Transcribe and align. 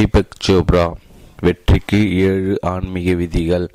தீபக் 0.00 0.36
சோப்ரா 0.46 0.92
வெற்றிக்கு 1.40 1.98
ஏழு 2.16 2.58
ஆன்மீக 2.60 3.14
விதிகள். 3.14 3.66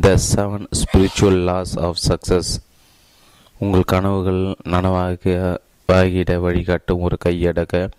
The 0.00 0.12
seven 0.34 0.64
spiritual 0.78 1.40
laws 1.48 1.78
of 1.78 1.98
success 2.06 2.52
உங்கள் 3.58 3.82
கனவுகள் 3.82 4.40
நனவாக 4.64 5.34
வாகிட 5.92 6.38
வழிகாட்டும் 6.44 7.00
ஒரு 7.00 7.16
கையடக்க 7.24 7.90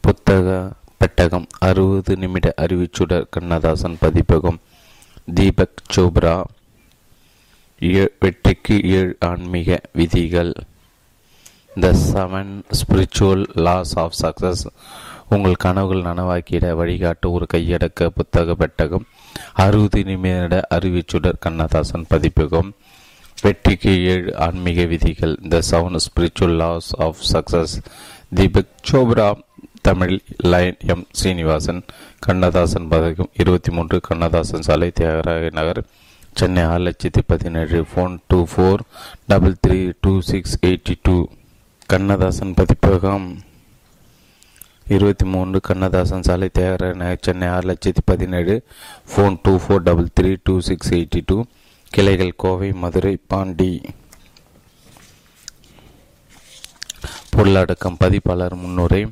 புத்தக 0.00 0.70
பெட்டகம். 0.98 1.46
அறுபது 1.58 2.16
நிமிட 2.16 2.54
அறிவிச்சுடர் 2.56 3.28
கண்ணதாசன் 3.30 3.98
பதிப்பகம். 4.00 4.60
தீபக் 5.34 5.84
சோப்ரா 5.96 6.36
வெற்றிக்கு 8.20 8.82
ஏழு 8.82 9.16
ஆன்மீக 9.20 9.80
விதிகள். 9.92 10.54
The 11.80 11.92
seven 12.12 12.54
spiritual 12.78 13.44
laws 13.68 13.94
of 13.98 14.18
success 14.22 14.64
உங்கள் 15.34 15.62
கனவுகள் 15.64 16.06
நனவாக்கிட 16.06 16.68
வழிகாட்டு 16.80 17.26
ஒரு 17.36 17.46
கையடக்க 17.54 18.08
புத்தக 18.16 18.54
பெட்டகம் 18.54 19.04
அறுபது 19.64 20.00
நிமிட 20.04 20.54
அறிவிச்சுடர் 20.76 21.38
கண்ணதாசன் 21.38 22.06
பதிப்பகம் 22.08 22.70
வெற்றிக்கு 23.38 23.92
ஏழு 24.12 24.30
ஆன்மீக 24.36 24.84
விதிகள் 24.84 25.34
the 25.48 25.60
sound 25.60 26.02
spiritual 26.06 26.56
laws 26.62 26.90
of 27.06 27.20
success 27.32 27.74
Deepak 28.34 28.74
Chopra 28.90 29.28
Tamil 29.82 30.14
line 30.52 30.76
M 30.86 31.04
Srinivasan 31.12 31.80
Kannadasan 32.18 32.88
பதக்கம் 32.88 33.30
இருபத்தி 33.32 33.70
மூன்று 33.70 33.98
கண்ணதாசன் 34.08 34.66
சாலை 34.68 34.88
தியாகராய 35.00 35.50
நகர் 35.50 35.80
சென்னை 36.36 36.64
ஆறு 36.64 36.82
லட்சத்தி 36.86 37.22
பதினேழு 37.26 37.78
phone 37.92 38.16
two 38.28 38.40
four 38.52 38.82
double 39.26 39.56
three 39.66 39.78
two 40.00 40.12
six 40.20 40.56
eighty 40.62 40.96
two 41.02 41.16
Kannadasan 41.86 42.54
பதிப்பகம். 42.54 43.28
இருபத்தி 44.94 45.24
மூன்று 45.24 45.58
கண்ணதாசன் 45.60 46.22
சாலை 46.22 46.48
தியாகராய 46.58 47.16
சென்னை 47.20 47.48
ஆறு 47.48 47.66
லட்சத்தி 47.68 48.02
பதினேழு 48.04 48.54
phone 49.10 49.36
two 49.42 49.52
four 49.56 49.84
double 49.88 50.08
three 50.20 50.30
two 50.42 50.54
six 50.60 50.90
eighty 50.96 51.20
two 51.26 51.36
கிளைகள் 51.92 52.32
கோவை 52.36 52.72
மதுரை 52.72 53.12
பாண்டி. 53.26 53.70
பொருளடக்கம் 57.34 58.00
பதிப்பாளர் 58.04 58.56
முன்னுரை 58.62 59.02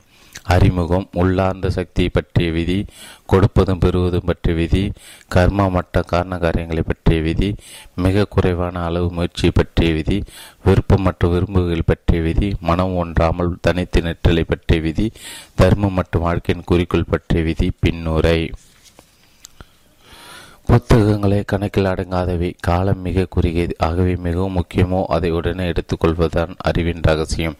அறிமுகம் 0.54 1.06
உள்ளார்ந்த 1.12 1.70
சக்தி 1.70 2.08
பற்றிய 2.08 2.50
விதி 2.52 2.78
கொடுப்பதும் 3.32 3.80
பெறுவதும் 3.80 4.24
பற்றிய 4.24 4.56
விதி 4.56 4.82
கர்மா 5.34 5.66
மட்ட 5.76 6.02
காரண 6.04 6.38
காரியங்களை 6.38 6.82
பற்றிய 6.82 7.20
விதி 7.22 7.50
மிக 7.94 8.24
குறைவான 8.24 8.84
அளவு 8.84 9.08
முயற்சி 9.10 9.50
பற்றிய 9.50 9.92
விதி 9.94 10.18
விருப்பம் 10.64 11.02
மற்றும் 11.02 11.32
விரும்புகள் 11.32 11.88
பற்றிய 11.90 12.22
விதி 12.22 12.48
மனம் 12.60 12.96
ஒன்றாமல் 13.04 13.52
தனித்து 13.60 14.02
நிற்றலை 14.02 14.44
பற்றிய 14.44 14.80
விதி 14.80 15.06
தர்மம் 15.54 15.92
மற்றும் 15.92 16.22
வாழ்க்கையின் 16.22 16.68
குறிக்கோள் 16.70 17.10
பற்றிய 17.10 17.42
விதி 17.44 17.68
பின்னுரை. 17.82 18.40
புத்தகங்களை 20.66 21.42
கணக்கில் 21.46 21.90
அடங்காதவை. 21.92 22.50
காலம் 22.60 23.00
மிக 23.00 23.26
குறுகியது. 23.30 23.74
ஆகவே 23.78 24.14
மிகவும் 24.16 24.56
முக்கியமோ 24.56 25.00
அதை 25.06 25.30
உடனே 25.30 25.72
எடுத்துக்கொள்வதுதான் 25.72 26.52
அறிவின் 26.58 27.02
ரகசியம். 27.02 27.56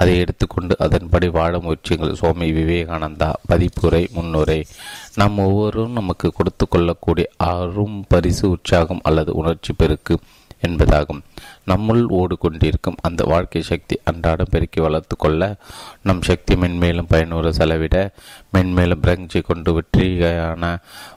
அதை 0.00 0.14
எடுத்துக்கொண்டு 0.22 0.74
அதன்படி 0.86 1.28
வாழ 1.28 1.52
முயற்சிகள் 1.58 2.18
சுவாமி 2.20 2.48
விவேகானந்தா 2.52 3.30
பதிப்புரை 3.50 4.02
முன்னுரை. 4.16 4.60
நாம் 5.14 5.38
ஒவ்வொருவரும் 5.46 5.98
நமக்கு 6.00 6.28
கொடுத்து 6.32 6.66
கொள்ளக்கூடிய 6.68 7.28
அரும் 7.52 8.04
பரிசு 8.08 8.44
உற்சாகம் 8.50 9.04
அல்லது 9.10 9.32
உணர்ச்சி 9.34 9.72
பெருக்கு 9.72 10.16
என்பதாகும். 10.62 11.20
நம்முள் 11.70 12.02
ஓடிக்கொண்டிருக்கும் 12.18 12.96
அந்த 13.02 13.22
வாழ்க்கை 13.24 13.60
சக்தி 13.62 13.96
அன்றாடம் 14.04 14.50
பெருக்கி 14.50 14.80
வளர்த்து 14.80 15.16
கொள்ள 15.16 15.42
நம் 16.02 16.22
சக்தி 16.22 16.54
மென்மேலும் 16.54 17.10
பயனுற 17.12 17.50
செலவிட 17.58 17.96
மென்மேலும் 18.54 19.02
பிரஞ்சி 19.04 19.40
கொண்டு 19.42 19.72
வெற்றியான 19.76 20.72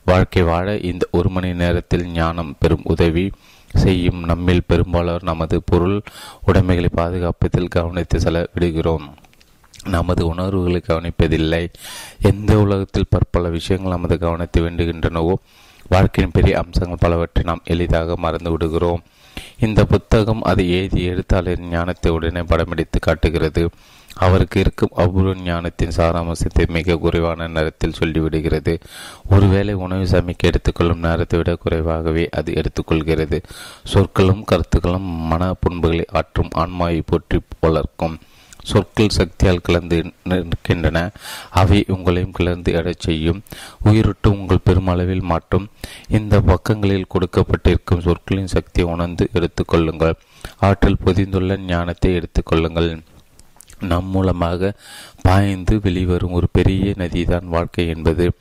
வாழ்க்கை 0.06 0.44
வாழ 0.52 0.76
இந்த 0.92 1.08
ஒரு 1.12 1.30
மணி 1.30 1.52
நேரத்தில் 1.54 2.06
ஞானம் 2.12 2.56
பெறும் 2.60 2.86
உதவி 2.94 3.26
செய்யும் 3.74 4.24
நம்மில் 4.24 4.64
பெரும்பாலோர் 4.68 5.24
நமது 5.24 5.62
பொருள் 5.66 6.02
உடைமைகளை 6.46 6.90
பாதுகாப்பதில் 6.96 7.68
கவனித்து 7.68 8.20
செலவிடுகிறோம். 8.20 9.10
நமது 9.84 10.28
உணர்வுகளை 10.28 10.82
கவனிப்பதில்லை. 10.88 11.70
எந்த 12.22 12.60
உலகத்தில் 12.60 13.10
பற்பல 13.10 13.50
விஷயங்கள் 13.50 13.92
நமது 13.92 14.18
கவனத்தை 14.18 14.64
வேண்டுகின்றனவோ 14.64 15.34
வாழ்க்கையின் 15.90 16.34
பெரிய 16.34 16.58
அம்சங்கள் 16.58 16.98
பலவற்றை 17.00 17.44
நாம் 17.46 17.62
எளிதாக 17.64 18.16
மறந்து 18.18 18.52
விடுகிறோம். 18.52 19.04
இந்த 19.60 19.86
புத்தகம் 19.86 20.42
அதை 20.42 20.72
எழுதி 20.72 21.04
எழுத்தாளரின் 21.04 21.70
ஞானத்தை 21.70 22.12
உடனே 22.12 22.40
படமெடுத்து 22.40 23.00
காட்டுகிறது. 23.00 23.70
அவருக்கு 24.16 24.60
இருக்கும் 24.60 24.90
அபூர்வ 24.96 25.36
ஞானத்தின் 25.36 25.96
சாராம்சத்தை 25.98 26.68
மிக 26.68 26.96
குறைவான 26.96 27.48
நேரத்தில் 27.48 27.98
சொல்லிவிடுகிறது. 28.00 28.80
ஒருவேளை 29.30 29.74
உணவு 29.74 30.04
சமைக்க 30.04 30.38
எடுத்துக்கொள்ளும் 30.38 31.00
நேரத்தை 31.00 31.40
விட 31.40 31.56
குறைவாகவே 31.56 32.30
அது 32.32 32.54
எடுத்துக்கொள்கிறது. 32.54 33.42
சொற்களும் 33.84 34.44
கருத்துக்களும் 34.44 35.02
மன 35.02 35.54
புண்புகளை 35.54 36.04
ஆற்றும் 36.12 36.50
ஆன்மாவை 36.52 37.02
போற்றி 37.06 37.40
வளர்க்கும் 37.60 38.20
சொற்கள் 38.64 39.10
சக்தியால் 39.10 39.62
கலந்து 39.62 40.12
நிற்கின்றன. 40.30 41.10
அவை 41.50 41.86
உங்களையும் 41.88 42.32
கிளர்ந்து 42.32 42.74
எடச் 42.74 43.00
செய்யும். 43.00 43.44
உயிரிட்டு 43.86 44.28
உங்கள் 44.28 44.66
பெருமளவில் 44.66 45.22
மாற்றும். 45.22 45.70
இந்த 46.08 46.42
பக்கங்களில் 46.42 47.12
கொடுக்கப்பட்டிருக்கும் 47.14 48.00
சொற்களின் 48.00 48.48
சக்தியை 48.48 48.92
உணர்ந்து 48.92 49.30
எடுத்துக்கொள்ளுங்கள். 49.34 50.14
ஆற்றில் 50.60 51.02
பொதிந்துள்ள 51.04 51.58
ஞானத்தை 51.58 52.18
எடுத்துக்கொள்ளுங்கள். 52.18 53.02
நம் 53.82 54.06
மூலமாக 54.06 54.74
பாய்ந்து 55.22 55.80
வெளிவரும் 55.80 56.32
ஒரு 56.32 56.48
பெரிய 56.52 56.94
நதிதான் 56.98 57.44
வாழ்க்கை 57.44 57.88
என்பது. 57.88 58.32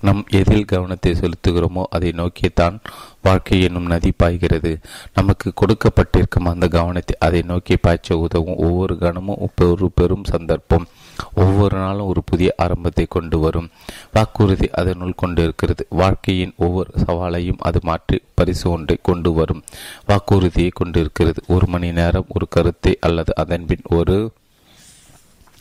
நம் 0.00 0.26
எதில் 0.30 0.64
கவனத்தை 0.64 1.12
செலுத்துகிறோமோ 1.12 1.82
அதை 1.90 2.12
நோக்கித்தான் 2.12 2.80
வாழ்க்கை 3.22 3.62
என்னும் 3.62 3.86
நதி 3.86 4.12
பாய்கிறது. 4.16 4.78
நமக்கு 5.14 5.52
கொடுக்கப்பட்டிருக்கும் 5.60 6.50
அந்த 6.50 6.68
கவனத்தை 6.68 7.16
அதை 7.18 7.42
நோக்கி 7.42 7.76
பாய்ச்ச 7.86 8.12
உதவும் 8.12 8.56
ஒவ்வொரு 8.56 8.98
கணமும் 8.98 9.42
ஒரு 9.60 9.90
பெரும் 9.94 10.24
சந்தர்ப்பம். 10.24 10.86
ஒவ்வொரு 11.34 11.76
நாளும் 11.76 12.06
ஒரு 12.06 12.22
புதிய 12.24 12.54
ஆரம்பத்தை 12.56 13.06
கொண்டு 13.08 13.38
வரும். 13.38 13.70
வாக்குறுதி 14.12 14.70
அதனுள் 14.70 15.14
கொண்டிருக்கிறது. 15.16 15.86
வாழ்க்கையின் 15.88 16.54
ஒவ்வொரு 16.56 16.90
சவாலையும் 17.06 17.58
அது 17.58 17.80
மாற்றி 17.82 18.22
பரிசு 18.34 18.70
ஒன்றை 18.70 18.98
கொண்டு 19.02 19.32
வரும். 19.32 19.62
வாக்குறுதியை 20.06 20.68
கொண்டிருக்கிறது. 20.74 21.42
ஒரு 21.46 21.66
மணி 21.66 21.92
நேரம் 21.92 22.26
ஒரு 22.28 22.48
கருத்தை 22.48 22.96
அல்லது 23.00 23.32
அதன்பின் 23.36 23.84
ஒரு 23.90 24.30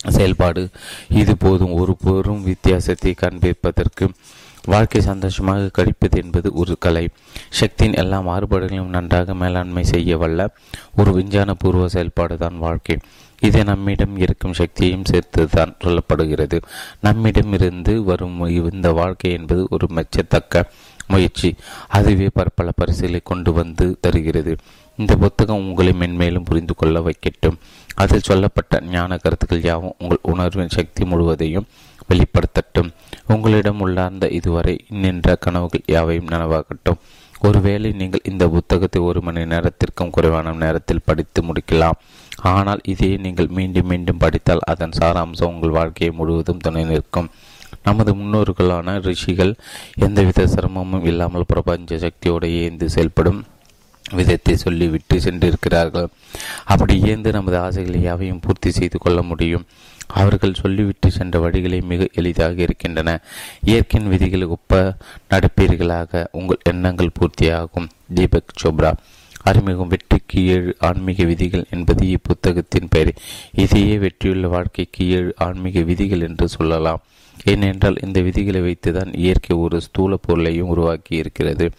செயல்பாடு. 0.06 0.69
இது 1.09 1.38
போதும். 1.38 1.74
ஒரு 1.74 1.97
பெரும் 2.03 2.44
வித்தியாசத்தை 2.44 3.13
காண்பிப்பதற்கு 3.22 4.08
வாழ்க்கை 4.66 5.02
சந்தோஷமாக 5.02 5.69
கழிப்பது 5.74 6.22
என்பது 6.24 6.53
ஒரு 6.53 6.75
கலை. 6.80 7.09
சக்தியின் 7.50 7.94
எல்லா 7.94 8.19
மாறுபாடுகளையும் 8.19 8.94
நன்றாக 8.96 9.34
மேலாண்மை 9.34 9.84
செய்ய 9.84 10.18
வல்ல 10.18 10.50
ஒரு 10.97 11.12
விஞ்ஞான 11.13 11.53
பூர்வ 11.53 11.88
செயல்பாடு 11.88 12.38
தான் 12.38 12.57
வாழ்க்கை. 12.57 12.97
இது 13.41 13.63
நம்மிடம் 13.63 14.18
இருக்கும் 14.18 14.53
சக்தியையும் 14.53 15.06
சேர்த்து 15.06 15.47
தான் 15.47 15.75
சொல்லப்படுகிறது. 15.84 16.62
நம்மிடம் 17.02 17.53
இருந்து 17.53 18.03
வரும் 18.03 18.46
இந்த 18.74 18.91
வாழ்க்கை 18.91 19.31
என்பது 19.31 19.68
ஒரு 19.69 19.88
மெச்சத்தக்க 19.96 20.63
முயற்சி. 21.07 21.56
அதுவே 21.88 22.30
பற்பல 22.34 22.72
பரிசுகளை 22.75 23.19
கொண்டு 23.24 23.53
வந்து 23.53 23.97
தருகிறது. 24.00 24.56
இந்த 24.96 25.16
புத்தகம் 25.16 25.68
உங்களை 25.68 25.94
மென்மேலும் 25.94 26.46
புரிந்து 26.46 26.75
கொள்ள 26.75 27.00
வைக்கட்டும். 27.00 27.57
அதில் 28.02 28.28
சொல்லப்பட்ட 28.30 28.80
ஞான 28.94 29.18
கருத்துக்கள் 29.18 29.68
யாவும் 29.69 29.96
உங்கள் 30.02 30.25
உணர்வின் 30.31 30.75
சக்தி 30.78 31.03
முழுவதையும் 31.12 31.69
வெளிப்படுத்தட்டும். 32.09 32.90
உங்களிடம் 33.34 33.81
உள்ளார்ந்த 33.85 34.25
இதுவரை 34.40 34.75
நின்ற 35.03 35.35
கனவுகள் 35.46 35.88
யாவையும் 35.96 36.31
நனவாகட்டும் 36.34 37.02
ஒருவேளை 37.47 37.90
நீங்கள் 38.02 38.28
இந்த 38.30 38.44
புத்தகத்தை 38.53 39.00
ஒரு 39.09 39.19
மணி 39.22 39.41
நேரத்திற்கும் 39.46 40.13
குறைவான 40.16 40.53
நேரத்தில் 40.63 41.06
படித்து 41.06 41.40
முடிக்கலாம். 41.47 42.00
ஆனால் 42.53 42.81
இதையே 42.94 43.18
நீங்கள் 43.25 43.50
மீண்டும் 43.57 43.90
மீண்டும் 43.91 44.22
படித்தால் 44.24 44.66
அதன் 44.72 44.97
சாராம்சம் 45.00 45.52
உங்கள் 45.53 45.78
வாழ்க்கையை 45.80 46.12
முழுவதும் 46.19 46.63
துணை 46.66 46.84
நிற்கும். 46.86 47.30
நமது 47.88 48.12
முன்னோர்களான 48.19 48.96
ரிஷிகள் 49.07 49.53
எந்தவித 50.06 50.48
சிரமமும் 50.54 51.06
இல்லாமல் 51.12 51.50
பிரபஞ்ச 51.51 51.98
சக்தியோடு 52.06 52.48
ஏந்து 52.63 52.88
செயல்படும் 52.95 53.39
விதத்தை 54.12 54.56
சொல்லிவிட்டு 54.56 55.21
சென்றிருக்கிறார்கள். 55.21 56.07
அப்படி 56.65 57.00
இயந்து 57.00 57.31
நமது 57.31 57.57
ஆசைகளை 57.57 58.01
யாவையும் 58.01 58.39
பூர்த்தி 58.39 58.71
செய்து 58.71 59.00
கொள்ள 59.00 59.21
முடியும். 59.21 59.65
அவர்கள் 60.07 60.54
சொல்லிவிட்டு 60.54 61.12
சென்ற 61.12 61.50
வழிகளை 61.50 61.81
மிக 61.81 62.07
எளிதாக 62.13 62.62
இருக்கின்றன. 62.62 63.19
இயற்கையின் 63.63 64.09
விதிகள் 64.09 64.45
ஒப்ப 64.45 64.95
நடப்பீர்களாக 65.30 66.25
உங்கள் 66.31 66.57
எண்ணங்கள் 66.63 67.12
பூர்த்தியாகும். 67.19 67.89
தீபக் 68.13 68.54
சோப்ரா. 68.63 68.94
அறிமுகம் 69.44 69.88
வெற்றிக்கு 69.88 70.48
ஏழு 70.48 70.75
ஆன்மீக 70.80 71.24
விதிகள் 71.24 71.65
என்பது 71.69 72.06
இப்புத்தகத்தின் 72.06 72.88
பெயர். 72.89 73.13
இதையே 73.51 73.98
வெற்றியுள்ள 73.98 74.48
வாழ்க்கைக்கு 74.48 75.10
ஏழு 75.10 75.33
ஆன்மீக 75.36 75.81
விதிகள் 75.81 76.21
என்று 76.21 76.48
சொல்லலாம். 76.48 77.01
ஏனென்றால் 77.45 77.98
இந்த 78.01 78.21
விதிகளை 78.21 78.62
வைத்துதான் 78.62 79.18
இயற்கை 79.18 79.57
ஒரு 79.57 79.81
ஸ்தூல 79.81 80.15
பொருளையும் 80.15 80.68
உருவாக்கி 80.68 81.15
இருக்கிறது 81.15 81.71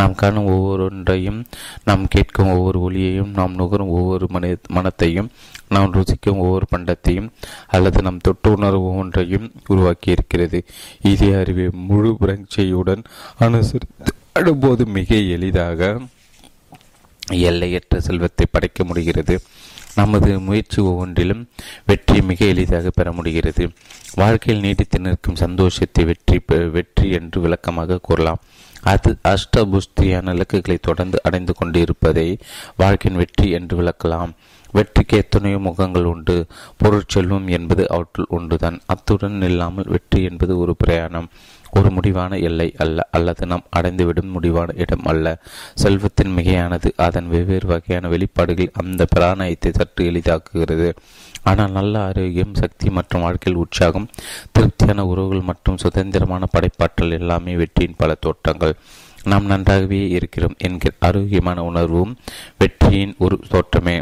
நாம் 0.00 0.14
காணும் 0.14 0.50
ஒவ்வொன்றையும் 0.54 1.40
நாம் 1.84 2.04
கேட்கும் 2.08 2.52
ஒவ்வொரு 2.56 2.80
ஒளியையும் 2.80 3.32
நாம் 3.34 3.58
நுகரும் 3.58 3.94
ஒவ்வொரு 3.98 4.26
மன 4.28 4.52
மனத்தையும் 4.68 5.30
நாம் 5.68 5.92
ருசிக்கும் 5.94 6.42
ஒவ்வொரு 6.44 6.66
பண்டத்தையும் 6.74 7.28
அல்லது 7.68 8.02
நம் 8.02 8.24
தொட்டு 8.26 8.48
உணர்வு 8.52 8.84
ஒவ்வொன்றையும் 8.84 9.46
உருவாக்கி 9.66 10.10
இருக்கிறது 10.10 10.60
இதே 11.12 11.30
அறிவை 11.40 11.66
முழு 11.88 12.12
பிரங்சையுடன் 12.20 13.04
அனுசரித்து 13.38 14.12
அடும்போது 14.40 14.84
மிக 14.98 15.14
எளிதாக 15.36 15.90
எல்லையற்ற 17.48 17.96
செல்வத்தை 18.00 18.46
படைக்க 18.50 18.84
முடிகிறது. 18.84 19.34
நமது 19.94 20.38
முயற்சி 20.38 20.80
ஒவ்வொன்றிலும் 20.82 21.48
வெற்றி 21.86 22.22
மிக 22.22 22.44
எளிதாக 22.44 22.90
பெற 22.90 23.12
முடிகிறது. 23.12 23.70
வாழ்க்கையில் 24.14 24.62
நீடித்து 24.62 25.00
நிற்கும் 25.00 25.34
சந்தோஷத்தை 25.34 26.04
வெற்றி 26.04 26.38
வெற்றி 26.70 27.10
என்று 27.10 27.40
விளக்கமாக 27.40 27.98
கூறலாம். 27.98 28.42
அது 28.82 29.16
அஷ்டபுஷ்டியான 29.28 30.32
இலக்குகளை 30.34 30.78
தொடர்ந்து 30.82 31.20
அடைந்து 31.22 31.54
கொண்டு 31.54 31.80
இருப்பதை 31.80 32.38
வாழ்க்கையின் 32.76 33.18
வெற்றி 33.18 33.50
என்று 33.50 33.82
விளக்கலாம். 33.82 34.32
வெற்றிக்கு 34.72 35.16
எத்தனையோ 35.16 35.58
முகங்கள் 35.58 36.04
உண்டு. 36.04 36.46
பொருட்செல்வம் 36.84 37.48
என்பது 37.48 37.88
அவற்றுள் 37.88 38.26
ஒன்றுதான். 38.28 38.80
அத்துடன் 38.86 39.42
இல்லாமல் 39.42 39.88
வெற்றி 39.88 40.22
என்பது 40.22 40.58
ஒரு 40.58 40.76
பிரயாணம். 40.76 41.28
ஒரு 41.72 41.90
முடிவான 41.90 42.36
எல்லை 42.36 42.74
அல்ல 42.78 43.08
அல்லது 43.10 43.46
நாம் 43.46 43.66
அடைந்துவிடும் 43.76 44.34
முடிவான 44.36 44.74
இடம் 44.74 45.04
அல்ல. 45.04 45.26
செல்வத்தின் 45.74 46.36
மிகையானது 46.36 46.90
அதன் 46.96 47.28
வெவ்வேறு 47.28 47.66
வகையான 47.66 48.08
வெளிப்பாடுகள் 48.08 48.76
அந்த 48.82 49.06
பிராணயத்தை 49.16 49.70
சற்று 49.70 50.10
எளிதாக்குகிறது. 50.10 50.88
ஆனால் 51.42 51.70
நல்ல 51.70 52.02
ஆரோக்கியம் 52.04 52.54
சக்தி 52.54 52.90
மற்றும் 52.90 53.20
வாழ்க்கையில் 53.20 53.62
உற்சாகம் 53.62 54.08
திருப்தியான 54.52 55.06
உறவுகள் 55.06 55.48
மற்றும் 55.50 55.76
சுதந்திரமான 55.76 56.46
படைப்பாற்றல் 56.52 57.16
எல்லாமே 57.18 57.54
வெற்றியின் 57.56 57.96
பல 57.96 58.14
தோட்டங்கள் 58.14 58.74
நாம் 59.24 59.44
நன்றாகவே 59.44 60.08
இருக்கிறோம் 60.08 60.54
என்கிற 60.58 60.92
ஆரோக்கியமான 61.00 61.64
உணர்வும் 61.64 62.16
வெற்றியின் 62.58 63.14
ஒரு 63.18 63.40
தோற்றமே. 63.50 63.96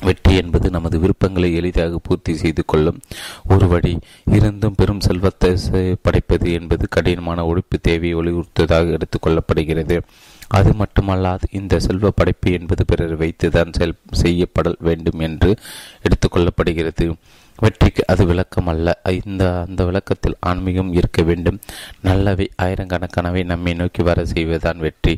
வெற்றி 0.00 0.36
என்பது 0.36 0.70
நமது 0.70 1.00
விருப்பங்களை 1.00 1.54
எளிதாக 1.54 1.98
பூர்த்தி 2.02 2.34
செய்து 2.34 2.64
கொள்ளும் 2.64 3.00
ஒரு 3.48 3.66
வழி. 3.66 3.92
இருந்தும் 4.30 4.74
பெரும் 4.76 5.00
செல்வத்தை 5.00 5.50
படைப்பது 6.02 6.52
என்பது 6.52 6.88
கடினமான 6.88 7.44
ஒழிப்பு 7.44 7.78
தேவையை 7.80 8.18
வலியுறுத்துவதாக 8.18 8.96
எடுத்துக்கொள்ளப்படுகிறது 8.96 9.98
அது 10.48 10.72
மட்டுமல்லாது 10.72 11.42
இந்த 11.50 11.78
செல்வ 11.78 12.10
படைப்பு 12.10 12.52
என்பது 12.52 12.84
பிறர் 12.84 13.18
வைத்துதான் 13.18 13.72
செல் 13.72 13.94
செய்யப்பட 14.10 14.74
வேண்டும் 14.78 15.18
என்று 15.18 15.50
எடுத்துக்கொள்ளப்படுகிறது 16.02 17.06
வெற்றிக்கு 17.60 18.02
அது 18.06 18.22
விளக்கம் 18.26 18.68
அல்ல 18.72 18.94
இந்த 19.24 19.44
அந்த 19.68 19.84
விளக்கத்தில் 19.84 20.36
ஆன்மீகம் 20.40 20.92
இருக்க 20.92 21.22
வேண்டும். 21.22 21.58
நல்லவை 22.02 22.46
ஆயிரக்கணக்கானவை 22.62 23.42
நம்மை 23.44 23.74
நோக்கி 23.74 24.02
வர 24.02 24.24
செய்வதுதான் 24.24 24.78
வெற்றி. 24.78 25.14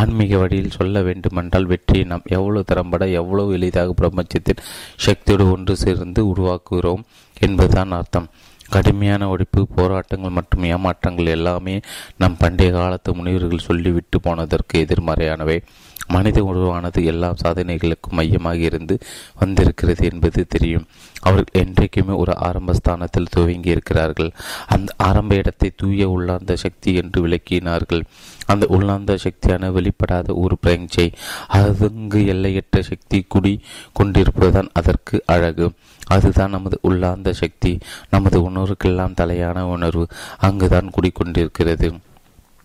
ஆன்மீக 0.00 0.38
வழியில் 0.38 0.76
சொல்ல 0.78 1.02
வேண்டுமென்றால் 1.08 1.70
வெற்றியை 1.72 2.06
நாம் 2.06 2.30
எவ்வளவு 2.38 2.64
திறம்பட 2.64 3.08
எவ்வளவு 3.20 3.52
எளிதாக 3.52 3.92
பிரபஞ்சத்தின் 3.92 4.64
சக்தியோடு 5.06 5.46
ஒன்று 5.52 5.76
சேர்ந்து 5.76 6.22
உருவாக்குகிறோம் 6.32 7.04
என்பதுதான் 7.40 7.90
அர்த்தம். 7.90 8.28
கடுமையான 8.68 9.28
ஒழிப்பு 9.32 9.62
போராட்டங்கள் 9.74 10.36
மற்றும் 10.38 10.62
ஏமாற்றங்கள் 10.62 11.34
எல்லாமே 11.38 11.80
நம் 12.16 12.36
பண்டைய 12.38 12.72
காலத்து 12.72 13.14
முனிவர்கள் 13.14 13.66
சொல்லிவிட்டு 13.68 14.20
போனதற்கு 14.20 14.84
எதிர்மறையானவை. 14.84 15.58
மனித 16.06 16.38
உருவானது 16.44 17.04
எல்லா 17.04 17.28
சாதனைகளுக்கும் 17.44 18.16
மையமாக 18.18 18.56
இருந்து 18.56 18.94
வந்திருக்கிறது 19.38 20.02
என்பது 20.12 20.46
தெரியும். 20.46 20.84
அவர்கள் 21.20 21.62
என்றைக்குமே 21.62 22.14
ஒரு 22.14 22.32
ஆரம்ப 22.36 22.74
ஸ்தானத்தில் 22.74 23.30
துவங்கி 23.30 23.70
இருக்கிறார்கள் 23.70 24.30
அந்த 24.66 24.92
ஆரம்ப 24.96 25.34
இடத்தை 25.34 25.72
தூய 25.76 26.08
உள்ளார்ந்த 26.08 26.56
சக்தி 26.56 26.94
என்று 26.94 27.20
விளக்கினார்கள். 27.26 28.02
அந்த 28.46 28.66
உள்ளார்ந்த 28.68 29.16
சக்தியான 29.24 29.70
வெளிப்படாத 29.78 30.34
ஒரு 30.34 30.56
பிரஞ்சை 30.66 31.08
அதுங்கு 31.52 32.20
எல்லையற்ற 32.26 32.82
சக்தி 32.82 33.24
குடி 33.28 33.54
கொண்டிருப்பதுதான் 34.00 34.70
அதற்கு 34.72 35.22
அழகு. 35.26 35.68
அதுதான் 36.06 36.50
நமது 36.50 36.78
உள்ளார்ந்த 36.82 37.32
சக்தி 37.32 37.78
நமது 38.10 38.50
உணர்வுக்கெல்லாம் 38.50 39.16
தலையான 39.20 39.60
உணர்வு. 39.60 40.06
அங்குதான் 40.38 40.90
குடிக்கொண்டிருக்கிறது. 40.90 41.98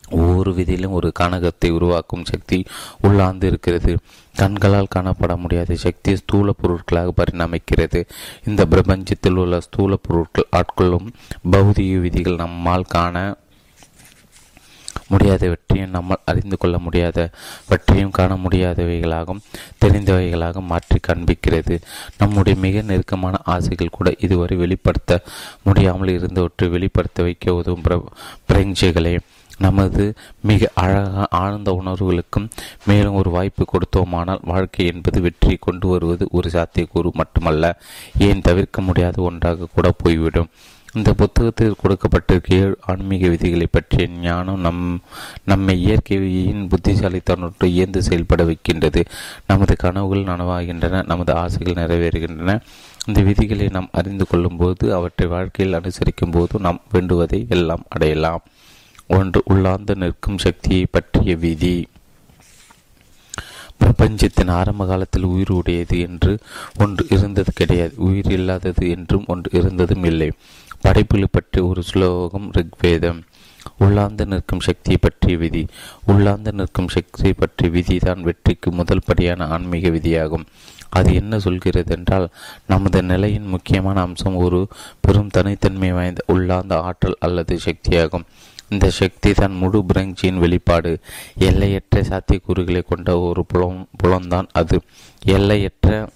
ஒவ்வொரு 0.10 0.52
விதியிலும் 0.52 0.92
ஒரு 0.92 1.12
கனகத்தை 1.20 1.70
உருவாக்கும் 1.70 2.26
சக்தி 2.26 2.66
உள்ளார்ந்து 3.02 3.48
இருக்கிறது. 3.48 3.98
கண்களால் 4.36 4.88
காணப்பட 4.96 5.38
முடியாத 5.38 5.76
சக்தி 5.76 6.16
ஸ்தூல 6.16 6.52
பொருட்களாக 6.52 7.14
பரிணமிக்கிறது. 7.18 8.06
இந்த 8.46 8.66
பிரபஞ்சத்தில் 8.66 9.36
உள்ள 9.36 9.60
ஸ்தூல 9.60 9.98
பொருட்கள் 10.02 10.48
ஆட்கொள்ளும் 10.52 11.08
பௌதிக 11.52 12.00
விதிகள் 12.00 12.36
நம்மால் 12.36 12.84
காண 12.84 13.36
முடியாதவற்றையும் 15.12 15.96
நம்மால் 15.96 16.26
அறிந்து 16.26 16.58
கொள்ள 16.58 16.76
முடியாதவற்றையும் 16.86 18.16
காண 18.18 18.38
முடியாதவைகளாகவும் 18.46 19.44
தெரிந்தவைகளாக 19.86 20.64
மாற்றி 20.72 21.00
காண்பிக்கிறது. 21.08 21.78
நம்முடைய 22.18 22.56
மிக 22.66 22.82
நெருக்கமான 22.82 23.36
ஆசைகள் 23.56 23.96
கூட 23.98 24.10
இதுவரை 24.20 24.58
வெளிப்படுத்த 24.64 25.22
முடியாமல் 25.64 26.16
இருந்தவற்றை 26.18 26.70
வெளிப்படுத்த 26.76 27.24
வைக்க 27.24 27.54
உதவும் 27.54 28.10
பிரஞ்சைகளே 28.50 29.16
நமது 29.66 30.04
மிக 30.50 30.70
அழகாக 30.74 31.26
ஆழ்ந்த 31.40 31.72
உணர்வுகளுக்கும் 31.82 32.48
மேலும் 32.86 33.18
ஒரு 33.20 33.30
வாய்ப்பு 33.30 33.64
கொடுத்தோமானால் 33.66 34.46
வாழ்க்கை 34.52 34.86
என்பது 34.94 35.20
வெற்றி 35.22 35.56
கொண்டு 35.60 35.88
வருவது 35.88 36.28
ஒரு 36.32 36.50
சாத்தியக்கூறு 36.54 37.10
மட்டுமல்ல. 37.12 37.66
ஏன் 38.28 38.42
தவிர்க்க 38.42 38.82
முடியாத 38.82 39.22
ஒன்றாக 39.22 39.68
கூட 39.76 39.90
போய்விடும். 39.98 40.50
இந்த 40.94 41.14
புத்தகத்தில் 41.14 41.76
கொடுக்கப்பட்டிருக்க 41.84 42.54
ஏழு 42.54 42.78
ஆன்மீக 42.82 43.28
விதிகளை 43.28 43.68
பற்றிய 43.72 44.08
ஞானம் 44.08 44.60
நம் 44.60 45.02
நம்மை 45.46 45.82
இயற்கையின் 45.82 46.68
புத்திசாலித்தனோடு 46.68 47.66
இயந்து 47.66 48.04
செயல்பட 48.04 48.44
வைக்கின்றது. 48.44 49.04
நமது 49.48 49.76
கனவுகள் 49.76 50.24
நனவாகின்றன 50.24 51.06
நமது 51.06 51.34
ஆசைகள் 51.34 51.80
நிறைவேறுகின்றன. 51.84 52.62
இந்த 53.06 53.22
விதிகளை 53.22 53.68
நாம் 53.70 53.90
அறிந்து 53.92 54.28
கொள்ளும் 54.28 54.58
போது 54.58 54.94
அவற்றை 54.94 55.28
வாழ்க்கையில் 55.28 55.80
அனுசரிக்கும் 55.80 56.32
போது 56.32 56.60
நாம் 56.60 56.82
வேண்டுவதை 56.92 57.46
எல்லாம் 57.50 57.84
அடையலாம். 57.90 58.42
ஒன்று 59.08 59.42
உள்ளார்ந்து 59.46 59.96
நிற்கும் 59.96 60.38
சக்தியை 60.38 60.86
பற்றிய 60.92 61.36
விதி. 61.36 61.88
பிரபஞ்சத்தின் 63.78 64.48
ஆரம்ப 64.48 64.86
காலத்தில் 64.86 65.24
உயிர் 65.24 65.52
உடையது 65.52 66.00
என்று 66.00 66.38
ஒன்று 66.80 67.06
இருந்தது 67.10 67.52
கிடையாது. 67.56 67.94
உயிர் 67.98 68.32
இல்லாதது 68.32 68.90
என்றும் 68.90 69.24
ஒன்று 69.28 69.60
இருந்ததும் 69.60 70.04
இல்லை. 70.04 70.32
படைப்புகளை 70.82 71.28
பற்றி 71.32 71.62
ஒரு 71.62 71.84
ஸ்லோகம் 71.84 72.52
ரிக்வேதம். 72.52 73.22
உள்ளார்ந்து 73.78 74.26
நிற்கும் 74.26 74.60
சக்தியை 74.60 74.98
பற்றிய 75.02 75.38
விதி. 75.38 75.68
உள்ளார்ந்து 76.06 76.52
நிற்கும் 76.52 76.88
சக்தியை 76.88 77.34
பற்றிய 77.34 77.72
விதிதான் 77.72 78.22
வெற்றிக்கு 78.22 78.72
முதல் 78.72 79.06
படியான 79.06 79.48
ஆன்மீக 79.48 79.90
விதியாகும். 79.90 80.46
அது 80.90 81.14
என்ன 81.14 81.40
சொல்கிறது 81.40 81.96
என்றால் 81.96 82.30
நமது 82.68 83.04
நிலையின் 83.04 83.48
முக்கியமான 83.48 84.02
அம்சம் 84.02 84.36
ஒரு 84.36 84.68
பெரும் 85.00 85.30
தனித்தன்மை 85.30 85.92
வாய்ந்த 85.92 86.24
உள்ளார்ந்த 86.28 86.80
ஆற்றல் 86.82 87.18
அல்லது 87.20 87.60
சக்தியாகும். 87.66 88.26
இந்த 88.70 88.90
சக்தி 88.90 89.34
தான் 89.34 89.54
முழு 89.54 89.86
பிரங்சியின் 89.86 90.40
வெளிப்பாடு. 90.40 91.00
எல்லையற்ற 91.38 92.02
சாத்தியக்கூறுகளை 92.02 92.82
கொண்ட 92.84 93.20
ஒரு 93.20 93.46
புலம் 93.46 93.88
புலம்தான் 93.98 94.50
அது. 94.52 94.82
எல்லையற்ற 95.26 96.10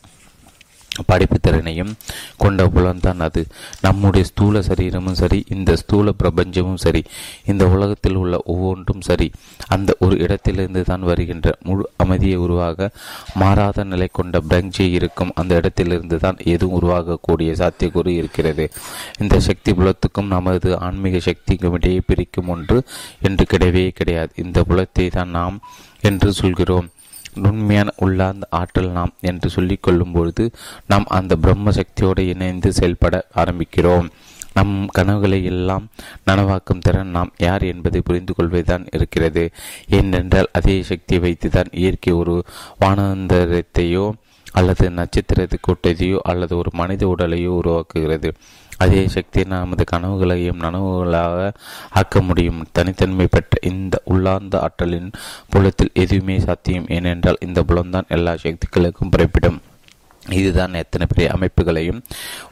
படிப்பு 1.05 1.39
திறனையும் 1.39 1.93
கொண்ட 2.37 2.67
புலன்தான் 2.67 3.19
அது. 3.19 3.45
நம்முடைய 3.81 4.25
ஸ்தூல 4.25 4.61
சரீரமும் 4.61 5.13
சரி 5.13 5.45
இந்த 5.49 5.75
ஸ்தூல 5.75 6.13
பிரபஞ்சமும் 6.23 6.81
சரி 6.85 7.03
இந்த 7.45 7.67
உலகத்தில் 7.67 8.15
உள்ள 8.15 8.41
ஒவ்வொன்றும் 8.45 9.01
சரி 9.01 9.31
அந்த 9.67 9.95
ஒரு 9.99 10.17
இடத்திலிருந்து 10.17 10.83
தான் 10.83 11.01
வருகின்ற 11.01 11.57
முழு 11.63 11.89
அமைதியை 11.97 12.35
உருவாக 12.35 12.89
மாறாத 13.35 13.83
நிலை 13.83 14.09
கொண்ட 14.11 14.41
பிரஞ்சை 14.49 14.89
இருக்கும். 14.91 15.31
அந்த 15.35 15.55
இடத்திலிருந்து 15.55 16.17
தான் 16.17 16.37
எதுவும் 16.43 16.81
உருவாகக்கூடிய 16.81 17.51
சாத்தியக்கூறு 17.51 18.07
இருக்கிறது. 18.07 18.71
இந்த 19.19 19.39
சக்தி 19.39 19.73
புலத்துக்கும் 19.73 20.27
நமது 20.27 20.79
ஆன்மீக 20.79 21.19
சக்திக்கும் 21.19 21.73
இடையே 21.73 22.01
பிரிக்கும் 22.05 22.47
ஒன்று 22.47 22.83
என்று 23.21 23.45
கிடையவே 23.53 23.89
கிடையாது. 23.89 24.31
இந்த 24.35 24.63
புலத்தை 24.63 25.09
தான் 25.09 25.29
நாம் 25.29 25.59
என்று 26.01 26.33
சொல்கிறோம். 26.33 26.89
நுண்மையான 27.35 27.93
உள்ளார்ந்த 27.97 28.47
ஆற்றல் 28.49 28.89
நாம் 28.89 29.13
என்று 29.21 29.49
சொல்லிக் 29.49 29.83
கொள்ளும் 29.83 30.11
பொழுது 30.11 30.51
நாம் 30.87 31.05
அந்த 31.07 31.35
பிரம்ம 31.35 31.71
சக்தியோடு 31.71 32.27
இணைந்து 32.27 32.73
செயல்பட 32.73 33.27
ஆரம்பிக்கிறோம். 33.35 34.09
நம் 34.53 34.87
கனவுகளை 34.87 35.43
எல்லாம் 35.43 35.87
நனவாக்கும் 36.27 36.79
திறன் 36.79 37.07
நாம் 37.07 37.33
யார் 37.37 37.61
என்பதை 37.61 38.01
புரிந்து 38.01 38.33
கொள்வதுதான் 38.33 38.85
இருக்கிறது. 38.91 39.49
ஏனென்றால் 39.89 40.49
அதே 40.53 40.81
சக்தியை 40.81 41.21
வைத்துதான் 41.23 41.71
இயற்கை 41.71 42.13
ஒரு 42.13 42.43
வானந்தரத்தையோ 42.81 44.11
அல்லது 44.51 44.89
நட்சத்திரத்தை 44.89 45.57
கூட்டத்தையோ 45.67 46.17
அல்லது 46.23 46.57
ஒரு 46.57 46.69
மனித 46.73 47.15
உடலையோ 47.17 47.51
உருவாக்குகிறது. 47.61 48.33
அதே 48.77 49.07
சக்தி 49.07 49.43
நமது 49.43 49.83
கனவுகளையும் 49.91 50.61
நனவுகளாக 50.61 51.53
ஆக்க 51.89 52.21
முடியும். 52.21 52.65
தனித்தன்மை 52.71 53.27
பெற்ற 53.31 53.69
இந்த 53.69 54.01
உள்ளார்ந்த 54.05 54.59
ஆற்றலின் 54.59 55.11
புலத்தில் 55.49 55.91
எதுவுமே 55.93 56.39
சாத்தியம். 56.39 56.87
ஏனென்றால் 56.87 57.37
இந்த 57.39 57.63
புலம்தான் 57.63 58.03
எல்லா 58.07 58.33
சக்திகளுக்கும் 58.33 59.09
பிறப்பிடும். 59.09 59.61
இதுதான் 60.29 60.73
எத்தனை 60.73 61.07
பெரிய 61.09 61.33
அமைப்புகளையும் 61.33 62.01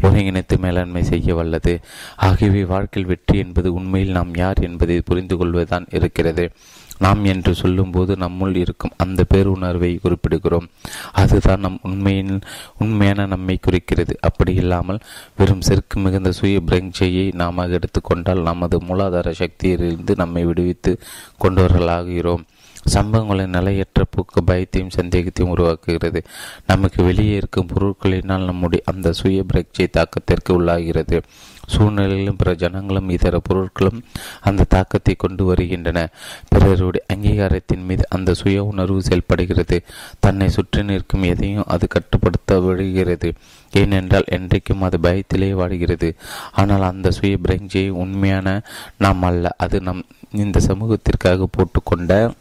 ஒருங்கிணைத்து 0.01 0.57
மேலாண்மை 0.57 1.03
செய்ய 1.03 1.35
வல்லது. 1.35 1.79
ஆகியவை 2.15 2.63
வாழ்க்கையில் 2.65 3.11
வெற்றி 3.11 3.37
என்பது 3.37 3.73
உண்மையில் 3.73 4.11
நாம் 4.11 4.35
யார் 4.35 4.59
என்பதை 4.59 5.01
புரிந்து 5.01 5.37
கொள்வதுதான் 5.37 5.85
இருக்கிறது. 5.91 6.51
நாம் 6.99 7.23
என்று 7.25 7.55
சொல்லும்போது 7.55 8.15
நம்முள் 8.15 8.55
இருக்கும் 8.55 8.91
அந்த 8.97 9.25
பேருணர்வை 9.33 9.99
குறிப்பிடுகிறோம். 9.99 10.67
அதுதான் 11.11 11.59
நம் 11.59 11.79
உண்மையின் 11.81 12.41
உண்மையான 12.79 13.25
நம்மை 13.25 13.57
குறிக்கிறது. 13.61 14.17
அப்படி 14.21 14.53
இல்லாமல் 14.53 14.99
வெறும் 15.37 15.61
செருக்கு 15.61 15.99
மிகுந்த 15.99 16.31
சுய 16.31 16.61
பிரங்சையை 16.67 17.33
நாம் 17.33 17.57
எடுத்துக்கொண்டால் 17.57 18.41
நமது 18.41 18.79
மூலாதார 18.79 19.33
சக்தியிலிருந்து 19.37 20.15
நம்மை 20.15 20.45
விடுவித்து 20.45 20.99
கொண்டவர்களாகிறோம். 21.43 22.43
சம்பவங்களை 22.91 23.47
நிலையற்ற 23.47 24.03
போக்கு 24.03 24.43
பயத்தையும் 24.43 24.95
சந்தேகத்தையும் 24.97 25.53
உருவாக்குகிறது. 25.55 26.23
நமக்கு 26.67 27.03
வெளியே 27.03 27.35
இருக்கும் 27.35 27.69
பொருட்களினால் 27.75 28.45
நம்முடைய 28.45 28.83
அந்த 28.85 29.13
சுய 29.13 29.43
பிரக்சை 29.53 29.87
தாக்கத்திற்கு 29.97 30.51
உள்ளாகிறது. 30.51 31.21
சூழ்நிலையிலும் 31.67 32.35
பிற 32.35 32.55
ஜனங்களும் 32.55 33.09
இதர 33.09 33.41
பொருட்களும் 33.49 33.99
அந்த 34.41 34.63
தாக்கத்தை 34.63 35.15
கொண்டு 35.15 35.43
வருகின்றன. 35.45 36.09
பிறருடைய 36.49 37.05
அங்கீகாரத்தின் 37.07 37.85
மீது 37.85 38.03
அந்த 38.09 38.33
சுய 38.33 38.63
உணர்வு 38.63 39.01
செயல்படுகிறது. 39.01 39.81
தன்னை 40.19 40.49
சுற்றி 40.49 40.83
நிற்கும் 40.83 41.23
எதையும் 41.23 41.63
அது 41.67 41.87
கட்டுப்படுத்த 41.87 42.59
விடுகிறது 42.59 43.33
ஏனென்றால் 43.71 44.23
என்றைக்கும் 44.29 44.81
அது 44.81 44.97
பயத்திலே 44.97 45.51
வாடுகிறது 45.53 46.13
ஆனால் 46.51 46.81
அந்த 46.81 47.11
சுய 47.11 47.37
பிரஞ்சை 47.47 47.89
உண்மையான 47.89 48.61
நாம் 48.97 49.23
அல்ல 49.23 49.55
அது 49.57 49.81
நம் 49.81 50.03
இந்த 50.31 50.59
சமூகத்திற்காக 50.67 51.47
போட்டுக்கொண்ட 51.57 52.31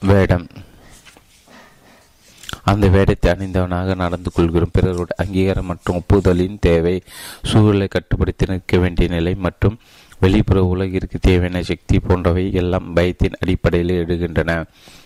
வேடம். 0.00 0.46
அந்த 2.64 2.88
வேடத்தை 2.88 3.32
அணிந்தவனாக 3.32 3.94
நடந்து 3.94 4.32
கொள்கிறோம். 4.32 4.70
பிறருடைய 4.72 5.14
அங்கீகாரம் 5.16 5.66
மற்றும் 5.66 5.96
ஒப்புதலின் 5.96 6.56
தேவை 6.60 7.02
சூழலை 7.42 7.88
கட்டுப்படுத்தி 7.88 8.46
நிற்க 8.48 8.78
வேண்டிய 8.78 9.08
நிலை 9.08 9.34
மற்றும் 9.34 9.78
வெளிப்புற 10.20 10.64
உலகிற்கு 10.64 11.18
தேவையான 11.18 11.62
சக்தி 11.62 11.98
போன்றவை 11.98 12.52
எல்லாம் 12.52 12.94
பயத்தின் 12.96 13.36
அடிப்படையில் 13.40 14.06
எடுகின்றன 14.06 14.64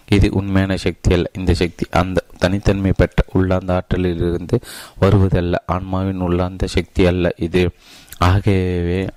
இது 0.09 0.29
உண்மையான 0.33 0.77
சக்தி 0.77 1.15
அல்ல. 1.15 1.31
இந்த 1.35 1.55
சக்தி 1.55 1.87
அந்த 1.91 2.23
தனித்தன்மை 2.39 2.93
பெற்ற 2.97 3.25
உள்ளாந்த 3.35 3.81
ஆற்றலிலிருந்து 3.81 4.61
வருவதல்ல. 5.01 5.55
ஆன்மாவின் 5.67 6.21
உள்ளாந்த 6.21 6.65
சக்தி 6.65 7.07
அல்ல 7.07 7.35
இது. 7.37 7.71
ஆகவே 8.19 9.09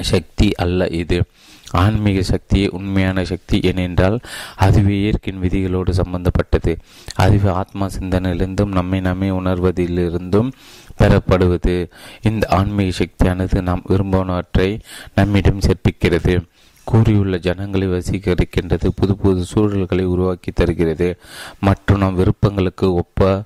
சக்தி 0.00 0.54
அல்ல 0.54 0.86
இது. 0.86 1.24
ஆன்மீக 1.70 2.20
சக்தியே 2.20 2.68
உண்மையான 2.68 3.24
சக்தி 3.24 3.60
ஏனென்றால் 3.62 4.20
அதுவே 4.56 4.98
இயற்கையின் 4.98 5.42
விதிகளோடு 5.42 5.90
சம்பந்தப்பட்டது. 5.90 6.78
அதுவே 7.14 7.50
ஆத்மா 7.50 7.88
சிந்தனையிலிருந்தும் 8.00 8.72
நம்மை 8.72 9.00
நம்மை 9.00 9.32
உணர்வதிலிருந்தும் 9.32 10.52
பெறப்படுவது. 10.98 11.90
இந்த 12.22 12.46
ஆன்மீக 12.50 12.90
சக்தியானது 12.90 13.62
நாம் 13.62 13.82
விரும்புவனவற்றை 13.88 14.80
நம்மிடம் 15.14 15.58
சேர்ப்பிக்கிறது. 15.58 16.42
கூறியுள்ள 16.84 17.38
ஜனங்களை 17.38 17.88
வசீகரிக்கின்றது 17.88 18.88
புது 18.96 19.16
புது 19.16 19.44
சூழல்களை 19.54 20.02
உருவாக்கி 20.02 20.52
தருகிறது 20.52 21.18
மற்றும் 21.60 21.98
நம் 21.98 22.18
விருப்பங்களுக்கு 22.18 22.92
ஒப்ப 22.92 23.42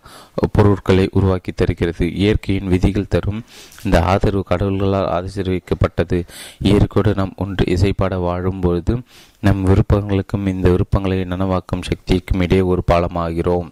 பொருட்களை 0.52 1.08
உருவாக்கி 1.12 1.52
தருகிறது. 1.52 2.14
இயற்கையின் 2.14 2.68
விதிகள் 2.68 3.08
தரும். 3.08 3.42
இந்த 3.84 4.04
ஆதரவு 4.04 4.44
கடவுள்களால் 4.50 5.10
ஆசீர்விக்கப்பட்டது. 5.18 6.24
இயற்கையோடு 6.58 7.14
நாம் 7.14 7.32
ஒன்று 7.36 7.64
இசைப்பாட 7.64 8.16
வாழும்பொழுது 8.20 9.02
நம் 9.40 9.66
விருப்பங்களுக்கும் 9.66 10.46
இந்த 10.46 10.70
விருப்பங்களை 10.70 11.20
நனவாக்கும் 11.20 11.82
சக்திக்கும் 11.82 12.40
இடையே 12.40 12.62
ஒரு 12.62 12.84
பாலமாகிறோம். 12.90 13.68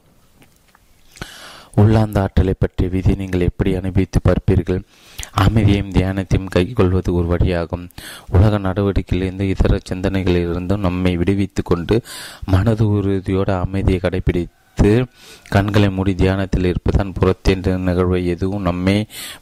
உள்ளாந்த 1.81 2.19
ஆற்றலை 2.19 2.55
பற்றிய 2.59 2.91
விதி 2.91 3.14
நீங்கள் 3.14 3.47
எப்படி 3.49 3.71
அனுபவித்து 3.75 4.21
பார்ப்பீர்கள்? 4.25 4.81
அமைதியையும் 5.45 5.93
தியானத்தையும் 5.93 6.50
கைக்கொள்வது 6.55 7.11
ஒரு 7.14 7.26
வழியாகும். 7.33 7.85
உலக 8.29 8.59
நடவடிக்கையிலிருந்து 8.59 9.47
இதர 9.52 9.79
சிந்தனைகளிலிருந்தும் 9.91 10.85
நம்மை 10.87 11.17
விடுவித்து 11.17 11.62
கொண்டு 11.62 11.97
மனது 12.45 12.87
உறுதியோடு 12.88 13.55
அமைதியை 13.64 14.00
கடைபிடித்து 14.02 14.93
கண்களை 15.55 15.91
மூடி 15.91 16.14
தியானத்தில் 16.14 16.64
இருப்பதான் 16.64 17.14
புறத்தென்ற 17.19 17.76
நிகழ்வை 17.88 18.21
எதுவும் 18.26 18.67
நம்மை 18.69 18.97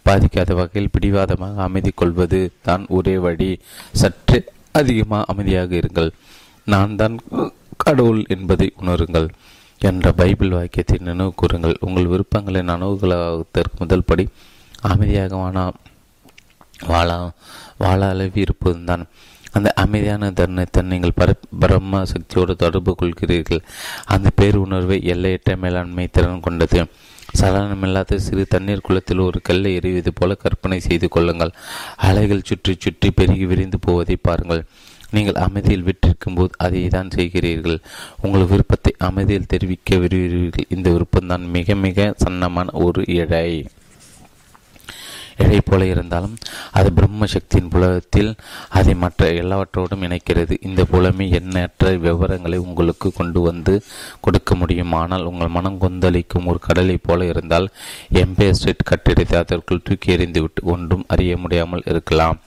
பாதிக்காத 0.08 0.54
வகையில் 0.54 0.92
பிடிவாதமாக 0.92 1.62
அமைதி 1.62 1.90
கொள்வது 1.90 2.40
தான் 2.62 2.84
ஒரே 2.88 3.18
வழி. 3.18 3.50
சற்று 3.92 4.38
அதிகமாக 4.72 5.28
அமைதியாக 5.32 5.74
இருங்கள். 5.76 6.10
நான் 6.64 6.96
தான் 6.96 7.16
கடவுள் 7.76 8.24
என்பதை 8.28 8.72
உணருங்கள். 8.82 9.28
என்ற 9.88 10.12
பைபிள் 10.20 10.56
வாக்கியத்தை 10.56 10.96
நினைவு 11.08 11.32
கூறுங்கள். 11.40 11.76
உங்கள் 11.80 12.10
விருப்பங்களை 12.12 12.62
நனவுகளாவதற்கு 12.70 13.80
முதல் 13.82 14.08
படி 14.10 14.24
அமைதியாக 14.90 15.36
வாழ 15.42 15.56
வாழ 16.90 17.08
வாழ 17.82 18.00
அளவி 18.12 18.40
இருப்பதுதான் 18.44 19.04
அந்த 19.56 19.68
அமைதியான 19.82 20.30
தருணத்தை 20.38 20.80
நீங்கள் 20.90 21.16
பர 21.20 21.30
பிரம்ம 21.62 22.02
சக்தியோடு 22.10 22.54
தொடர்பு 22.56 22.92
கொள்கிறீர்கள். 23.00 23.62
அந்த 24.14 24.28
பேருணர்வை 24.40 24.98
எல்லையற்ற 25.12 25.56
மேலாண்மை 25.56 26.06
திறன் 26.16 26.44
கொண்டது. 26.46 26.82
சலனமில்லாத 27.40 28.18
சிறு 28.26 28.44
தண்ணீர் 28.54 28.86
குளத்தில் 28.86 29.26
ஒரு 29.26 29.38
கல்லை 29.48 29.72
எறிவது 29.78 30.12
போல 30.12 30.34
கற்பனை 30.34 30.78
செய்து 30.86 31.08
கொள்ளுங்கள். 31.08 31.52
அலைகள் 32.08 32.46
சுற்றி 32.48 32.72
சுற்றி 32.78 33.10
பெருகி 33.10 33.46
விரிந்து 33.46 33.78
போவதை 33.78 34.16
பாருங்கள். 34.28 34.62
நீங்கள் 35.16 35.42
அமைதியில் 35.46 35.86
விட்டிருக்கும் 35.88 36.38
போது 36.38 36.52
அதை 36.66 36.84
தான் 36.96 37.14
செய்கிறீர்கள். 37.16 37.78
உங்கள் 38.24 38.48
விருப்பத்தை 38.52 38.94
அமைதியில் 39.08 39.50
தெரிவிக்க 39.54 39.98
விரும்புகிறீர்கள். 40.04 40.70
இந்த 40.76 40.88
விருப்பம்தான் 40.96 41.44
மிக 41.58 41.74
மிக 41.86 42.14
சன்னமான 42.24 42.74
ஒரு 42.86 43.02
இழை 43.18 43.50
இழை 45.42 45.58
போல 45.68 45.82
இருந்தாலும் 45.90 46.34
அது 46.78 46.88
பிரம்ம 46.96 47.26
சக்தியின் 47.34 47.70
புலத்தில் 47.72 48.30
அதை 48.78 48.94
மற்ற 49.02 49.28
எல்லாவற்றோடும் 49.42 50.02
இணைக்கிறது. 50.06 50.54
இந்த 50.68 50.80
புலமை 50.90 51.26
எண்ணற்ற 51.38 51.92
விவரங்களை 52.04 52.58
உங்களுக்கு 52.66 53.08
கொண்டு 53.18 53.40
வந்து 53.46 53.74
கொடுக்க 54.24 54.54
முடியும். 54.62 54.92
ஆனால் 55.00 55.24
உங்கள் 55.30 55.54
மனம் 55.56 55.80
கொந்தளிக்கும் 55.84 56.48
ஒரு 56.52 56.60
கடலை 56.66 56.96
போல 57.08 57.28
இருந்தால் 57.32 57.68
எம்பே 58.22 58.48
ஸ்ட்ரீட் 58.58 58.88
கட்டிடத்தை 58.90 59.38
அதற்குள் 59.42 59.86
தூக்கி 59.88 60.14
எறிந்துவிட்டு 60.16 60.66
ஒன்றும் 60.74 61.06
அறிய 61.14 61.38
முடியாமல் 61.44 61.88
இருக்கலாம். 61.92 62.40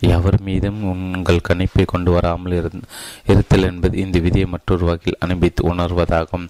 எவர் 0.00 0.38
மீதும் 0.40 0.80
உங்கள் 0.90 1.46
கணிப்பை 1.48 1.84
கொண்டு 1.86 2.10
வராமல் 2.12 2.54
இருத்தல் 3.30 3.66
என்பது 3.70 3.94
இந்த 3.98 4.18
விதியை 4.18 4.46
மற்றொரு 4.46 4.84
வகையில் 4.84 5.20
அனுபவித்து 5.20 5.62
உணர்வதாகும். 5.72 6.46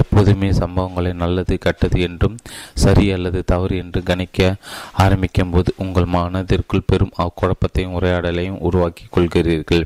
எப்போதுமே 0.00 0.48
சம்பவங்களை 0.50 1.12
நல்லது 1.14 1.56
கெட்டது 1.58 2.00
என்றும் 2.00 2.36
சரி 2.84 3.06
அல்லது 3.12 3.40
தவறு 3.44 3.76
என்று 3.76 4.02
கணிக்க 4.02 4.54
ஆரம்பிக்கும் 5.04 5.50
போது 5.50 5.72
உங்கள் 5.76 6.12
மனதிற்குள் 6.16 6.88
பெரும் 6.90 7.16
குழப்பத்தையும் 7.40 7.96
உரையாடலையும் 8.00 8.60
உருவாக்கி 8.60 9.06
கொள்கிறீர்கள். 9.16 9.84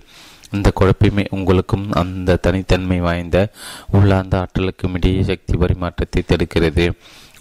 இந்த 0.52 0.68
குழப்பமே 0.70 1.24
உங்களுக்கும் 1.30 1.86
அந்த 2.00 2.38
தனித்தன்மை 2.46 3.00
வாய்ந்த 3.00 3.38
உள்ளார்ந்த 3.96 4.34
ஆற்றலுக்கும் 4.42 4.94
இடையே 4.94 5.22
சக்தி 5.22 5.56
பரிமாற்றத்தை 5.56 6.22
தடுக்கிறது. 6.22 6.86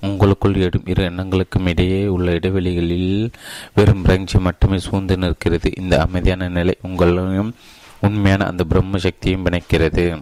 உங்களுக்குள் 0.01 0.53
எடும் 0.53 0.85
இரு 0.85 1.09
எண்ணங்களுக்கும் 1.09 1.67
இடையே 1.67 2.07
உள்ள 2.07 2.31
இடைவெளிகளில் 2.31 3.29
வெறும் 3.75 4.01
பிரஞ்சி 4.01 4.39
மட்டுமே 4.39 4.77
சூழ்ந்து 4.77 5.17
நிற்கிறது. 5.17 5.71
இந்த 5.77 6.01
அமைதியான 6.01 6.49
நிலை 6.49 6.75
உங்களையும் 6.87 7.51
உண்மையான 8.01 8.45
அந்த 8.45 8.63
பிரம்ம 8.63 8.97
சக்தியும் 8.97 9.45
பிணைக்கிறது. 9.45 10.21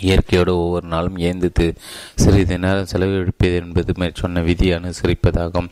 இயற்கையோடு 0.00 0.56
ஒவ்வொரு 0.56 0.86
நாளும் 0.86 1.16
ஏந்தித்து 1.16 1.74
சிறிது 2.14 2.58
நேரம் 2.58 2.86
செலவழிப்பது 2.92 3.54
என்பது 3.54 3.92
மேற்சொன்ன 3.98 4.42
விதி 4.42 4.72
அனுசரிப்பதாகும் 4.72 5.68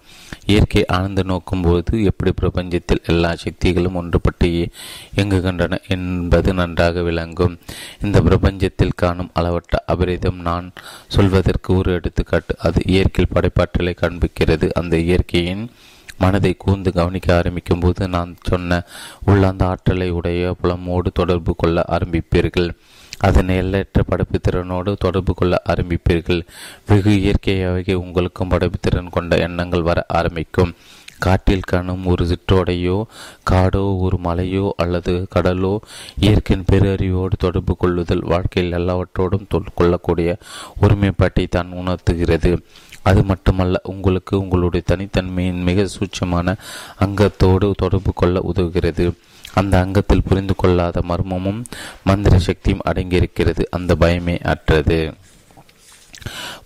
இயற்கை 0.47 0.87
ஆழ்ந்து 0.87 1.23
நோக்கும்போது 1.23 2.05
எப்படி 2.05 2.33
பிரபஞ்சத்தில் 2.43 3.05
எல்லா 3.07 3.35
சக்திகளும் 3.35 3.95
ஒன்றுபட்டு 3.95 4.71
இயங்குகின்றன 5.17 5.79
என்பது 5.89 6.55
நன்றாக 6.55 7.03
விளங்கும். 7.03 7.59
இந்த 8.03 8.21
பிரபஞ்சத்தில் 8.21 8.97
காணும் 8.97 9.31
அளவற்ற 9.35 9.85
அபரிதம் 9.93 10.41
நான் 10.41 10.73
சொல்வதற்கு 11.09 11.77
ஒரு 11.77 11.93
எடுத்துக்காட்டு. 11.93 12.55
அது 12.59 12.83
இயற்கையில் 12.85 13.35
படைப்பாற்றலை 13.35 13.95
காண்பிக்கிறது. 14.01 14.71
அந்த 14.73 14.97
இயற்கையின் 14.97 15.71
மனதை 16.19 16.55
கூர்ந்து 16.59 16.93
கவனிக்க 16.93 17.37
ஆரம்பிக்கும் 17.37 17.81
போது 17.81 18.09
நான் 18.09 18.37
சொன்ன 18.43 18.83
உள்ளாந்த 19.27 19.63
ஆற்றலை 19.63 20.11
உடைய 20.11 20.57
புலமோடு 20.63 21.07
தொடர்பு 21.15 21.57
கொள்ள 21.57 21.85
ஆரம்பிப்பீர்கள். 21.89 22.71
அதன் 23.19 23.49
எல்லையற்ற 23.49 24.03
படைப்பு 24.03 24.39
திறனோடு 24.39 24.97
தொடர்பு 24.97 25.35
கொள்ள 25.35 25.63
ஆரம்பிப்பீர்கள். 25.69 26.43
வெகு 26.87 27.21
இயற்கையாகவே 27.21 27.95
உங்களுக்கும் 27.95 28.49
படைப்பு 28.49 28.79
திறன் 28.81 29.11
கொண்ட 29.11 29.37
எண்ணங்கள் 29.37 29.83
வர 29.83 30.05
ஆரம்பிக்கும். 30.09 30.75
காட்டில் 31.19 31.61
காணும் 31.61 32.07
ஒரு 32.07 32.25
சிற்றோடையோ 32.25 33.03
காடோ 33.51 33.99
ஒரு 33.99 34.17
மலையோ 34.25 34.71
அல்லது 34.77 35.27
கடலோ 35.35 35.79
இயற்கையின் 36.21 36.67
பேரறிவோடு 36.73 37.37
தொடர்பு 37.39 37.77
கொள்ளுதல் 37.77 38.25
வாழ்க்கையில் 38.25 38.73
எல்லாவற்றோடும் 38.73 39.47
கொள்ளக்கூடிய 39.75 40.37
ஒருமைப்பாட்டை 40.81 41.47
தான் 41.49 41.73
உணர்த்துகிறது. 41.73 42.63
அது 43.03 43.23
மட்டுமல்ல 43.23 43.81
உங்களுக்கு 43.85 44.39
உங்களுடைய 44.39 44.85
தனித்தன்மையின் 44.89 45.63
மிக 45.63 45.87
சூட்சமான 45.87 46.57
அங்கத்தோடு 47.01 47.73
தொடர்பு 47.73 48.13
கொள்ள 48.15 48.41
உதவுகிறது. 48.41 49.13
அந்த 49.57 49.75
அங்கத்தில் 49.81 50.27
புரிந்து 50.29 50.55
கொள்ளாத 50.57 51.03
மர்மமும் 51.09 51.61
மந்திர 52.05 52.39
சக்தியும் 52.39 52.85
அடங்கியிருக்கிறது. 52.87 53.63
அந்த 53.71 53.97
பயமே 54.01 54.37
அற்றது. 54.43 55.01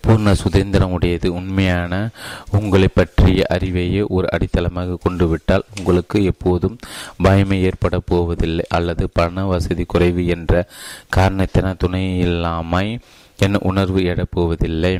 பூர்ண 0.03 0.31
சுதந்திரம் 0.31 0.91
உடையது 0.91 1.27
உண்மையான 1.33 2.09
உங்களை 2.51 2.87
பற்றிய 2.93 3.41
அறிவையே 3.49 4.01
ஒரு 4.07 4.27
அடித்தளமாக 4.31 4.97
கொண்டுவிட்டால் 4.99 5.67
உங்களுக்கு 5.77 6.23
எப்போதும் 6.23 6.77
பயமே 7.23 7.57
ஏற்பட 7.61 7.99
போவதில்லை. 8.05 8.65
அல்லது 8.69 9.09
பண 9.13 9.45
வசதி 9.45 9.83
குறைவு 9.83 10.23
என்ற 10.35 10.67
காரணத்தின 11.15 11.75
துணை 11.77 12.05
இல்லாமல் 12.19 12.91
என் 13.37 13.61
உணர்வு 13.69 13.99
எழப்போவதில்லை. 14.11 14.93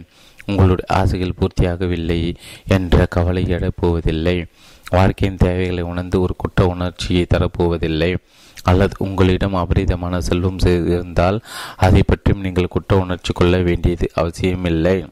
உங்களுடைய 0.45 0.85
ஆசைகள் 1.01 1.39
பூர்த்தியாகவில்லை 1.39 2.21
என்ற 2.67 3.05
கவலை 3.05 3.43
எழப்போவதில்லை. 3.55 4.37
வாழ்க்கையின் 4.91 5.37
தேவைகளை 5.37 5.83
உணர்ந்து 5.83 6.21
ஒரு 6.21 6.35
குற்ற 6.37 6.67
உணர்ச்சியை 6.67 7.25
தரப்போவதில்லை. 7.29 8.11
அல்லது 8.63 8.95
உங்களிடம் 8.97 9.55
அபரிதமான 9.55 10.17
செல்வம் 10.17 10.59
இருந்தால் 10.93 11.39
அதை 11.77 12.03
பற்றியும் 12.07 12.41
நீங்கள் 12.41 12.73
குற்ற 12.75 12.97
உணர்ச்சி 12.97 13.33
கொள்ள 13.33 13.57
வேண்டியது 13.57 14.11
அவசியமில்லை. 14.15 15.05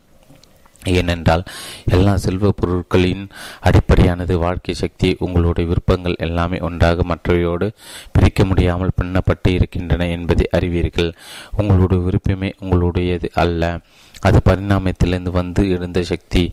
ஏனென்றால் 0.85 1.43
எல்லா 1.85 2.17
செல்வ 2.17 2.51
பொருட்களின் 2.51 3.23
அடிப்படையானது 3.61 4.35
வாழ்க்கை 4.37 4.73
சக்தி 4.73 5.15
உங்களுடைய 5.19 5.69
விருப்பங்கள் 5.69 6.15
எல்லாமே 6.19 6.59
ஒன்றாக 6.59 7.03
மற்றவையோடு 7.03 7.67
பிரிக்க 8.11 8.45
முடியாமல் 8.45 8.95
பின்னப்பட்டு 9.01 9.49
இருக்கின்றன 9.49 10.07
என்பதை 10.07 10.47
அறிவீர்கள். 10.51 11.11
உங்களுடைய 11.57 12.03
விருப்பமே 12.03 12.51
உங்களுடையது 12.61 13.29
அல்ல. 13.33 13.79
அது 14.27 14.37
பரிணாமத்திலிருந்து 14.47 15.31
வந்து 15.39 15.61
எழுந்த 15.75 15.99
சக்தி. 16.11 16.43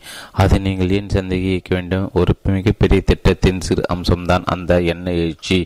அதை 0.41 0.57
நீங்கள் 0.67 0.93
ஏன் 0.97 1.13
சந்தேகிக்க 1.17 1.69
வேண்டும்? 1.75 2.09
ஒரு 2.19 2.33
மிகப்பெரிய 2.57 3.01
திட்டத்தின் 3.09 3.63
சிறு 3.67 3.83
அம்சம்தான் 3.95 4.45
அந்த 4.53 4.81
எண்ணெய் 4.93 5.21
எழுச்சி. 5.23 5.59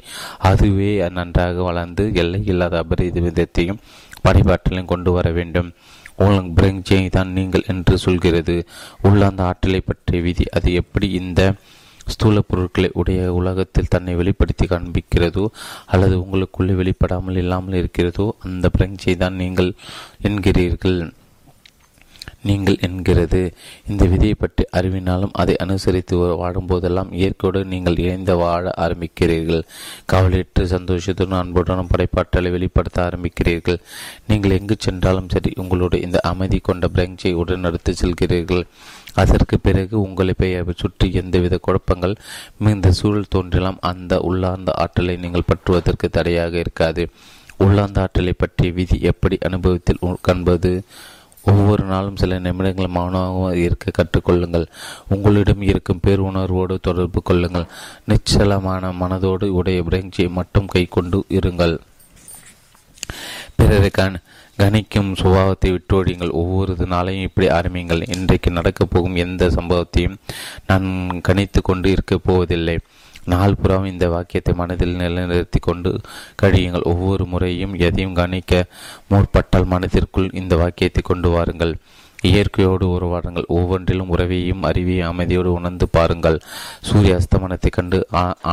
அதுவே 0.49 0.91
நன்றாக 1.17 1.63
வளர்ந்து 1.69 2.05
எல்லை 2.23 2.41
இல்லாத 2.53 2.77
அபரித 2.83 3.21
விதத்தையும் 3.27 3.81
படைப்பாற்றலையும் 4.25 4.91
கொண்டு 4.93 5.11
வர 5.11 5.27
வேண்டும். 5.39 5.69
உலகம் 6.23 6.49
பிரங்ஜை 6.57 7.03
தான் 7.09 7.31
நீங்கள் 7.37 7.67
என்று 7.73 7.95
சொல்கிறது. 7.97 8.55
உள்ளாந்த 9.09 9.41
ஆற்றலை 9.49 9.81
பற்றிய 9.81 10.21
விதி. 10.25 10.45
அது 10.57 10.69
எப்படி 10.81 11.07
இந்த 11.21 11.41
ஸ்தூல 12.07 12.39
பொருட்களை 12.49 12.89
உடைய 12.99 13.21
உலகத்தில் 13.39 13.91
தன்னை 13.93 14.13
வெளிப்படுத்தி 14.19 14.65
காண்பிக்கிறதோ 14.65 15.45
அல்லது 15.93 16.15
உங்களுக்குள்ளே 16.23 16.73
வெளிப்படாமல் 16.81 17.39
இல்லாமல் 17.43 17.79
இருக்கிறதோ 17.81 18.25
அந்த 18.47 18.69
பிரங்ஜை 18.77 19.13
தான் 19.23 19.39
நீங்கள் 19.41 19.71
என்கிறீர்கள். 20.29 20.99
நீங்கள் 22.49 22.77
என்கிறது. 22.87 23.41
இந்த 23.91 24.03
விதியை 24.11 24.35
பற்றி 24.43 24.63
அறிவினாலும் 24.77 25.33
அதை 25.41 25.55
அனுசரித்து 25.65 26.15
வாடும்போதெல்லாம் 26.41 27.11
இயற்கையோடு 27.19 27.59
நீங்கள் 27.73 27.99
இணைந்து 28.03 28.35
வாழ 28.43 28.71
ஆரம்பிக்கிறீர்கள். 28.85 29.63
கவலையற்று 30.13 30.63
சந்தோஷத்துடன் 30.75 31.41
அன்புடனும் 31.41 31.91
படைப்பாற்றலை 31.93 32.51
வெளிப்படுத்த 32.55 32.99
ஆரம்பிக்கிறீர்கள். 33.07 33.79
நீங்கள் 34.27 34.57
எங்கு 34.59 34.77
சென்றாலும் 34.87 35.29
சரி 35.35 35.53
உங்களுடைய 35.63 36.05
இந்த 36.07 36.19
அமைதி 36.31 36.59
கொண்ட 36.69 36.87
பிரஞ்சை 36.95 37.33
உடன் 37.43 37.69
எடுத்து 37.71 37.93
செல்கிறீர்கள். 38.01 38.65
அதற்கு 39.21 39.55
பிறகு 39.59 39.95
உங்களை 40.01 40.33
பெயர் 40.41 40.79
சுற்றி 40.81 41.07
எந்தவித 41.21 41.55
குழப்பங்கள் 41.57 42.19
மிகுந்த 42.63 42.91
சூழல் 42.99 43.31
தோன்றலாம். 43.35 43.79
அந்த 43.91 44.19
உள்ளார்ந்த 44.29 44.71
ஆற்றலை 44.83 45.15
நீங்கள் 45.23 45.49
பற்றுவதற்கு 45.51 46.07
தடையாக 46.17 46.53
இருக்காது. 46.57 47.03
உள்ளார்ந்த 47.65 47.99
ஆற்றலை 48.03 48.33
பற்றிய 48.37 48.71
விதி 48.77 48.97
எப்படி 49.11 49.37
அனுபவத்தில் 49.47 50.03
காண்பது? 50.27 50.71
ஒவ்வொரு 51.43 51.83
நாளும் 51.83 52.15
சில 52.15 52.39
நிமிடங்கள் 52.39 52.87
மௌனமாக 52.87 53.57
இருக்க 53.57 53.91
கற்றுக்கொள்ளுங்கள். 53.91 54.65
உங்களிடம் 55.07 55.61
இருக்கும் 55.61 55.99
பேருணர்வோடு 56.07 56.77
தொடர்பு 56.81 57.21
கொள்ளுங்கள். 57.23 57.65
நிச்சலமான 58.09 58.91
மனதோடு 58.91 59.45
உடைய 59.45 59.81
பிரெஞ்சியை 59.81 60.29
மட்டும் 60.29 60.65
கை 60.65 60.85
கொண்டு 60.85 61.25
இருங்கள். 61.29 61.77
பிறரை 63.55 63.89
கண் 63.89 64.19
கணிக்கும் 64.57 65.15
சுபாவத்தை 65.15 65.65
விட்டோடிங்கள் 65.65 66.29
ஒவ்வொரு 66.29 66.73
நாளையும் 66.73 67.21
இப்படி 67.21 67.49
ஆரம்பியுங்கள். 67.49 68.05
இன்றைக்கு 68.07 68.51
நடக்கப் 68.51 68.89
போகும் 68.89 69.15
எந்த 69.15 69.47
சம்பவத்தையும் 69.47 70.15
நான் 70.67 71.21
கணித்து 71.27 71.61
கொண்டு 71.63 71.91
இருக்கப் 71.91 72.23
போவதில்லை. 72.23 72.79
நாள்புறம் 73.25 73.85
இந்த 73.85 74.05
வாக்கியத்தை 74.09 74.53
மனதில் 74.53 74.95
நிலைநிறுத்தி 74.95 75.59
கொண்டு 75.61 75.91
கழியுங்கள். 76.41 76.87
ஒவ்வொரு 76.91 77.25
முறையும் 77.25 77.73
எதையும் 77.87 78.13
கணிக்க 78.13 78.63
முற்பட்டால் 79.11 79.71
மனதிற்குள் 79.73 80.29
இந்த 80.33 80.55
வாக்கியத்தை 80.55 81.03
கொண்டு 81.03 81.29
வாருங்கள். 81.29 81.75
இயற்கையோடு 82.29 82.85
உருவாருங்கள் 82.95 83.47
ஒவ்வொன்றிலும் 83.47 84.11
உறவையும் 84.13 84.65
அறிவையும் 84.69 85.11
அமைதியோடு 85.11 85.51
உணர்ந்து 85.59 85.85
பாருங்கள். 85.89 86.37
சூரிய 86.87 87.19
அஸ்தமனத்தை 87.19 87.69
கண்டு 87.69 87.99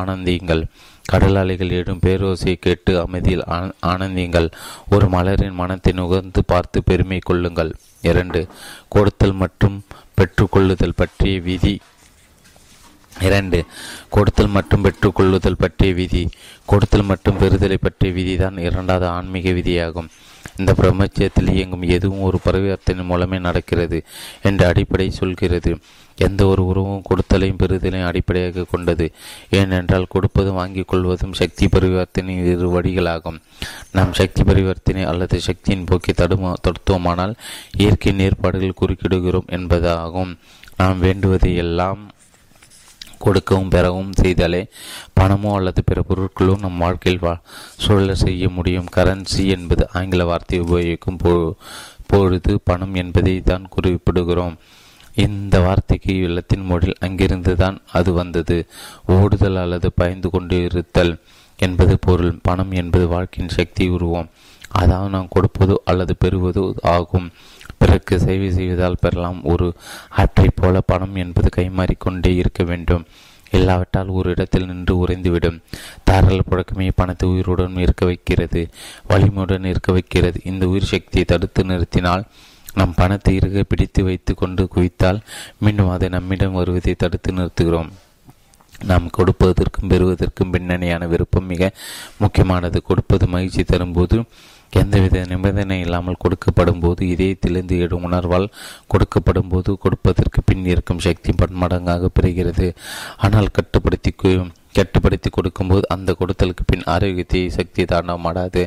ஆனந்தியுங்கள். 0.01 0.63
கடலாளிகள் 1.05 1.75
எடும் 1.79 2.03
பேரோசையை 2.05 2.57
கேட்டு 2.61 2.93
அமைதியில் 3.01 3.45
ஆனந்தியுங்கள். 3.93 4.49
ஒரு 4.91 5.07
மலரின் 5.09 5.59
மனத்தை 5.61 5.93
நுகர்ந்து 5.93 6.43
பார்த்து 6.45 6.83
பெருமை 6.83 7.19
கொள்ளுங்கள். 7.19 7.73
இரண்டு 8.03 8.41
கொடுத்தல் 8.89 9.39
மற்றும் 9.43 9.85
பெற்றுக்கொள்ளுதல் 10.19 10.99
பற்றிய 11.03 11.41
விதி 11.41 11.81
இரண்டு 13.21 13.65
கொடுத்தல் 14.11 14.49
மற்றும் 14.49 14.85
பெற்றுக்கொள்ளுதல் 14.85 15.59
பற்றிய 15.59 15.95
விதி. 15.95 16.29
கொடுத்தல் 16.65 17.03
மற்றும் 17.03 17.39
பெறுதலை 17.39 17.77
பற்றிய 17.77 18.13
விதிதான் 18.13 18.59
இரண்டாவது 18.59 19.07
ஆன்மீக 19.07 19.51
விதியாகும். 19.51 20.09
இந்த 20.57 20.75
பிரபஞ்சத்தில் 20.75 21.53
இயங்கும் 21.53 21.83
எதுவும் 21.83 22.21
ஒரு 22.21 22.39
பரிவர்த்தனை 22.45 23.05
மூலமே 23.05 23.39
நடக்கிறது 23.39 24.03
என்ற 24.43 24.67
அடிப்படை 24.67 25.11
சொல்கிறது. 25.11 25.79
எந்த 26.17 26.47
ஒரு 26.47 26.67
உறவும் 26.67 27.03
கொடுத்தலையும் 27.11 27.59
பெறுதலையும் 27.59 28.07
அடிப்படையாக 28.07 28.65
கொண்டது. 28.71 29.13
ஏனென்றால் 29.51 30.07
கொடுப்பதும் 30.15 30.59
வாங்கிக் 30.61 30.89
கொள்வதும் 30.89 31.33
சக்தி 31.33 31.69
பரிவர்த்தனை 31.69 32.47
இரு 32.47 32.81
வழிகளாகும். 32.81 33.41
நாம் 33.93 34.13
சக்தி 34.13 34.43
பரிவர்த்தனை 34.43 35.03
அல்லது 35.03 35.41
சக்தியின் 35.41 35.85
போக்கை 35.85 36.15
தடுமா 36.17 36.53
தடுத்தோமானால் 36.63 37.35
இயற்கையின் 37.77 38.25
ஏற்பாடுகள் 38.25 38.81
குறுக்கிடுகிறோம் 38.81 39.49
என்பதாகும். 39.49 40.39
நாம் 40.77 40.99
வேண்டுவதை 40.99 41.57
எல்லாம் 41.57 42.09
கொடுக்கவும் 43.25 43.73
பெறவும் 43.75 44.13
செய்தாலே 44.23 44.63
பணமோ 45.21 45.51
அல்லது 45.59 45.81
பிற 45.85 46.01
பொருட்களோ 46.09 46.55
நம் 46.65 46.83
வாழ்க்கையில் 46.85 47.23
வா 47.25 47.35
சூழல 47.85 48.17
செய்ய 48.25 48.49
முடியும். 48.57 48.91
கரன்சி 48.97 49.45
என்பது 49.57 49.85
ஆங்கில 50.01 50.25
வார்த்தை 50.31 50.61
உபயோகிக்கும் 50.67 51.21
பொழுது 52.13 52.53
பணம் 52.69 52.95
என்பதை 53.03 53.35
தான் 53.51 53.65
குறிப்பிடுகிறோம். 53.75 54.57
இந்த 55.25 55.57
வார்த்தைக்கு 55.61 56.13
இல்லத்தின் 56.27 56.67
மொழியில் 56.71 57.03
அங்கிருந்து 57.07 57.53
தான் 57.63 57.77
அது 57.99 58.11
வந்தது. 58.19 58.59
ஓடுதல் 59.17 59.59
அல்லது 59.63 59.89
பயந்து 60.01 60.29
கொண்டிருத்தல் 60.35 61.15
என்பது 61.59 61.95
பொருள். 62.07 62.35
பணம் 62.49 62.73
என்பது 62.83 63.07
வாழ்க்கையின் 63.15 63.57
சக்தி 63.57 63.87
உருவம் 63.97 64.31
அதாவது 64.69 65.11
நாம் 65.11 65.29
கொடுப்பதோ 65.35 65.75
அல்லது 65.85 66.17
பெறுவதோ 66.25 66.75
ஆகும். 66.83 67.31
பிறகு 67.79 68.19
சேவை 68.21 68.53
செய்வதால் 68.53 69.01
பெறலாம். 69.01 69.45
ஒரு 69.45 69.75
ஆற்றை 70.09 70.49
போல 70.55 70.81
பணம் 70.81 71.15
என்பது 71.15 71.49
கைமாறிக்கொண்டே 71.57 72.35
இருக்க 72.35 72.65
வேண்டும். 72.65 73.07
இல்லாவிட்டால் 73.51 74.09
ஒரு 74.09 74.31
இடத்தில் 74.31 74.67
நின்று 74.67 75.07
உறைந்துவிடும். 75.07 75.61
தாரல் 76.05 76.47
புழக்கமே 76.51 76.91
பணத்தை 76.95 77.29
உயிருடன் 77.29 77.77
இருக்க 77.77 78.07
வைக்கிறது. 78.07 78.69
வலிமையுடன் 79.09 79.65
இருக்க 79.65 79.93
வைக்கிறது. 79.93 80.41
இந்த 80.45 80.67
உயிர் 80.69 80.85
சக்தியை 80.85 81.25
தடுத்து 81.25 81.65
நிறுத்தினால் 81.65 82.25
நம் 82.75 82.95
பணத்தை 82.95 83.39
இருக 83.39 83.63
பிடித்து 83.63 84.05
வைத்து 84.05 84.35
கொண்டு 84.35 84.69
குவித்தால் 84.75 85.21
மீண்டும் 85.59 85.89
அதை 85.89 86.09
நம்மிடம் 86.09 86.53
வருவதை 86.53 86.95
தடுத்து 86.95 87.33
நிறுத்துகிறோம். 87.33 87.89
நாம் 88.85 89.11
கொடுப்பதற்கும் 89.17 89.89
பெறுவதற்கும் 89.89 90.53
பின்னணியான 90.53 91.09
விருப்பம் 91.09 91.47
மிக 91.47 91.73
முக்கியமானது. 92.19 92.83
கொடுப்பது 92.83 93.27
மகிழ்ச்சி 93.27 93.65
தரும்போது 93.65 94.25
எந்தவித 94.71 95.25
நிபந்தனை 95.29 95.81
இல்லாமல் 95.81 96.23
கொடுக்கப்படும் 96.25 96.81
போது 96.81 97.03
இதயத்திலிருந்து 97.07 97.79
எழும் 97.79 98.07
உணர்வால் 98.09 98.47
கொடுக்கப்படும் 98.93 99.49
போது 99.49 99.79
கொடுப்பதற்கு 99.79 100.43
பின் 100.45 100.65
இருக்கும் 100.65 101.05
சக்தி 101.07 101.33
பன்மடங்காக 101.33 102.11
பெறுகிறது. 102.21 102.69
ஆனால் 103.17 103.55
கட்டுப்படுத்தி 103.59 104.13
கட்டுப்படுத்தி 104.73 105.31
கொடுக்கும்போது 105.31 105.85
அந்த 105.89 106.17
கொடுத்தலுக்கு 106.19 106.65
பின் 106.67 106.85
ஆரோக்கியத்தை 106.85 107.41
சக்தி 107.51 107.85
தாண்டமாடாது 107.85 108.63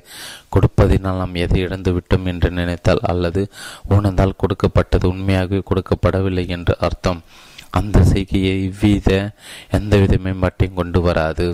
கொடுப்பதினால் 0.56 1.22
நாம் 1.22 1.36
எதை 1.36 1.60
இழந்து 1.62 1.92
விட்டோம் 1.94 2.26
என்று 2.26 2.50
நினைத்தால் 2.52 3.04
அல்லது 3.12 3.44
உணர்ந்தால் 3.88 4.38
கொடுக்கப்பட்டது 4.38 5.08
உண்மையாகவே 5.10 5.62
கொடுக்கப்படவில்லை 5.70 6.48
என்று 6.48 6.76
அர்த்தம். 6.80 7.22
அந்த 7.70 8.04
செய்கையை 8.04 8.56
எவ்வித 8.66 9.36
எந்தவித 9.70 10.18
மேம்பாட்டையும் 10.24 10.74
கொண்டு 10.74 11.02
வராது. 11.02 11.48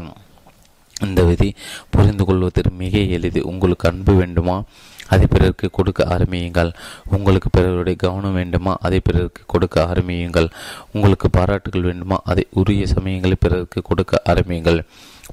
இந்த 1.02 1.24
விதி 1.24 1.56
புரிந்து 1.90 2.26
கொள்வதற்கு 2.26 2.72
மிக 2.72 2.98
எளிது. 2.98 3.42
உங்களுக்கு 3.44 3.90
அன்பு 3.90 4.14
வேண்டுமா? 4.14 4.64
அதை 5.08 5.26
பிறருக்கு 5.30 5.70
கொடுக்க 5.70 6.04
ஆரம்பியுங்கள். 6.04 6.74
உங்களுக்கு 7.08 7.50
பிறருடைய 7.50 8.00
கவனம் 8.00 8.34
வேண்டுமா? 8.34 8.78
அதை 8.82 9.00
பிறருக்கு 9.00 9.44
கொடுக்க 9.48 9.86
ஆரம்பியுங்கள். 9.86 10.50
உங்களுக்கு 10.92 11.30
பாராட்டுகள் 11.30 11.82
வேண்டுமா? 11.82 12.22
அதை 12.24 12.48
உரிய 12.52 12.86
சமயங்களை 12.86 13.36
பிறருக்கு 13.40 13.82
கொடுக்க 13.82 14.22
ஆரம்பியுங்கள். 14.24 14.86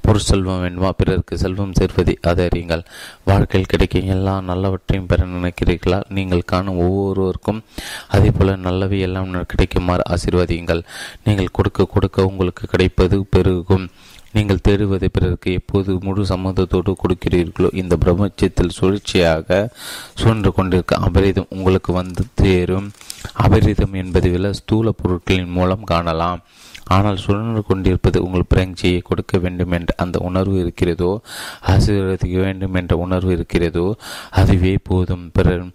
பொருட்செல்வம் 0.07 0.61
வேண்டுமா? 0.61 0.91
பிறருக்கு 0.91 1.37
செல்வம் 1.37 1.73
சேர்ப்பதை 1.79 2.15
அதறியுங்கள் 2.27 2.83
வாழ்க்கையில் 3.25 3.69
கிடைக்கும் 3.69 4.07
எல்லா 4.07 4.41
நல்லவற்றையும் 4.41 5.07
பெற 5.07 5.25
நினைக்கிறீர்களா? 5.25 6.03
நீங்கள் 6.09 6.41
காணும் 6.45 6.77
ஒவ்வொருவருக்கும் 6.77 7.63
அதே 8.09 8.31
போல 8.31 8.55
நல்லவை 8.55 8.99
எல்லாம் 8.99 9.33
கிடைக்குமாறு 9.33 10.01
ஆசீர்வதியுங்கள். 10.09 10.83
நீங்கள் 11.23 11.47
கொடுக்க 11.51 11.85
கொடுக்க 11.85 12.25
உங்களுக்கு 12.25 12.67
கிடைப்பது 12.67 13.25
பெருகும். 13.25 13.89
நீங்கள் 14.35 14.63
தேடுவதை 14.67 15.07
பிறருக்கு 15.15 15.49
எப்போது 15.59 15.91
முழு 16.05 16.23
சம்மந்தத்தோடு 16.31 16.91
கொடுக்கிறீர்களோ 17.01 17.69
இந்த 17.81 17.93
பிரபஞ்சத்தில் 18.03 18.75
சுழற்சியாக 18.77 19.57
சுழன்று 20.21 20.51
கொண்டிருக்க 20.57 20.99
அபரிதம் 21.07 21.51
உங்களுக்கு 21.57 21.91
வந்து 21.99 22.23
சேரும். 22.41 22.87
அபரிதம் 23.45 23.95
என்பதை 24.01 24.31
விட 24.31 24.51
ஸ்தூல 24.59 24.93
பொருட்களின் 25.01 25.55
மூலம் 25.57 25.87
காணலாம். 25.91 26.41
ஆனால் 26.95 27.21
சுழன்று 27.25 27.61
கொண்டிருப்பது 27.69 28.17
உங்கள் 28.25 28.49
பிரங்சியை 28.53 28.99
கொடுக்க 29.03 29.37
வேண்டும் 29.43 29.73
என்ற 29.77 29.93
அந்த 30.03 30.17
உணர்வு 30.29 30.57
இருக்கிறதோ 30.63 31.11
ஆசீர்வதிக்க 31.73 32.35
வேண்டும் 32.47 32.75
என்ற 32.81 32.95
உணர்வு 33.05 33.31
இருக்கிறதோ 33.37 33.87
அதுவே 34.41 34.73
போதும் 34.89 35.25
பிறர். 35.37 35.65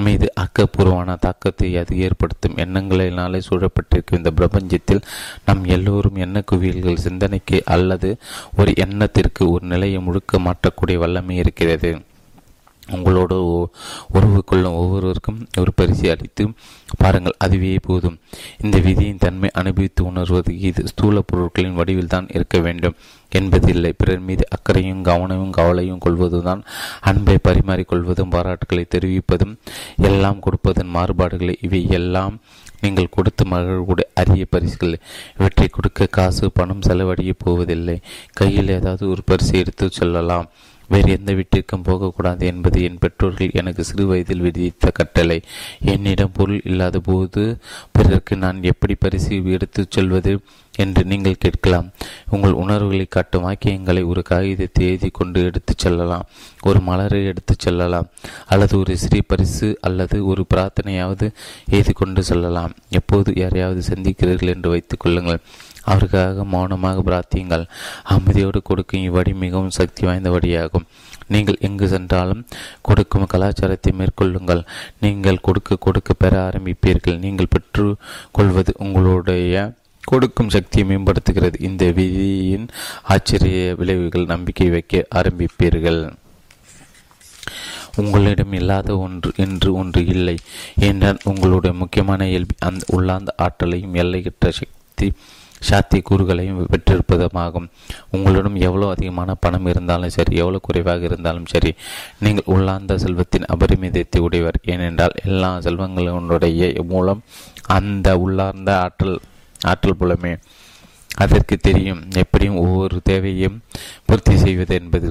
மீது 0.00 0.26
ஆக்கப்பூர்வமான 0.40 1.16
தாக்கத்தை 1.18 1.68
அது 1.76 1.96
ஏற்படுத்தும் 2.06 2.58
எண்ணங்களினாலே 2.64 3.40
சூழப்பட்டிருக்கும் 3.48 4.20
இந்த 4.20 4.30
பிரபஞ்சத்தில் 4.30 5.02
நம் 5.44 5.64
எல்லோரும் 5.76 6.20
எண்ண 6.26 6.42
குவியல்கள் 6.52 7.04
சிந்தனைக்கு 7.06 7.58
அல்லது 7.76 8.10
ஒரு 8.56 8.72
எண்ணத்திற்கு 8.76 9.50
ஒரு 9.50 9.66
நிலையை 9.66 10.00
முழுக்க 10.00 10.38
மாற்றக்கூடிய 10.38 10.98
வல்லமை 11.04 11.36
இருக்கிறது. 11.36 11.92
உங்களோடு 12.92 13.36
உறவு 14.08 14.40
கொள்ளும் 14.44 14.72
ஒவ்வொருவருக்கும் 14.72 15.40
ஒரு 15.58 15.72
பரிசு 15.74 16.10
அளித்து 16.10 16.44
பாருங்கள் 16.98 17.38
அதுவே 17.38 17.78
போதும். 17.82 18.18
இந்த 18.62 18.78
விதியின் 18.78 19.22
தன்மை 19.24 19.48
அனுபவித்து 19.52 20.04
உணர்வது 20.04 20.52
இது 20.58 20.86
ஸ்தூல 20.86 21.20
பொருட்களின் 21.20 21.74
வடிவில் 21.74 22.12
தான் 22.14 22.28
இருக்க 22.32 22.58
வேண்டும் 22.58 22.96
என்பதில்லை. 23.28 23.92
பிறர் 23.92 24.24
மீது 24.28 24.44
அக்கறையும் 24.50 25.02
கவனமும் 25.02 25.50
கவலையும் 25.50 25.98
கொள்வதுதான் 25.98 26.62
அன்பை 27.00 27.36
பரிமாறிக்கொள்வதும் 27.48 28.32
பாராட்டுகளை 28.34 28.84
தெரிவிப்பதும் 28.96 29.54
எல்லாம் 29.96 30.38
கொடுப்பதன் 30.38 30.94
மாறுபாடுகளை. 30.96 31.54
இவை 31.60 31.82
எல்லாம் 31.88 32.40
நீங்கள் 32.80 33.14
கொடுத்து 33.16 33.44
மகிழக்கூடிய 33.44 34.06
அரிய 34.14 34.44
பரிசுகள். 34.50 35.00
இவற்றை 35.38 35.68
கொடுக்க 35.68 36.06
காசு 36.06 36.50
பணம் 36.50 36.84
செலவழிய 36.88 37.32
போவதில்லை. 37.44 38.00
கையில் 38.32 38.68
ஏதாவது 38.68 39.08
ஒரு 39.08 39.22
பரிசு 39.24 39.58
எடுத்து 39.58 39.90
செல்லலாம். 39.90 40.48
வேறு 40.90 41.10
எந்த 41.10 41.32
வீட்டிற்கும் 41.32 41.82
போகக்கூடாது 41.82 42.46
என்பது 42.46 42.82
என் 42.82 42.98
பெற்றோர்கள் 42.98 43.50
எனக்கு 43.52 43.84
சிறு 43.84 44.06
வயதில் 44.06 44.40
விதித்த 44.40 44.90
கட்டளை. 44.90 45.42
என்னிடம் 45.84 46.32
பொருள் 46.32 46.60
இல்லாத 46.64 47.00
போது 47.00 47.58
பிறருக்கு 47.92 48.36
நான் 48.36 48.62
எப்படி 48.62 48.94
பரிசு 48.94 49.52
எடுத்துச் 49.52 49.90
சொல்வது 49.90 50.40
என்று 50.76 51.04
நீங்கள் 51.04 51.36
கேட்கலாம். 51.38 51.90
உங்கள் 52.30 52.52
உணர்வுகளை 52.52 53.06
காட்டும் 53.08 53.44
வாக்கியங்களை 53.44 54.06
ஒரு 54.06 54.22
காகிதத்தை 54.22 54.86
எழுதி 54.86 55.08
கொண்டு 55.08 55.44
எடுத்துச் 55.44 55.78
செல்லலாம். 55.78 56.26
ஒரு 56.62 56.80
மலரை 56.80 57.24
எடுத்துச் 57.24 57.58
செல்லலாம். 57.58 58.08
அல்லது 58.46 58.78
ஒரு 58.78 58.96
சிறிய 58.96 59.22
பரிசு 59.26 59.78
அல்லது 59.80 60.26
ஒரு 60.26 60.46
பிரார்த்தனையாவது 60.54 61.32
எழுதி 61.70 61.92
கொண்டு 61.92 62.22
செல்லலாம். 62.22 62.72
எப்போது 62.88 63.32
யாரையாவது 63.36 63.82
சந்திக்கிறீர்கள் 63.94 64.54
என்று 64.54 64.70
வைத்துக் 64.70 65.00
கொள்ளுங்கள். 65.00 65.40
அவருக்காக 65.84 66.44
மௌனமாக 66.44 67.02
பிரார்த்தியுங்கள். 67.08 67.64
அமைதியோடு 68.14 68.60
கொடுக்கும் 68.62 69.06
இவ்வடி 69.08 69.34
மிகவும் 69.34 69.70
சக்தி 69.70 70.06
வாய்ந்த 70.06 70.30
வழியாகும் 70.30 70.86
நீங்கள் 71.26 71.60
எங்கு 71.60 71.88
சென்றாலும் 71.88 72.46
கொடுக்கும் 72.82 73.26
கலாச்சாரத்தை 73.26 73.92
மேற்கொள்ளுங்கள். 73.98 74.62
நீங்கள் 75.00 75.44
கொடுக்க 75.46 75.76
கொடுக்க 75.76 76.12
பெற 76.12 76.50
ஆரம்பிப்பீர்கள். 76.50 77.18
நீங்கள் 77.18 77.50
பெற்று 77.50 77.96
கொள்வது 78.32 78.74
உங்களுடைய 78.78 79.72
கொடுக்கும் 80.04 80.48
சக்தியை 80.48 80.84
மேம்படுத்துகிறது. 80.88 81.56
இந்த 81.60 81.84
விதியின் 81.90 82.68
ஆச்சரிய 83.02 83.74
விளைவுகள் 83.74 84.24
நம்பிக்கை 84.24 84.68
வைக்க 84.68 85.06
ஆரம்பிப்பீர்கள். 85.14 86.00
உங்களிடம் 87.96 88.52
இல்லாத 88.52 88.96
ஒன்று 88.98 89.30
என்று 89.36 89.74
ஒன்று 89.74 90.06
இல்லை. 90.06 90.38
என்றால் 90.88 91.18
உங்களுடைய 91.24 91.76
முக்கியமான 91.76 92.28
இயல்பு 92.28 92.54
அந்த 92.58 92.84
உள்ளார்ந்த 92.88 93.32
ஆற்றலையும் 93.36 93.94
எல்லையற்ற 93.94 94.50
சக்தி 94.50 95.12
சாத்திய 95.68 96.02
கூறுகளையும் 96.08 96.60
பெற்றிருப்பதுமாகும். 96.72 97.68
உங்களிடம் 98.10 98.56
எவ்வளோ 98.68 98.88
அதிகமான 98.94 99.34
பணம் 99.44 99.68
இருந்தாலும் 99.72 100.14
சரி 100.16 100.34
எவ்வளோ 100.42 100.60
குறைவாக 100.62 101.04
இருந்தாலும் 101.10 101.50
சரி 101.52 101.72
நீங்கள் 102.24 102.48
உள்ளார்ந்த 102.54 102.98
செல்வத்தின் 103.04 103.48
அபரிமிதத்தை 103.54 104.20
உடையவர். 104.26 104.58
ஏனென்றால் 104.74 105.16
எல்லா 105.24 105.50
செல்வங்களுடைய 105.66 106.84
மூலம் 106.94 107.22
அந்த 107.78 108.08
உள்ளார்ந்த 108.18 108.70
ஆற்றல் 108.84 109.18
ஆற்றல் 109.70 110.00
புலமே 110.00 110.34
அதற்கு 111.24 111.56
தெரியும். 111.56 112.02
எப்படியும் 112.22 112.60
ஒவ்வொரு 112.64 112.98
தேவையும் 113.10 113.56
பூர்த்தி 114.06 114.34
செய்வது 114.36 114.74
என்பது 114.80 115.08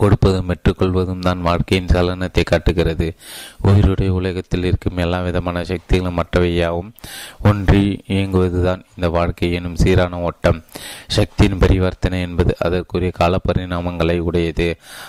கொடுப்பதும் 0.00 0.48
பெற்றுக்கொள்வதும் 0.50 1.18
தான் 1.18 1.40
வாழ்க்கையின் 1.40 1.90
சலனத்தை 1.92 2.42
காட்டுகிறது. 2.42 3.14
உயிருடைய 3.64 4.08
உலகத்தில் 4.08 4.64
இருக்கும் 4.64 4.96
எல்லா 4.96 5.20
விதமான 5.20 5.64
சக்திகளும் 5.64 6.18
மற்றவையாகவும் 6.20 6.90
ஒன்றி 7.42 8.02
இயங்குவதுதான் 8.08 8.82
இந்த 8.96 9.08
வாழ்க்கை 9.08 9.52
எனும் 9.52 9.76
சீரான 9.76 10.20
ஓட்டம். 10.20 10.62
சக்தியின் 11.08 11.58
பரிவர்த்தனை 11.58 12.20
என்பது 12.20 12.56
அதற்குரிய 12.58 13.10
கால 13.10 13.40
பரிணாமங்களை 13.48 14.18
உடையது. 14.18 14.68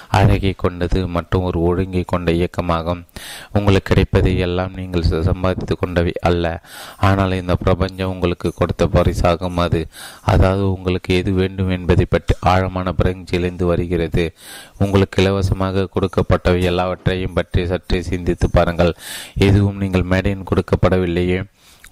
அழகை 0.10 0.54
கொண்டது 0.54 1.08
மற்றும் 1.08 1.44
ஒரு 1.44 1.60
ஒழுங்கை 1.60 2.04
கொண்ட 2.06 2.32
இயக்கமாகும். 2.32 3.04
உங்களுக்கு 3.52 3.90
கிடைப்பதை 3.94 4.38
எல்லாம் 4.38 4.74
நீங்கள் 4.74 5.10
சம்பாதித்து 5.30 5.78
கொண்டவை 5.78 6.14
அல்ல. 6.22 6.64
ஆனால் 7.00 7.32
இந்த 7.32 7.56
பிரபஞ்சம் 7.56 8.10
உங்களுக்கு 8.10 8.54
கொடுத்த 8.56 8.88
பரிசாகும் 8.88 9.58
அது. 9.58 9.88
அதாவது 10.22 10.72
உங்களுக்கு 10.72 11.16
எது 11.16 11.32
வேண்டும் 11.32 11.70
என்பதை 11.70 12.06
பற்றி 12.06 12.36
ஆழமான 12.40 12.94
பிரஞ்சிலிருந்து 13.02 13.64
வருகிறது. 13.64 14.34
உங்களுக்கு 14.80 15.22
இலவசமாக 15.24 15.88
கொடுக்கப்பட்டவை 15.96 16.62
எல்லாவற்றையும் 16.62 17.34
பற்றி 17.34 17.68
சற்றே 17.68 18.02
சிந்தித்து 18.02 18.50
பாருங்கள். 18.50 18.94
எதுவும் 19.38 19.78
நீங்கள் 19.78 20.04
மேடையின் 20.04 20.48
கொடுக்கப்படவில்லையே. 20.52 21.44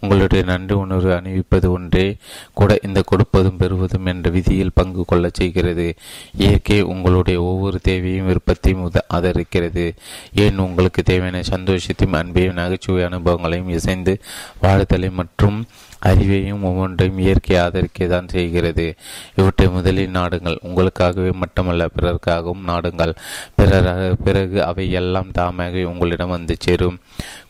உங்களுடைய 0.03 0.43
நன்றி 0.43 0.75
உணர்வு 0.75 1.09
அணிவிப்பது 1.11 1.67
ஒன்றே 1.69 2.17
கூட 2.53 2.79
இந்த 2.83 3.03
கொடுப்பதும் 3.11 3.57
பெறுவதும் 3.57 4.05
என்ற 4.05 4.29
விதியில் 4.29 4.73
பங்கு 4.73 5.05
கொள்ளச் 5.05 5.33
செய்கிறது. 5.33 5.93
இயற்கை 6.37 6.81
உங்களுடைய 6.81 7.41
ஒவ்வொரு 7.41 7.79
தேவையும் 7.79 8.25
விருப்பத்தையும் 8.25 8.91
ஆதரிக்கிறது. 9.13 9.95
ஏன் 10.33 10.57
உங்களுக்கு 10.57 11.03
தேவையான 11.03 11.43
சந்தோஷத்தையும் 11.49 12.17
அன்பையும் 12.21 12.53
நகைச்சுவை 12.53 13.03
அனுபவங்களையும் 13.03 13.69
இசைந்து 13.69 14.21
வாழ்தலை 14.61 15.11
மற்றும் 15.11 15.65
அறிவையும் 16.09 16.63
ஒவ்வொன்றையும் 16.69 17.17
இயற்கை 17.17 17.55
ஆதரிக்க 17.57 18.07
தான் 18.07 18.27
செய்கிறது. 18.27 18.85
இவற்றை 19.35 19.67
முதலில் 19.67 20.15
நாடுங்கள். 20.17 20.57
உங்களுக்காகவே 20.67 21.31
மட்டுமல்ல 21.33 21.87
பிறருக்காகவும் 21.95 22.63
நாடுங்கள். 22.71 23.13
பிறர் 23.55 23.89
பிறகு 24.23 24.57
அவை 24.69 24.85
எல்லாம் 25.01 25.31
தாமாக 25.39 25.83
உங்களிடம் 25.91 26.33
வந்து 26.35 26.55
சேரும். 26.59 26.99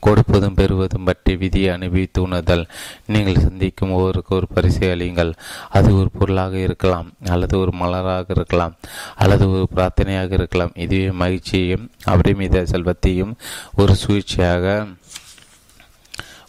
கொடுப்பதும் 0.06 0.58
பெறுவதும் 0.60 1.04
பற்றி 1.04 1.36
விதியை 1.36 1.70
அனுபவித்து 1.76 2.22
உணர்தல் 2.22 2.66
நீங்கள் 3.06 3.44
சந்திக்கும் 3.46 3.92
ஒவ்வொருக்கு 3.92 4.36
ஒரு 4.36 4.48
பரிசை 4.48 4.90
அளியுங்கள். 4.90 5.34
அது 5.70 5.90
ஒரு 6.00 6.10
பொருளாக 6.20 6.58
இருக்கலாம் 6.58 7.10
அல்லது 7.34 7.56
ஒரு 7.60 7.74
மலராக 7.82 8.26
இருக்கலாம் 8.38 8.76
அல்லது 9.16 9.46
ஒரு 9.52 9.68
பிரார்த்தனையாக 9.76 10.32
இருக்கலாம். 10.40 10.74
இதுவே 10.76 11.10
மகிழ்ச்சியையும் 11.24 11.86
அபரிமித 12.14 12.64
செல்வத்தையும் 12.74 13.34
ஒரு 13.76 13.96
சூழ்ச்சியாக 14.04 14.88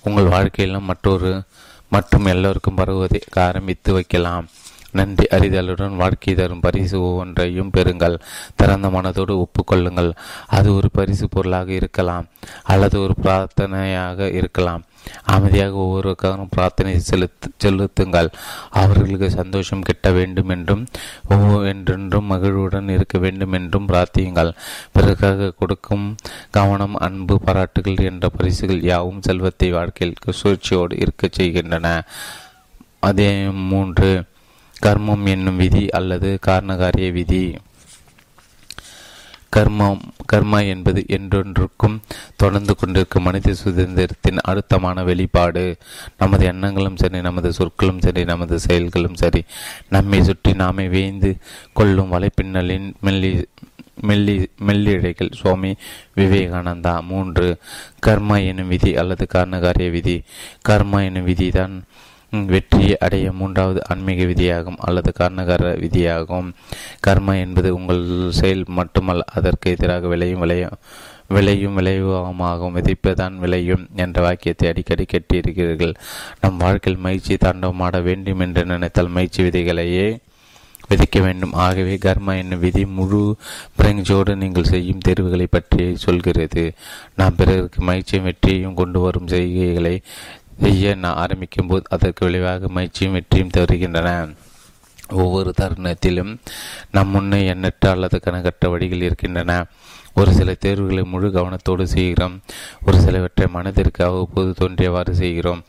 உங்கள் 0.08 0.32
வாழ்க்கையிலும் 0.34 0.88
மற்றொரு 0.90 1.30
மற்றும் 1.94 2.26
எல்லோருக்கும் 2.32 2.78
பரவுவதை 2.80 3.20
ஆரம்பித்து 3.46 3.90
வைக்கலாம். 3.92 4.46
நன்றி 4.98 5.26
அறிதலுடன் 5.36 5.98
வாழ்க்கை 6.02 6.34
தரும் 6.34 6.62
பரிசு 6.66 6.96
ஒவ்வொன்றையும் 7.08 7.74
பெறுங்கள். 7.76 8.16
திறந்த 8.60 8.88
மனதோடு 8.96 9.34
ஒப்புக்கொள்ளுங்கள். 9.44 10.10
அது 10.56 10.68
ஒரு 10.78 10.90
பரிசு 10.98 11.26
பொருளாக 11.34 11.70
இருக்கலாம் 11.80 12.26
அல்லது 12.72 12.96
ஒரு 13.04 13.14
பிரார்த்தனையாக 13.24 14.32
இருக்கலாம். 14.40 14.82
அமைதியாக 15.34 15.74
ஒவ்வொருவருக்காகவும் 15.84 16.52
பிரார்த்தனை 16.56 16.92
செலுத்து 17.08 17.48
செலுத்துங்கள். 17.62 18.28
அவர்களுக்கு 18.80 19.28
சந்தோஷம் 19.30 19.86
கிட்ட 19.88 20.10
வேண்டும் 20.18 20.52
என்றும் 20.54 20.84
என்றென்றும் 21.72 22.30
மகிழ்வுடன் 22.32 22.92
இருக்க 22.96 23.16
வேண்டும் 23.24 23.56
என்றும் 23.58 23.88
பிரார்த்தியுங்கள். 23.88 24.50
பிறகாக 24.96 25.50
கொடுக்கும் 25.60 26.06
கவனம் 26.58 26.96
அன்பு 27.06 27.36
பாராட்டுகள் 27.46 28.06
என்ற 28.10 28.28
பரிசுகள் 28.36 28.82
யாவும் 28.92 29.24
செல்வத்தை 29.28 29.70
வாழ்க்கையில் 29.78 30.18
சுழற்சியோடு 30.42 31.00
இருக்கச் 31.04 31.38
செய்கின்றன. 31.38 31.88
அதே 33.08 33.30
மூன்று 33.70 34.10
கர்மம் 34.86 35.26
என்னும் 35.26 35.56
விதி 35.56 35.84
அல்லது 35.88 36.38
காரணகாரிய 36.46 37.08
விதி. 37.12 37.44
கர்மம் 39.56 40.02
கர்மா 40.32 40.66
என்பது 40.66 41.00
என்றொன்றுக்கும் 41.08 41.96
தொடர்ந்து 42.36 42.74
கொண்டிருக்கும் 42.74 43.22
மனித 43.22 43.54
சுதந்திரத்தின் 43.64 44.38
அழுத்தமான 44.42 45.04
வெளிப்பாடு. 45.04 45.64
நமது 46.18 46.44
எண்ணங்களும் 46.44 46.96
சரி 46.96 47.20
நமது 47.20 47.52
சொற்களும் 47.52 48.00
சரி 48.00 48.24
நமது 48.24 48.58
செயல்களும் 48.58 49.14
சரி 49.14 49.42
நம்மை 49.88 50.20
சுற்றி 50.22 50.52
நாமே 50.52 50.86
வேய்ந்து 50.88 51.32
கொள்ளும் 51.72 52.12
வலைப்பின்னலின் 52.12 52.88
மெல்லி 53.00 53.32
மெல்லி 54.00 54.36
மெல்லிழைகள். 54.66 55.32
சுவாமி 55.32 55.72
விவேகானந்தா 56.16 56.94
மூன்று. 57.02 57.48
கர்மா 58.06 58.38
எனும் 58.46 58.68
விதி 58.68 58.96
அல்லது 58.96 59.26
காரணகாரிய 59.34 59.90
விதி. 59.90 60.16
கர்மா 60.68 61.00
எனும் 61.04 61.26
விதிதான் 61.26 61.74
வெற்றியை 62.32 62.98
அடைய 62.98 63.32
மூன்றாவது 63.32 63.80
ஆன்மீக 63.88 64.24
விதியாகும் 64.24 64.78
அல்லது 64.78 65.12
காரணகார 65.18 65.70
விதியாகும். 65.84 66.48
கர்ம 67.00 67.36
என்பது 67.38 67.74
உங்கள் 67.74 68.30
செயல் 68.30 68.64
மட்டுமல்ல 68.66 69.24
அதற்கு 69.34 69.70
எதிராக 69.70 70.06
விளையும் 70.06 70.40
விளையும் 70.40 70.78
விளையும் 71.28 71.78
விளைவுமாகும். 71.78 72.74
விதைப்பதான் 72.78 73.36
விளையும் 73.38 73.88
என்ற 73.96 74.22
வாக்கியத்தை 74.22 74.68
அடிக்கடி 74.68 75.06
கேட்டிருக்கிறீர்கள். 75.12 75.94
நம் 76.40 76.56
வாழ்க்கையில் 76.56 77.02
மகிழ்ச்சி 77.02 77.34
தாண்டவமாட 77.34 78.02
வேண்டும் 78.02 78.40
என்று 78.40 78.64
நினைத்தால் 78.64 79.08
மகிழ்ச்சி 79.08 79.42
விதைகளையே 79.42 80.18
விதிக்க 80.88 81.18
வேண்டும். 81.20 81.52
ஆகவே 81.52 81.94
கர்மா 81.94 82.32
என்னும் 82.36 82.60
விதி 82.60 82.84
முழு 82.86 83.36
பிரஞ்சோடு 83.80 84.36
நீங்கள் 84.36 84.64
செய்யும் 84.64 84.98
தேர்வுகளை 84.98 85.46
பற்றி 85.46 85.96
சொல்கிறது. 85.96 86.72
நாம் 87.16 87.34
பிறருக்கு 87.36 87.82
மகிழ்ச்சியும் 87.82 88.24
வெற்றியையும் 88.24 88.74
கொண்டு 88.74 89.00
வரும் 89.00 89.26
செய்கைகளை 89.26 90.02
செய்ய 90.60 90.94
நான் 90.94 91.14
ஆரம்பிக்கும் 91.14 91.66
போது 91.66 91.82
அதற்கு 91.88 92.24
விளைவாக 92.24 92.68
மகிழ்ச்சியும் 92.68 93.12
வெற்றியும் 93.12 93.50
தருகின்றன 93.56 94.34
ஒவ்வொரு 95.10 95.54
தருணத்திலும் 95.60 96.38
நம் 96.90 97.08
முன்னே 97.08 97.46
எண்ணற்ற 97.46 97.90
அல்லது 97.90 98.20
கணக்கற்ற 98.20 98.68
வழிகள் 98.68 99.00
இருக்கின்றன. 99.00 99.66
ஒரு 100.14 100.32
சில 100.32 100.54
தேர்வுகளை 100.54 101.02
முழு 101.02 101.28
கவனத்தோடு 101.28 101.82
செய்கிறோம். 101.82 102.40
ஒரு 102.86 103.00
சிலவற்றை 103.00 103.46
மனதிற்கு 103.46 104.04
அவ்வப்போது 104.04 104.54
தோன்றியவாறு 104.60 105.10
செய்கிறோம். 105.10 105.62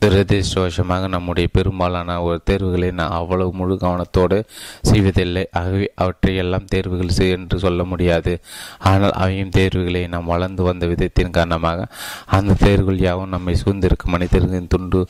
துரதிருஷ்டவசமாக 0.00 1.08
நம்முடைய 1.08 1.48
பெரும்பாலான 1.52 2.22
ஒரு 2.22 2.40
தேர்வுகளை 2.44 2.90
நான் 2.90 3.10
அவ்வளவு 3.10 3.52
முழு 3.52 3.74
கவனத்தோடு 3.74 4.38
செய்வதில்லை. 4.82 5.44
ஆகவே 5.52 5.86
அவற்றை 5.94 6.36
எல்லாம் 6.36 6.64
தேர்வுகள் 6.64 7.12
என்று 7.36 7.58
சொல்ல 7.58 7.84
முடியாது. 7.84 8.32
ஆனால் 8.78 9.10
அவையும் 9.10 9.54
தேர்வுகளை 9.58 10.06
நாம் 10.06 10.24
வளர்ந்து 10.24 10.62
வந்த 10.62 10.86
விதத்தின் 10.86 11.30
காரணமாக 11.30 11.86
அந்த 12.26 12.56
தேர்வுகள் 12.64 12.98
யாவும் 12.98 13.28
நம்மை 13.28 13.54
சூழ்ந்திருக்கும் 13.54 14.14
மனிதர்களின் 14.16 14.70
துண்டு 14.74 15.00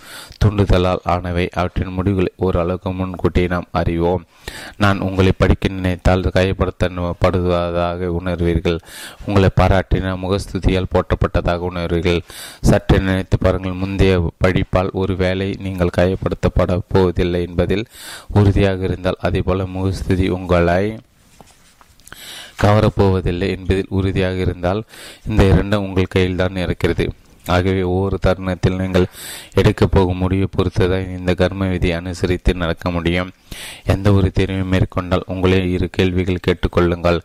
துண்டுதலால் 0.44 1.02
ஆனவை. 1.14 1.46
அவற்றின் 1.52 1.96
முடிவுகளை 1.98 2.32
ஓரளவுக்கு 2.36 2.92
முன்கூட்டியே 2.92 3.46
நாம் 3.46 3.68
அறிவோம். 3.72 4.24
நான் 4.76 4.98
உங்களை 5.00 5.32
படிக்க 5.36 5.68
நினைத்தால் 5.68 6.24
கைப்படுத்தப்படுவதாக 6.38 8.10
உணர்வீர்கள். 8.20 8.78
உங்களை 9.26 9.50
பாராட்டின 9.60 10.16
முகஸ்துதியால் 10.24 10.92
போற்றப்பட்டதாக 10.94 11.68
உணர்வீர்கள். 11.72 12.22
சற்று 12.60 13.00
நினைத்து 13.00 13.38
பாருங்கள். 13.38 13.72
முந்தைய 13.72 14.14
படிப்பு 14.38 14.74
ஒரு 14.76 14.90
ஒருவேளை 14.92 15.48
நீங்கள் 15.58 15.96
காயப்படுத்தப்பட 15.96 16.78
போவதில்லை 16.88 17.40
என்பதில் 17.48 17.84
உறுதியாக 18.34 18.84
இருந்தால் 18.84 19.20
அதே 19.20 19.40
போல 19.40 19.66
முகஸ்துதி 19.66 20.28
உங்களை 20.28 20.98
கவரப்போவதில்லை 22.62 23.48
என்பதில் 23.56 23.94
உறுதியாக 23.98 24.36
இருந்தால் 24.36 24.82
இந்த 25.28 25.42
இரண்டும் 25.44 25.86
உங்கள் 25.86 26.12
கையில் 26.14 26.36
தான் 26.36 26.56
இருக்கிறது 26.56 27.06
ஆகவே 27.54 27.82
ஒவ்வொரு 27.82 28.16
தருணத்தில் 28.18 28.78
நீங்கள் 28.78 29.04
எடுக்கப் 29.54 29.90
போகும் 29.90 30.16
முடிவை 30.16 30.46
பொறுத்துதான் 30.56 31.18
இந்த 31.18 31.34
கர்ம 31.34 31.66
விதி 31.66 31.90
அனுசரித்து 31.92 32.54
நடக்க 32.54 32.90
முடியும். 32.90 33.30
எந்த 33.84 34.12
ஒரு 34.12 34.32
தேர்வையும் 34.32 34.68
மேற்கொண்டால் 34.68 35.26
உங்களே 35.26 35.70
இரு 35.70 35.88
கேள்விகள் 35.90 36.44
கேட்டுக்கொள்ளுங்கள். 36.46 37.18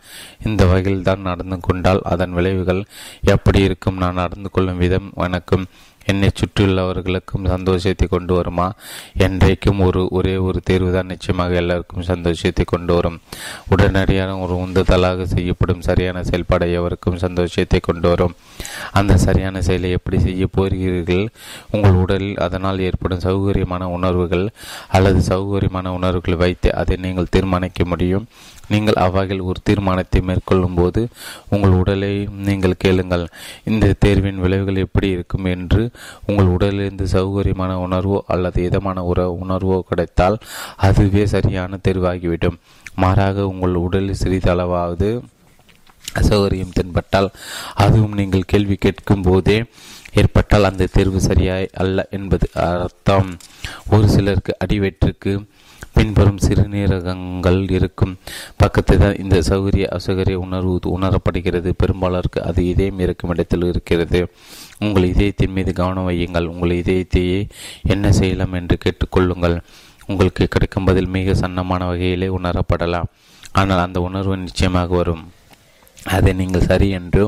இந்த 0.46 0.66
வகையில் 0.66 1.04
தான் 1.04 1.22
நடந்து 1.22 1.60
கொண்டால் 1.60 2.02
அதன் 2.04 2.32
விளைவுகள் 2.32 2.84
எப்படி 3.22 3.62
இருக்கும்? 3.62 3.98
நான் 3.98 4.14
நடந்து 4.14 4.50
கொள்ளும் 4.50 4.78
விதம் 4.78 5.10
எனக்கும் 5.16 5.66
என்னை 6.06 6.30
சுற்றியுள்ளவர்களுக்கும் 6.30 7.48
சந்தோஷத்தை 7.48 8.08
கொண்டு 8.08 8.34
வருமா? 8.34 8.74
என்றைக்கும் 9.18 9.78
ஒரு 9.78 10.08
ஒரே 10.12 10.38
ஒரு 10.38 10.62
தேர்வு 10.64 10.94
தான் 10.94 11.06
நிச்சயமாக 11.06 11.54
எல்லாருக்கும் 11.54 12.02
சந்தோஷத்தை 12.02 12.66
கொண்டு 12.66 12.94
வரும். 12.94 13.22
உடனடியாக 13.70 14.38
ஒரு 14.38 14.54
உந்துதலாக 14.54 15.24
செய்யப்படும் 15.24 15.82
சரியான 15.82 16.24
செயல்பாடு 16.24 16.72
எவருக்கும் 16.72 17.18
சந்தோஷத்தை 17.18 17.80
கொண்டு 17.80 18.10
வரும். 18.10 18.36
அந்த 18.92 19.18
சரியான 19.18 19.62
செயலை 19.62 19.92
எப்படி 19.92 20.20
செய்ய 20.20 20.48
போகிறீர்கள்? 20.48 21.28
உங்கள் 21.72 21.92
உடலில் 21.92 22.38
அதனால் 22.38 22.80
ஏற்படும் 22.80 23.20
சௌகரியமான 23.20 23.84
உணர்வுகள் 23.84 24.50
அல்லது 24.88 25.20
சௌகரியமான 25.20 25.88
உணர்வுகளை 25.88 26.38
வைத்து 26.38 26.76
அதை 26.76 26.98
நீங்கள் 26.98 27.30
தீர்மானிக்க 27.30 27.86
முடியும். 27.86 28.28
நீங்கள் 28.70 29.02
அவ்வகையில் 29.04 29.48
ஒரு 29.50 29.60
தீர்மானத்தை 29.64 30.22
மேற்கொள்ளும் 30.22 30.76
போது 30.76 31.02
உங்கள் 31.50 31.72
உடலை 31.72 32.28
நீங்கள் 32.48 32.82
கேளுங்கள். 32.84 33.26
இந்த 33.64 33.94
தேர்வின் 34.00 34.40
விளைவுகள் 34.40 34.76
எப்படி 34.76 35.10
இருக்கும் 35.10 35.46
என்று 35.46 35.92
உங்கள் 36.26 36.46
உடலிலிருந்து 36.46 37.08
சௌகரியமான 37.08 37.72
உணர்வோ 37.88 38.20
அல்லது 38.28 38.64
இதமான 38.64 39.04
உற 39.04 39.38
உணர்வோ 39.44 39.80
கிடைத்தால் 39.90 40.38
அதுவே 40.78 41.26
சரியான 41.26 41.80
தேர்வாகிவிடும். 41.88 42.60
மாறாக 42.96 43.48
உங்கள் 43.48 43.76
உடலில் 43.76 44.22
சிறிதளவாவது 44.24 45.12
அசௌகரியம் 46.20 46.76
தென்பட்டால் 46.78 47.30
அதுவும் 47.74 48.14
நீங்கள் 48.14 48.50
கேள்வி 48.54 48.76
கேட்கும் 48.76 49.22
போதே 49.22 49.66
ஏற்பட்டால் 50.14 50.70
அந்த 50.70 50.88
தேர்வு 50.92 51.20
சரியாய் 51.22 51.68
அல்ல 51.74 52.08
என்பது 52.12 52.50
அர்த்தம். 52.54 53.30
ஒரு 53.90 54.08
சிலருக்கு 54.10 54.54
அடிவயிற்றுக்கு 54.64 55.34
பின்புறம் 55.96 56.40
சிறுநீரகங்கள் 56.46 57.60
இருக்கும். 57.78 58.14
பக்கத்தில் 58.62 59.02
தான் 59.04 59.20
இந்த 59.24 59.38
சௌகரிய 59.50 59.86
அசௌகரிய 59.98 60.38
உணர்வு 60.46 60.74
உணரப்படுகிறது. 60.98 61.70
பெரும்பாலருக்கு 61.82 62.40
அது 62.50 62.62
இதயம் 62.72 63.02
இருக்கும் 63.06 63.34
இடத்தில் 63.36 63.68
இருக்கிறது. 63.72 64.22
உங்கள் 64.86 65.10
இதயத்தின் 65.14 65.56
மீது 65.58 65.74
கவனம் 65.74 66.08
வையுங்கள். 66.10 66.50
உங்கள் 66.54 66.80
இதயத்தையே 66.82 67.40
என்ன 67.96 68.12
செய்யலாம் 68.20 68.58
என்று 68.60 68.78
கேட்டுக்கொள்ளுங்கள். 68.86 69.58
உங்களுக்கு 70.12 70.46
கிடைக்கும் 70.48 70.88
பதில் 70.90 71.14
மிக 71.16 71.34
சன்னமான 71.34 71.82
வகையிலே 71.92 72.30
உணரப்படலாம். 72.38 73.12
ஆனால் 73.52 73.86
அந்த 73.86 74.00
உணர்வு 74.02 74.38
நிச்சயமாக 74.38 74.96
வரும். 74.96 75.24
அதை 76.16 76.32
நீங்கள் 76.34 76.68
சரி 76.70 76.90
என்று 77.00 77.24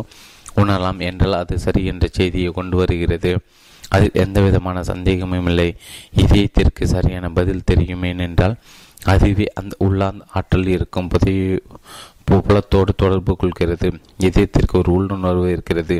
உணரலாம் 0.62 1.00
என்றால் 1.10 1.42
அது 1.42 1.56
சரி 1.60 1.82
என்ற 1.92 2.06
செய்தியை 2.12 2.50
கொண்டு 2.52 2.76
வருகிறது. 2.78 3.32
அதில் 3.94 4.20
எந்த 4.24 4.40
விதமான 4.42 4.78
சந்தேகமும் 4.84 5.48
இல்லை. 5.52 5.70
இதயத்திற்கு 6.24 6.84
சரியான 6.94 7.30
பதில் 7.40 7.68
தெரியும் 7.72 8.06
ஏனென்றால் 8.12 8.56
அதுவே 9.14 9.46
அந்த 9.60 9.74
உள்ளார்ந்த 9.86 10.26
ஆற்றல் 10.34 10.70
இருக்கும் 10.76 11.10
புதைய 11.14 11.60
புலத்தோடு 12.28 12.92
தொடர்பு 13.02 13.34
கொள்கிறது. 13.36 13.88
இதயத்திற்கு 14.28 14.76
ஒரு 14.82 14.92
உள்ளுணர்வு 14.92 15.48
இருக்கிறது. 15.52 15.98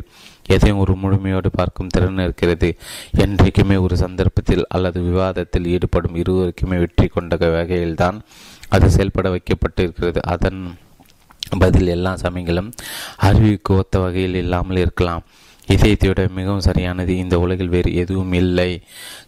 எதையும் 0.48 0.80
ஒரு 0.84 0.94
முழுமையோடு 1.02 1.50
பார்க்கும் 1.52 1.92
திறன் 1.96 2.24
இருக்கிறது. 2.26 2.70
என்றைக்குமே 3.24 3.76
ஒரு 3.86 3.96
சந்தர்ப்பத்தில் 4.04 4.64
அல்லது 4.70 5.00
விவாதத்தில் 5.02 5.70
ஈடுபடும் 5.74 6.18
இருவருக்குமே 6.22 6.80
வெற்றி 6.84 7.08
கொண்ட 7.08 7.36
வகையில்தான் 7.58 8.18
அது 8.70 8.88
செயல்பட 8.96 9.28
வைக்கப்பட்டிருக்கிறது. 9.36 10.22
அதன் 10.34 10.62
பதில் 11.60 11.94
எல்லா 11.96 12.12
சமயங்களும் 12.16 12.70
அறிவிக்கு 13.28 13.74
ஒத்த 13.82 14.00
வகையில் 14.00 14.40
இல்லாமல் 14.44 14.78
இருக்கலாம். 14.78 15.24
இதயத்தை 15.68 16.10
விட 16.10 16.28
மிகவும் 16.28 16.60
சரியானது 16.60 17.18
இந்த 17.18 17.40
உலகில் 17.40 17.68
வேறு 17.68 17.96
எதுவும் 17.96 18.34
இல்லை. 18.34 18.82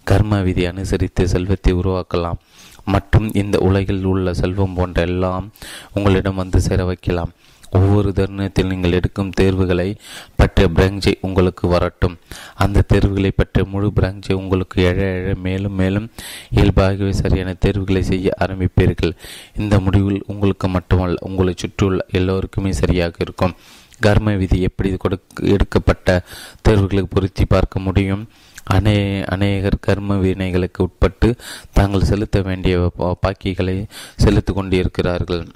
கர்ம 0.04 0.42
விதி 0.42 0.66
அனுசரித்து 0.66 1.28
செல்வத்தை 1.28 1.74
உருவாக்கலாம். 1.74 2.40
மற்றும் 2.86 3.34
இந்த 3.34 3.60
உலகில் 3.60 4.04
உள்ள 4.04 4.34
செல்வம் 4.34 4.74
போன்ற 4.74 5.02
எல்லாம் 5.02 5.52
உங்களிடம் 5.94 6.36
வந்து 6.36 6.62
சேர 6.62 6.86
வைக்கலாம். 6.86 7.32
ஒவ்வொரு 7.72 8.14
தருணத்தில் 8.14 8.68
நீங்கள் 8.68 8.92
எடுக்கும் 8.92 9.30
தேர்வுகளை 9.30 9.96
பற்றிய 10.36 10.70
பிரஞ்சை 10.76 11.14
உங்களுக்கு 11.22 11.68
வரட்டும். 11.68 12.18
அந்த 12.56 12.82
தேர்வுகளை 12.82 13.32
பற்றிய 13.32 13.68
முழு 13.70 13.92
பிரஞ்சை 13.96 14.34
உங்களுக்கு 14.34 14.82
எழ 14.82 15.00
எழ 15.18 15.36
மேலும் 15.36 15.74
மேலும் 15.74 16.12
இயல்பாகவே 16.50 17.12
சரியான 17.12 17.54
தேர்வுகளை 17.54 18.04
செய்ய 18.04 18.34
ஆரம்பிப்பீர்கள். 18.40 19.14
இந்த 19.58 19.80
முடிவில் 19.80 20.24
உங்களுக்கு 20.28 20.68
மட்டுமல்ல 20.68 21.18
உங்களை 21.22 21.54
சுற்றியுள்ள 21.58 22.06
எல்லோருக்குமே 22.12 22.72
சரியாக 22.72 23.16
இருக்கும். 23.20 23.56
கர்ம 24.00 24.32
விதி 24.32 24.62
எப்படி 24.62 24.96
கொடுக்க 24.98 25.48
எடுக்கப்பட்ட 25.48 26.24
தேர்வுகளுக்கு 26.70 27.08
பொருத்தி 27.10 27.46
பார்க்க 27.46 27.80
முடியும்? 27.80 28.28
அநே 28.64 29.24
அநேகர் 29.26 29.78
கர்ம 29.80 30.16
வினைகளுக்கு 30.16 30.78
உட்பட்டு 30.78 31.36
தாங்கள் 31.74 32.04
செலுத்த 32.04 32.42
வேண்டிய 32.42 32.92
பாக்கிகளை 33.00 33.86
செலுத்தி 34.16 34.54
கொண்டிருக்கிறார்கள். 34.54 35.48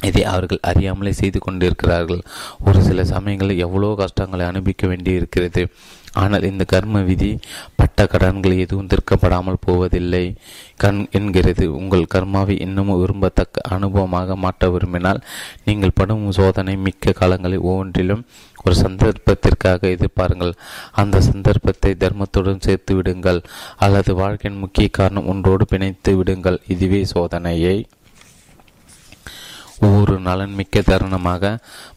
இதை 0.00 0.24
அவர்கள் 0.24 0.58
அறியாமலே 0.62 1.12
செய்து 1.12 1.38
கொண்டிருக்கிறார்கள். 1.38 2.22
ஒரு 2.66 2.82
சில 2.82 3.04
சமயங்களில் 3.04 3.58
எவ்வளோ 3.58 3.94
கஷ்டங்களை 3.98 4.46
அனுபவிக்க 4.46 4.86
வேண்டி 4.86 5.10
இருக்கிறது 5.10 5.68
ஆனால் 6.22 6.46
இந்த 6.50 6.64
கர்ம 6.72 7.00
விதி 7.08 7.30
பட்ட 7.78 8.06
கடன்கள் 8.12 8.60
எதுவும் 8.64 8.88
தீர்க்கப்படாமல் 8.92 9.62
போவதில்லை. 9.66 10.22
கண் 10.82 11.00
என்கிறது 11.18 11.64
உங்கள் 11.80 12.10
கர்மாவை 12.14 12.54
இன்னமும் 12.64 13.00
விரும்பத்தக்க 13.02 13.64
அனுபவமாக 13.76 14.36
மாற்ற 14.44 14.70
விரும்பினால் 14.74 15.22
நீங்கள் 15.66 15.96
படும் 15.98 16.24
சோதனை 16.38 16.74
மிக்க 16.86 17.14
காலங்களில் 17.20 17.66
ஒவ்வொன்றிலும் 17.68 18.24
ஒரு 18.64 18.74
சந்தர்ப்பத்திற்காக 18.84 19.90
எதிர்பாருங்கள். 19.96 20.54
அந்த 21.00 21.20
சந்தர்ப்பத்தை 21.28 21.92
தர்மத்துடன் 22.04 22.64
சேர்த்து 22.66 22.94
விடுங்கள். 22.98 23.40
அல்லது 23.84 24.12
வாழ்க்கையின் 24.22 24.62
முக்கிய 24.64 24.88
காரணம் 24.98 25.30
ஒன்றோடு 25.34 25.66
பிணைத்து 25.72 26.12
விடுங்கள். 26.20 26.58
இதுவே 26.74 27.02
சோதனையை 27.14 27.76
ஒவ்வொரு 29.86 30.14
நலன் 30.26 30.54
மிக்க 30.58 30.80
தருணமாக 30.80 31.50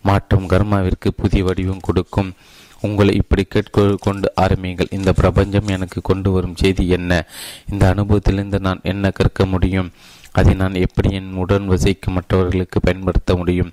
மாற்றும் 0.10 0.50
கர்மாவிற்கு 0.50 1.10
புதிய 1.22 1.44
வடிவம் 1.44 1.86
கொடுக்கும். 1.88 2.30
உங்களை 2.82 3.16
இப்படி 3.16 3.44
கேட்க 3.44 3.96
கொண்டு 4.00 4.32
ஆரம்பியுங்கள். 4.36 4.88
இந்த 4.92 5.14
பிரபஞ்சம் 5.14 5.68
எனக்கு 5.68 6.02
கொண்டு 6.02 6.32
வரும் 6.32 6.56
செய்தி 6.56 6.88
என்ன? 6.88 7.26
இந்த 7.72 7.94
அனுபவத்திலிருந்து 7.94 8.60
நான் 8.60 8.80
என்ன 8.84 9.12
கற்க 9.12 9.46
முடியும்? 9.46 9.92
அதை 10.34 10.54
நான் 10.54 10.74
எப்படி 10.74 11.10
என் 11.14 11.34
உடன் 11.34 11.68
வசிக்கும் 11.68 12.14
மற்றவர்களுக்கு 12.14 12.80
பயன்படுத்த 12.80 13.36
முடியும்? 13.36 13.72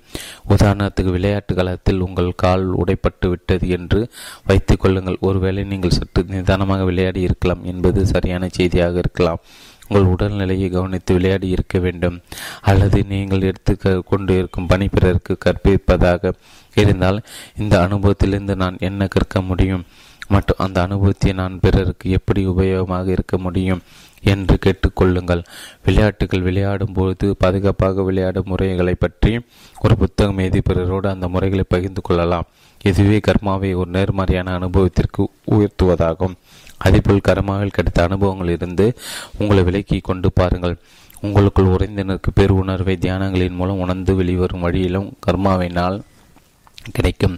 உதாரணத்துக்கு 0.49 1.11
விளையாட்டு 1.11 1.55
காலத்தில் 1.55 1.99
உங்கள் 1.99 2.31
கால் 2.35 2.65
உடைப்பட்டு 2.75 3.27
விட்டது 3.27 3.69
என்று 3.69 4.09
வைத்துக் 4.45 4.79
கொள்ளுங்கள். 4.79 5.17
ஒருவேளை 5.19 5.63
நீங்கள் 5.63 5.89
சற்று 5.89 6.23
நிதானமாக 6.27 6.83
விளையாடி 6.83 7.21
இருக்கலாம் 7.21 7.63
என்பது 7.63 8.05
சரியான 8.05 8.47
செய்தியாக 8.51 8.97
இருக்கலாம். 8.97 9.39
உங்கள் 9.89 10.11
உடல்நிலையை 10.13 10.69
கவனித்து 10.69 11.13
விளையாடி 11.13 11.49
இருக்க 11.49 11.79
வேண்டும். 11.79 12.19
அல்லது 12.61 13.03
நீங்கள் 13.03 13.41
எடுத்து 13.41 13.77
கொண்டு 14.05 14.37
இருக்கும் 14.37 14.65
பணி 14.65 14.87
பிறருக்கு 14.87 15.37
கற்பிப்பதாக 15.45 16.33
இருந்தால் 16.75 17.21
இந்த 17.57 17.87
அனுபவத்திலிருந்து 17.87 18.55
நான் 18.55 18.77
என்ன 18.79 19.07
கற்க 19.07 19.41
முடியும்? 19.41 19.85
மற்றும் 20.27 20.61
அந்த 20.65 20.81
அனுபவத்தை 20.81 21.33
நான் 21.33 21.59
பிறருக்கு 21.61 22.09
எப்படி 22.09 22.47
உபயோகமாக 22.47 23.07
இருக்க 23.07 23.37
முடியும் 23.37 23.81
என்று 24.23 24.57
கேட்டுக்கொள்ளுங்கள். 24.65 25.43
விளையாட்டுகள் 25.85 26.41
விளையாடும் 26.41 26.93
பொழுது 26.93 27.35
பாதுகாப்பாக 27.39 28.03
விளையாடும் 28.03 28.45
முறைகளை 28.45 28.95
பற்றி 28.95 29.39
ஒரு 29.81 29.97
புத்தகம் 29.97 30.37
எழுதி 30.37 30.61
பிறரோடு 30.61 31.09
அந்த 31.09 31.27
முறைகளை 31.27 31.65
பகிர்ந்து 31.67 32.01
கொள்ளலாம். 32.01 32.47
இதுவே 32.83 33.19
கர்மாவை 33.27 33.75
ஒரு 33.75 33.89
நேர்மறையான 33.89 34.53
அனுபவத்திற்கு 34.53 35.29
உயர்த்துவதாகும். 35.51 36.35
அதேபோல் 36.79 37.27
கரமாக 37.27 37.67
கிடைத்த 37.67 38.07
அனுபவங்களிலிருந்து 38.07 38.87
உங்களை 39.37 39.63
விலக்கி 39.63 39.99
கொண்டு 39.99 40.31
பாருங்கள். 40.31 40.77
உங்களுக்குள் 41.21 41.73
உறைந்தினருக்கு 41.75 42.29
பெரு 42.33 42.53
உணர்வை 42.55 42.97
தியானங்களின் 43.01 43.59
மூலம் 43.61 43.79
உணர்ந்து 43.79 44.15
வெளிவரும் 44.15 44.59
வழியிலும் 44.59 45.09
கர்மாவினால் 45.27 45.99
கிடைக்கும். 46.91 47.33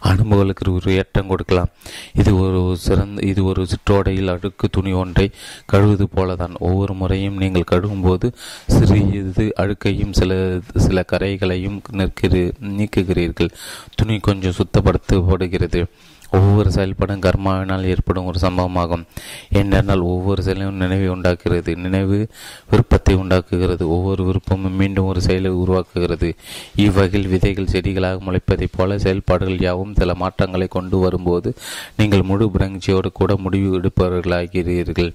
அனுபவங்களுக்கு 0.00 0.72
ஒரு 0.72 0.94
ஏற்றம் 0.94 1.26
கொடுக்கலாம். 1.26 1.70
இது 2.14 2.30
ஒரு 2.38 2.76
சிறந்த 2.76 3.26
இது 3.26 3.44
ஒரு 3.44 3.66
சிற்றோடையில் 3.66 4.32
அழுக்கு 4.32 4.68
துணி 4.70 4.92
ஒன்றை 4.92 5.30
கழுவது 5.72 6.06
போலதான். 6.16 6.54
ஒவ்வொரு 6.58 6.94
முறையும் 6.94 7.36
நீங்கள் 7.36 7.70
கழுவும் 7.70 8.02
போது 8.02 8.28
சிறிது 8.66 9.46
அழுக்கையும் 9.56 10.12
சில 10.12 10.32
சில 10.76 11.04
கரைகளையும் 11.12 11.80
நிற்கிற 11.90 12.34
நீக்குகிறீர்கள். 12.78 13.52
துணி 13.94 14.18
கொஞ்சம் 14.18 14.58
சுத்தப்படுத்தப்படுகிறது. 14.60 15.82
ஒவ்வொரு 16.32 16.70
செயல்படும் 16.70 17.20
கர்மாவினால் 17.20 17.84
ஏற்படும் 17.84 18.24
ஒரு 18.24 18.38
சம்பவமாகும். 18.40 19.04
ஏனென்றால் 19.52 20.00
ஒவ்வொரு 20.00 20.42
செயலும் 20.42 20.74
நினைவை 20.74 21.08
உண்டாக்குகிறது. 21.08 21.76
நினைவு 21.76 22.28
விருப்பத்தை 22.70 23.14
உண்டாக்குகிறது. 23.14 23.88
ஒவ்வொரு 23.88 24.24
விருப்பமும் 24.24 24.76
மீண்டும் 24.76 25.06
ஒரு 25.06 25.20
செயலை 25.20 25.50
உருவாக்குகிறது. 25.50 26.34
இவ்வகையில் 26.76 27.30
விதைகள் 27.30 27.72
செடிகளாக 27.72 28.20
முளைப்பதைப் 28.20 28.74
போல 28.76 28.98
செயல்பாடுகள் 28.98 29.58
யாவும் 29.58 29.94
சில 29.94 30.14
மாற்றங்களை 30.14 30.66
கொண்டு 30.66 30.98
வரும்போது 30.98 31.54
நீங்கள் 31.96 32.22
முழு 32.22 32.50
பிரங்கியோடு 32.50 33.12
கூட 33.12 33.36
முடிவு 33.36 33.80
எடுப்பவர்களாகிறீர்கள். 33.80 35.12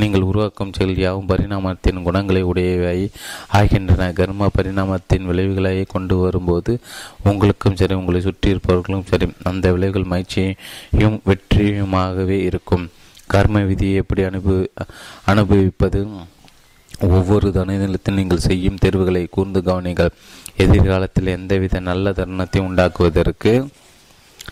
நீங்கள் 0.00 0.26
உருவாக்கும் 0.28 0.72
செயல் 0.76 1.00
யாவும் 1.02 1.30
பரிணாமத்தின் 1.32 2.02
குணங்களை 2.06 2.42
உடையவை 2.50 3.00
ஆகின்றன. 3.58 4.08
கர்ம 4.20 4.48
பரிணாமத்தின் 4.56 5.28
விளைவுகளை 5.30 5.74
கொண்டு 5.94 6.16
வரும்போது 6.16 6.72
உங்களுக்கும் 7.30 7.78
சரி 7.80 7.96
உங்களை 8.00 8.20
சுற்றி 8.26 8.52
இருப்பவர்களும் 8.54 9.08
சரி 9.10 9.28
அந்த 9.50 9.72
விளைவுகள் 9.76 10.10
மகிழ்ச்சியும் 10.12 11.18
வெற்றியுமாகவே 11.30 12.38
இருக்கும். 12.48 12.86
கர்ம 13.34 13.62
விதியை 13.70 13.94
எப்படி 14.02 14.22
அனுபவி 14.30 14.66
அனுபவிப்பது? 15.32 16.00
ஒவ்வொரு 17.16 17.48
தனிநிலத்தில் 17.56 18.18
நீங்கள் 18.18 18.44
செய்யும் 18.48 18.78
தேர்வுகளை 18.82 19.22
கூர்ந்து 19.30 19.60
கவனிங்கள் 19.66 20.14
எதிர்காலத்தில் 20.64 21.34
எந்தவித 21.34 21.80
நல்ல 21.88 22.12
தருணத்தை 22.18 22.60
உண்டாக்குவதற்கு 22.68 23.52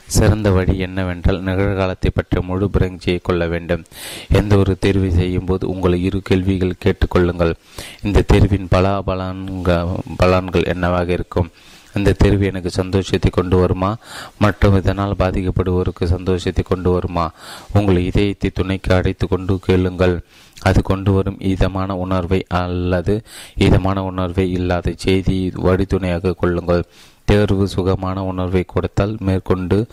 சிறந்த 0.06 0.50
வழி 0.50 0.78
என்னவென்றால் 0.78 1.42
நிகழ்காலத்தை 1.42 2.10
பற்றிய 2.14 2.46
முழு 2.46 2.70
பிரஞ்சியை 2.72 3.18
கொள்ள 3.22 3.46
வேண்டும். 3.46 3.84
எந்த 4.32 4.56
ஒரு 4.56 4.78
தேர்வை 4.78 5.10
செய்யும் 5.10 5.44
போது 5.44 5.68
உங்களை 5.68 6.02
இரு 6.02 6.22
கேள்விகள் 6.22 6.82
கேட்டுக்கொள்ளுங்கள். 6.84 7.54
இந்த 8.02 8.22
தேர்வின் 8.22 8.68
பல 8.68 9.02
பலன்கள் 9.06 10.02
பலன்கள் 10.22 10.66
என்னவாக 10.66 11.12
இருக்கும்? 11.12 11.50
இந்த 11.94 12.12
தேர்வு 12.12 12.46
எனக்கு 12.46 12.70
சந்தோஷத்தை 12.70 13.30
கொண்டு 13.30 13.56
வருமா? 13.56 13.96
மற்றும் 14.38 14.76
இதனால் 14.76 15.14
பாதிக்கப்படுவோருக்கு 15.18 16.04
சந்தோஷத்தை 16.04 16.64
கொண்டு 16.66 16.90
வருமா? 16.90 17.30
உங்கள் 17.72 17.96
இதயத்தை 17.96 18.50
துணைக்கு 18.50 18.94
அடைத்து 18.94 19.28
கொண்டு 19.28 19.58
கேளுங்கள். 19.58 20.20
அது 20.62 20.82
கொண்டு 20.82 21.12
வரும் 21.12 21.40
இதமான 21.40 21.96
உணர்வை 21.96 22.44
அல்லது 22.48 23.22
இதமான 23.54 24.04
உணர்வை 24.04 24.50
இல்லாத 24.52 24.94
செய்தி 24.96 25.52
வழித்துணையாக 25.56 26.32
கொள்ளுங்கள். 26.32 26.84
தேர்வு 27.24 27.68
சுகமான 27.68 28.24
உணர்வை 28.24 28.64
கொடுத்தால் 28.64 29.16
மேற்கொண்டு 29.20 29.86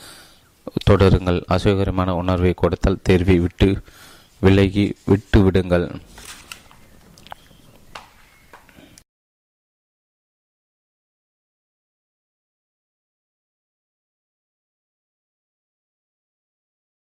தொடருங்கள். 0.90 1.44
அசுகரமான 1.48 2.16
உணர்வை 2.16 2.54
கொடுத்தால் 2.54 3.02
தேர்வை 3.02 3.40
விட்டு 3.40 3.82
விலகி 4.40 4.96
விட்டு 5.06 5.44
விடுங்கள். 5.44 5.88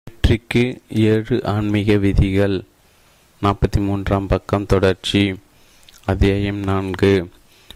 வெற்றிக்கு 0.10 0.82
ஏழு 0.90 1.44
ஆன்மீக 1.44 1.98
விதிகள். 1.98 2.64
நாற்பத்தி 3.42 3.86
மூன்றாம் 3.86 4.28
பக்கம் 4.28 4.66
தொடர்ச்சி. 4.66 5.36
அத்தியாயம் 6.06 6.56
நான்கு. 6.56 7.30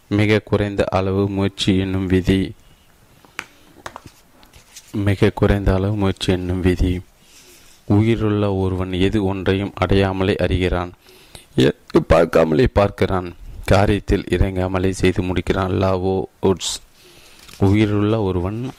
மிக 0.10 0.40
குறைந்த 0.40 0.86
அளவு 0.90 1.30
முயற்சி 1.30 1.78
என்னும் 1.78 2.08
விதி. 2.08 2.54
மிக 4.92 5.30
குறைந்த 5.30 5.74
அளவு 5.74 5.96
முயற்சி 5.96 6.32
என்னும் 6.32 6.60
விதி. 6.60 7.02
உயிருள்ள 7.86 8.54
ஒருவன் 8.54 8.94
எது 8.94 9.26
ஒன்றையும் 9.26 9.72
அடையாமலே 9.74 10.36
அறிகிறான். 10.36 10.94
பார்க்காமலே 12.10 12.68
பார்க்கிறான். 12.74 13.36
காரியத்தில் 13.72 14.26
இறங்காமலே 14.30 14.90
செய்து 14.90 15.24
முடிக்கிறான். 15.24 15.72
Lao 15.72 16.24
Tzu. 16.42 16.76
உயிருள்ள 17.58 18.22
ஒருவன் 18.22 18.72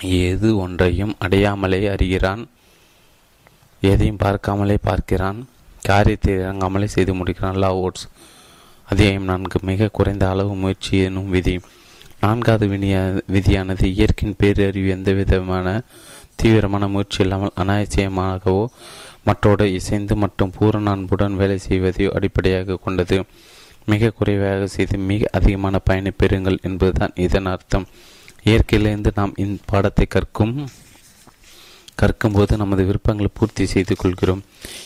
எது 0.00 0.56
ஒன்றையும் 0.56 1.14
அடையாமலே 1.18 1.86
அறிகிறான். 1.86 2.48
எதையும் 3.80 4.18
பார்க்காமலே 4.24 4.76
பார்க்கிறான். 4.82 5.48
காரியத்தில் 5.88 6.40
இறங்காமலே 6.42 6.84
செய்து 6.84 7.14
முடிக்கிறான். 7.14 7.54
லா 7.54 7.74
ஓட்ஸ் 7.74 8.08
அத்தியாயம் 8.90 9.26
நான்கு. 9.30 9.58
மிக 9.62 9.88
குறைந்த 9.88 10.24
அளவு 10.28 10.52
முயற்சி 10.54 10.98
எனும் 10.98 11.30
விதி. 11.30 11.54
நான்காவது 12.20 12.66
வினியா 12.66 13.00
விதியானது 13.32 13.84
இயற்கையின் 13.84 14.38
பேரறிவு 14.42 14.88
எந்த 14.88 15.12
விதமான 15.12 15.66
தீவிரமான 16.36 16.88
முயற்சி 16.88 17.20
இல்லாமல் 17.22 17.52
அனாயசியமாகவோ 17.62 18.62
மற்றோடு 19.24 19.66
இசைந்து 19.72 20.16
மற்றும் 20.16 20.54
பூரண 20.58 20.90
அன்புடன் 20.90 21.36
வேலை 21.36 21.58
செய்வதையோ 21.68 22.10
அடிப்படையாக 22.10 22.78
கொண்டது. 22.84 23.18
மிக 23.84 24.10
குறைவாக 24.10 24.66
செய்து 24.76 24.98
மிக 25.10 25.28
அதிகமான 25.32 25.78
பயனை 25.78 26.12
பெறுங்கள் 26.22 26.62
என்பதுதான் 26.62 27.16
இதன் 27.26 27.52
அர்த்தம். 27.54 27.86
இயற்கையிலிருந்து 28.44 29.12
நாம் 29.14 29.34
இந்த 29.36 29.62
பாடத்தை 29.66 30.06
கற்கும் 30.08 30.54
கற்கும்போது 32.00 32.56
நமது 32.56 32.84
விருப்பங்களை 32.84 33.30
பூர்த்தி 33.34 33.64
செய்து 33.66 33.96
கொள்கிறோம். 33.96 34.42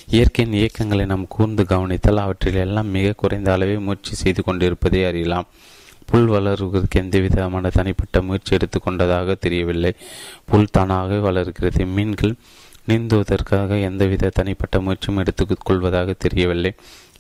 இயற்கையின் 0.09 0.55
இயக்கங்களை 0.55 1.07
நாம் 1.07 1.27
கூர்ந்து 1.29 1.67
கவனித்தால் 1.67 2.17
அவற்றில் 2.17 2.55
எல்லாம் 2.55 2.89
மிக 2.89 3.13
குறைந்த 3.13 3.53
அளவே 3.53 3.77
முயற்சி 3.77 4.15
செய்து 4.15 4.43
கொண்டிருப்பதை 4.43 5.05
அறியலாம். 5.05 5.49
புல் 6.07 6.29
வளர்வதற்கு 6.29 7.01
எந்த 7.01 7.19
விதமான 7.19 7.69
தனிப்பட்ட 7.69 8.23
முயற்சி 8.23 8.57
எடுத்துக்கொண்டதாக 8.57 9.39
தெரியவில்லை. 9.39 9.93
புல் 10.45 10.73
தானாகவே 10.73 11.19
வளர்கிறது. 11.19 11.87
மீன்கள் 11.87 12.35
நீந்துவதற்காக 12.89 13.79
எந்தவித 13.79 14.31
தனிப்பட்ட 14.35 14.81
முயற்சியும் 14.81 15.23
எடுத்துக்கொள்வதாக 15.23 16.15
தெரியவில்லை. 16.19 16.73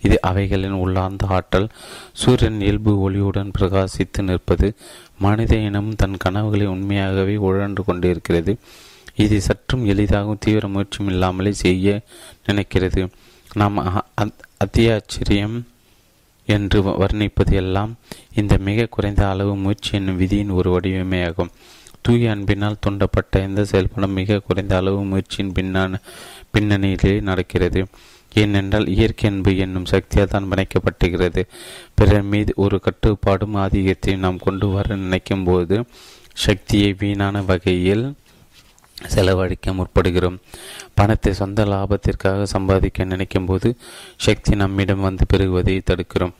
இது 0.02 0.18
அவைகளின் 0.20 0.78
உள்ளார்ந்த 0.84 1.26
ஆற்றல். 1.26 1.68
சூரியன் 2.12 2.60
இயல்பு 2.60 2.92
ஒளியுடன் 3.02 3.52
பிரகாசித்து 3.58 4.22
நிற்பது 4.22 4.74
மனித 5.18 5.56
இனம் 5.56 5.96
தன் 5.96 6.16
கனவுகளை 6.16 6.66
உண்மையாகவே 6.66 7.36
உழன்று 7.36 7.84
கொண்டிருக்கிறது. 7.84 8.54
இது 9.24 9.36
சற்றும் 9.48 9.84
எளிதாகவும் 9.92 10.42
தீவிர 10.44 10.68
முயற்சியும் 10.74 11.10
இல்லாமலே 11.12 11.52
செய்ய 11.64 11.86
நினைக்கிறது. 12.48 13.02
நாம் 13.60 13.78
அத்தியாச்சரியம் 14.64 15.56
என்று 16.48 16.78
வர்ணிப்பது 17.02 17.52
எல்லாம் 17.62 17.92
இந்த 18.40 18.54
மிக 18.68 18.86
குறைந்த 18.94 19.22
அளவு 19.32 19.52
முயற்சி 19.64 19.90
என்னும் 19.98 20.20
விதியின் 20.22 20.56
ஒரு 20.58 20.70
வடிவமையாகும் 20.74 21.52
தூய 22.06 22.30
அன்பினால் 22.34 22.80
தூண்டப்பட்ட 22.84 23.42
எந்த 23.48 23.60
செயல்படும் 23.70 24.16
மிக 24.20 24.38
குறைந்த 24.46 24.72
அளவு 24.80 25.00
முயற்சியின் 25.10 25.54
பின்னான 25.58 26.00
பின்னணியிலே 26.54 27.12
நடக்கிறது. 27.28 27.82
ஏனென்றால் 28.42 28.86
இயற்கை 28.94 29.26
அன்பு 29.30 29.52
என்னும் 29.64 29.90
சக்தியால் 29.92 30.32
தான் 30.34 30.48
பிணைக்கப்பட்டுகிறது 30.50 31.42
பிறர் 31.98 32.28
மீது 32.32 32.52
ஒரு 32.64 32.76
கட்டுப்பாடும் 32.86 33.56
ஆதிக்கத்தையும் 33.64 34.24
நாம் 34.24 34.44
கொண்டு 34.46 34.68
வர 34.74 34.96
நினைக்கும் 35.02 35.44
போது 35.48 35.76
சக்தியை 36.44 36.90
வீணான 37.00 37.42
வகையில் 37.50 38.04
செலவழிக்க 39.06 39.72
முற்படுகிறோம். 39.72 40.38
பணத்தை 40.94 41.32
சொந்த 41.32 41.64
லாபத்திற்காக 41.64 42.42
சம்பாதிக்க 42.42 43.04
நினைக்கும் 43.04 43.46
போது 43.46 43.76
சக்தி 44.16 44.56
நம்மிடம் 44.56 45.00
வந்து 45.00 45.26
பெருகுவதை 45.32 45.80
தடுக்கிறோம். 45.82 46.32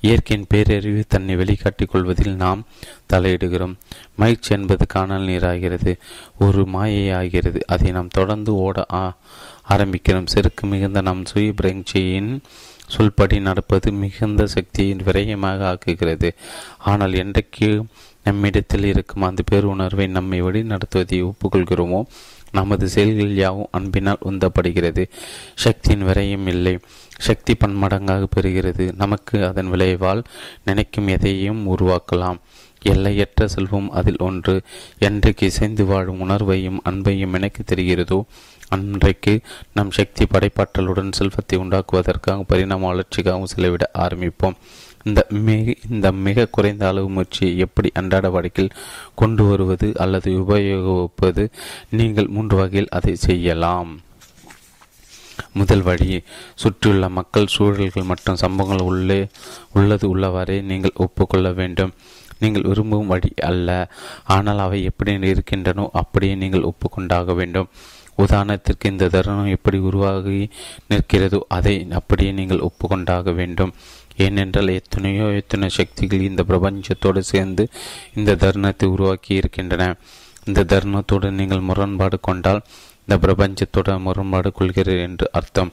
இயற்கையின் 0.00 0.46
பேரறிவு 0.54 1.02
தன்னை 1.08 1.36
வெளிக்காட்டிக் 1.36 1.90
கொள்வதில் 1.90 2.34
நாம் 2.34 2.66
தலையிடுகிறோம். 3.12 3.74
மகிழ்ச்சி 4.16 4.54
என்பது 4.54 4.86
காணல் 4.86 5.26
நீராகிறது 5.26 5.96
ஒரு 6.38 6.66
மாயை 6.66 7.10
ஆகிறது. 7.10 7.60
அதை 7.66 7.90
நாம் 7.90 8.08
தொடர்ந்து 8.08 8.54
ஓட 8.54 8.86
ஆரம்பிக்கிறோம். 9.68 10.26
செருக்கு 10.26 10.66
மிகுந்த 10.66 11.00
நம் 11.00 11.24
சுய 11.24 11.52
பிரங்சியின் 11.52 12.40
சொல்படி 12.98 13.40
நடப்பது 13.40 13.92
மிகுந்த 13.92 14.46
சக்தியின் 14.46 15.02
விரயமாக 15.04 15.76
ஆக்குகிறது. 15.76 16.30
ஆனால் 16.78 17.14
என்றைக்கு 17.14 17.84
நம்மிடத்தில் 18.26 18.84
இருக்கும் 18.84 19.22
அந்த 19.22 19.42
பேருணர்வை 19.50 20.08
நம்மை 20.08 20.40
வழி 20.40 20.62
நடத்துவதை 20.62 21.18
ஒப்புக்கொள்கிறோமோ? 21.24 22.02
நமது 22.52 22.88
செயல்கள் 22.88 23.34
யாவும் 23.34 23.68
அன்பினால் 23.70 24.24
உந்தப்படுகிறது. 24.24 25.02
சக்தியின் 25.54 26.06
விரையும் 26.06 26.46
இல்லை. 26.46 26.78
சக்தி 27.18 27.54
பன்மடங்காக 27.54 28.26
பெறுகிறது. 28.36 28.84
நமக்கு 28.96 29.46
அதன் 29.46 29.70
விளைவால் 29.70 30.22
நினைக்கும் 30.64 31.06
எதையும் 31.06 31.62
உருவாக்கலாம். 31.76 32.38
எல்லையற்ற 32.82 33.48
செல்வம் 33.48 33.90
அதில் 33.90 34.18
ஒன்று. 34.18 34.62
என்றைக்கு 34.98 35.46
இசைந்து 35.46 35.84
வாழும் 35.84 36.20
உணர்வையும் 36.20 36.78
அன்பையும் 36.84 37.32
எனக்கு 37.32 37.64
தெரிகிறதோ 37.74 38.20
அன்றைக்கு 38.68 39.40
நம் 39.74 39.90
சக்தி 39.90 40.24
படைப்பாற்றலுடன் 40.24 41.12
செல்வத்தை 41.12 41.58
உண்டாக்குவதற்காக 41.58 42.44
பரிணாம 42.46 42.94
வளர்ச்சிக்காகவும் 42.94 43.50
செலவிட 43.54 43.90
ஆரம்பிப்போம். 43.98 44.56
இந்த 45.08 45.20
மிக 45.48 45.74
இந்த 45.94 46.08
மிக 46.26 46.46
குறைந்த 46.56 46.82
அளவு 46.90 47.08
முயற்சியை 47.16 47.52
எப்படி 47.66 47.88
அன்றாட 48.00 48.26
வழக்கில் 48.36 48.74
கொண்டு 49.20 49.42
வருவது 49.50 49.88
அல்லது 50.04 50.30
உபயோகிப்பது? 50.42 51.44
நீங்கள் 51.98 52.32
மூன்று 52.36 52.56
வகையில் 52.60 52.92
அதை 52.98 53.14
செய்யலாம். 53.26 53.92
முதல் 55.60 55.84
வழி 55.88 56.10
சுற்றியுள்ள 56.62 57.06
மக்கள் 57.18 57.52
சூழல்கள் 57.54 58.10
மற்றும் 58.10 58.40
சம்பவங்கள் 58.42 58.86
உள்ளே 58.90 59.20
உள்ளது 59.78 60.06
உள்ளவாறே 60.14 60.56
நீங்கள் 60.70 60.98
ஒப்புக்கொள்ள 61.04 61.48
வேண்டும். 61.60 61.92
நீங்கள் 62.42 62.66
விரும்பும் 62.70 63.10
வழி 63.12 63.30
அல்ல. 63.50 63.68
ஆனால் 64.34 64.62
அவை 64.64 64.80
எப்படி 64.90 65.12
இருக்கின்றனோ 65.34 65.84
அப்படியே 66.02 66.34
நீங்கள் 66.42 66.66
ஒப்புக்கொண்டாக 66.70 67.34
வேண்டும். 67.40 67.68
உதாரணத்திற்கு 68.24 68.90
இந்த 68.92 69.06
தருணம் 69.14 69.54
எப்படி 69.54 69.78
உருவாகி 69.88 70.42
நிற்கிறதோ 70.90 71.40
அதை 71.56 71.74
அப்படியே 71.98 72.30
நீங்கள் 72.38 72.64
ஒப்புக்கொண்டாக 72.68 73.34
வேண்டும். 73.40 73.72
ஏனென்றால் 74.24 74.70
எத்தனையோ 74.80 75.26
எத்தனை 75.40 75.68
சக்திகள் 75.78 76.28
இந்த 76.30 76.42
பிரபஞ்சத்தோடு 76.50 77.22
சேர்ந்து 77.32 77.64
இந்த 78.18 78.36
தருணத்தை 78.42 78.86
உருவாக்கி 78.94 79.32
இருக்கின்றன. 79.40 79.84
இந்த 80.48 80.64
தருணத்தோடு 80.72 81.28
நீங்கள் 81.40 81.66
முரண்பாடு 81.68 82.18
கொண்டால் 82.28 82.62
இந்த 83.04 83.16
பிரபஞ்சத்தோட 83.24 83.90
முரண்பாடு 84.06 84.50
கொள்கிறீர் 84.58 85.04
என்று 85.08 85.26
அர்த்தம். 85.38 85.72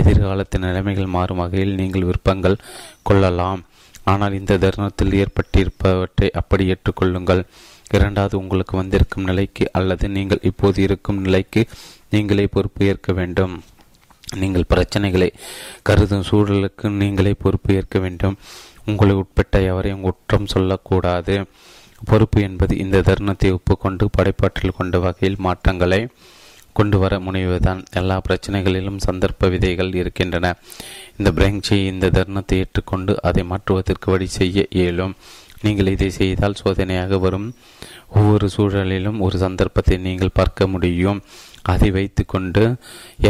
எதிர்காலத்தின் 0.00 0.66
நிலைமைகள் 0.68 1.14
மாறும் 1.16 1.40
வகையில் 1.42 1.78
நீங்கள் 1.80 2.06
விருப்பங்கள் 2.08 2.62
கொள்ளலாம். 3.08 3.60
ஆனால் 4.12 4.36
இந்த 4.38 4.58
தருணத்தில் 4.62 5.16
ஏற்பட்டிருப்பவற்றை 5.22 6.28
அப்படி 6.40 6.64
ஏற்றுக்கொள்ளுங்கள். 6.74 7.42
இரண்டாவது 7.96 8.34
உங்களுக்கு 8.42 8.74
வந்திருக்கும் 8.80 9.28
நிலைக்கு 9.30 9.64
அல்லது 9.78 10.06
நீங்கள் 10.16 10.44
இப்போது 10.50 10.78
இருக்கும் 10.86 11.20
நிலைக்கு 11.26 11.62
நீங்களே 12.14 12.46
பொறுப்பு 12.54 12.86
ஏற்க 12.90 13.12
வேண்டும். 13.18 13.54
நீங்கள் 14.40 14.70
பிரச்சனைகளை 14.72 15.30
கருதும் 15.82 16.26
சூழலுக்கு 16.30 16.88
நீங்களே 16.88 17.34
பொறுப்பு 17.38 17.74
ஏற்க 17.74 17.98
வேண்டும். 17.98 18.36
உங்களை 18.86 19.14
உட்பட்ட 19.14 19.60
எவரையும் 19.60 20.00
குற்றம் 20.00 20.46
சொல்லக்கூடாது. 20.46 21.44
பொறுப்பு 22.04 22.42
என்பது 22.42 22.76
இந்த 22.76 23.02
தருணத்தை 23.08 23.50
ஒப்புக்கொண்டு 23.52 24.08
படைப்பாற்றல் 24.16 24.78
கொண்ட 24.78 24.98
வகையில் 24.98 25.42
மாற்றங்களை 25.46 26.08
கொண்டு 26.72 26.98
வர 26.98 27.18
முனைவதுதான் 27.18 27.80
எல்லா 27.92 28.20
பிரச்சனைகளிலும் 28.28 29.02
சந்தர்ப்ப 29.06 29.48
விதைகள் 29.48 29.94
இருக்கின்றன. 29.94 30.54
இந்த 31.16 31.32
பிரெஞ்சை 31.32 31.78
இந்த 31.86 32.10
தருணத்தை 32.10 32.58
ஏற்றுக்கொண்டு 32.58 33.22
அதை 33.22 33.44
மாற்றுவதற்கு 33.44 34.10
வழி 34.10 34.26
செய்ய 34.26 34.66
இயலும். 34.70 35.14
நீங்கள் 35.62 35.86
இதை 35.86 36.10
செய்தால் 36.10 36.60
சோதனையாக 36.62 37.18
வரும். 37.18 37.54
ஒவ்வொரு 38.08 38.48
சூழலிலும் 38.56 39.18
ஒரு 39.18 39.38
சந்தர்ப்பத்தை 39.38 39.96
நீங்கள் 39.98 40.36
பார்க்க 40.40 40.66
முடியும். 40.66 41.22
அதை 41.62 41.88
வைத்துக்கொண்டு 41.90 42.62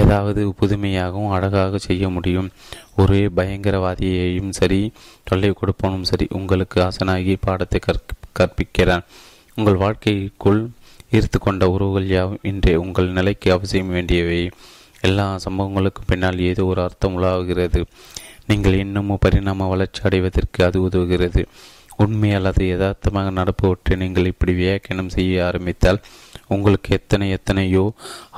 ஏதாவது 0.00 0.42
புதுமையாகவும் 0.60 1.32
அழகாக 1.36 1.78
செய்ய 1.78 2.04
முடியும். 2.08 2.48
ஒரே 2.96 3.22
பயங்கரவாதியையும் 3.36 4.52
சரி 4.58 4.80
தொல்லை 5.24 5.50
கொடுப்பனும் 5.60 6.08
சரி 6.10 6.26
உங்களுக்கு 6.38 6.78
ஆசனாகி 6.88 7.36
பாடத்தை 7.46 7.80
கற்பிக்கிறான். 8.38 9.06
உங்கள் 9.56 9.80
வாழ்க்கைக்குள் 9.84 10.62
ஈர்த்து 11.16 11.38
கொண்ட 11.40 11.64
உறவுகள் 11.70 12.06
யாவும் 12.06 12.44
இன்றே 12.50 12.74
உங்கள் 12.84 13.14
நிலைக்கு 13.18 13.48
அவசியம் 13.52 13.92
வேண்டியவை. 13.96 14.40
எல்லா 15.08 15.26
சம்பவங்களுக்கும் 15.44 16.10
பின்னால் 16.10 16.38
ஏதோ 16.50 16.64
ஒரு 16.64 16.80
அர்த்தம் 16.82 17.16
உலாவுகிறது. 17.18 17.80
நீங்கள் 18.46 18.80
இன்னமும் 18.84 19.22
பரிணாம 19.24 19.68
வளர்ச்சி 19.72 20.00
அடைவதற்கு 20.08 20.60
அது 20.64 20.78
உதவுகிறது. 20.88 21.42
உண்மை 22.02 22.30
அல்லது 22.36 22.64
யதார்த்தமாக 22.68 23.30
நடப்பவற்றை 23.38 23.96
நீங்கள் 24.02 24.30
இப்படி 24.30 24.52
வியாக்கியானம் 24.60 25.14
செய்ய 25.16 25.44
ஆரம்பித்தால் 25.48 26.00
உங்களுக்கு 26.56 26.90
எத்தனை 26.98 27.26
எத்தனையோ 27.30 27.84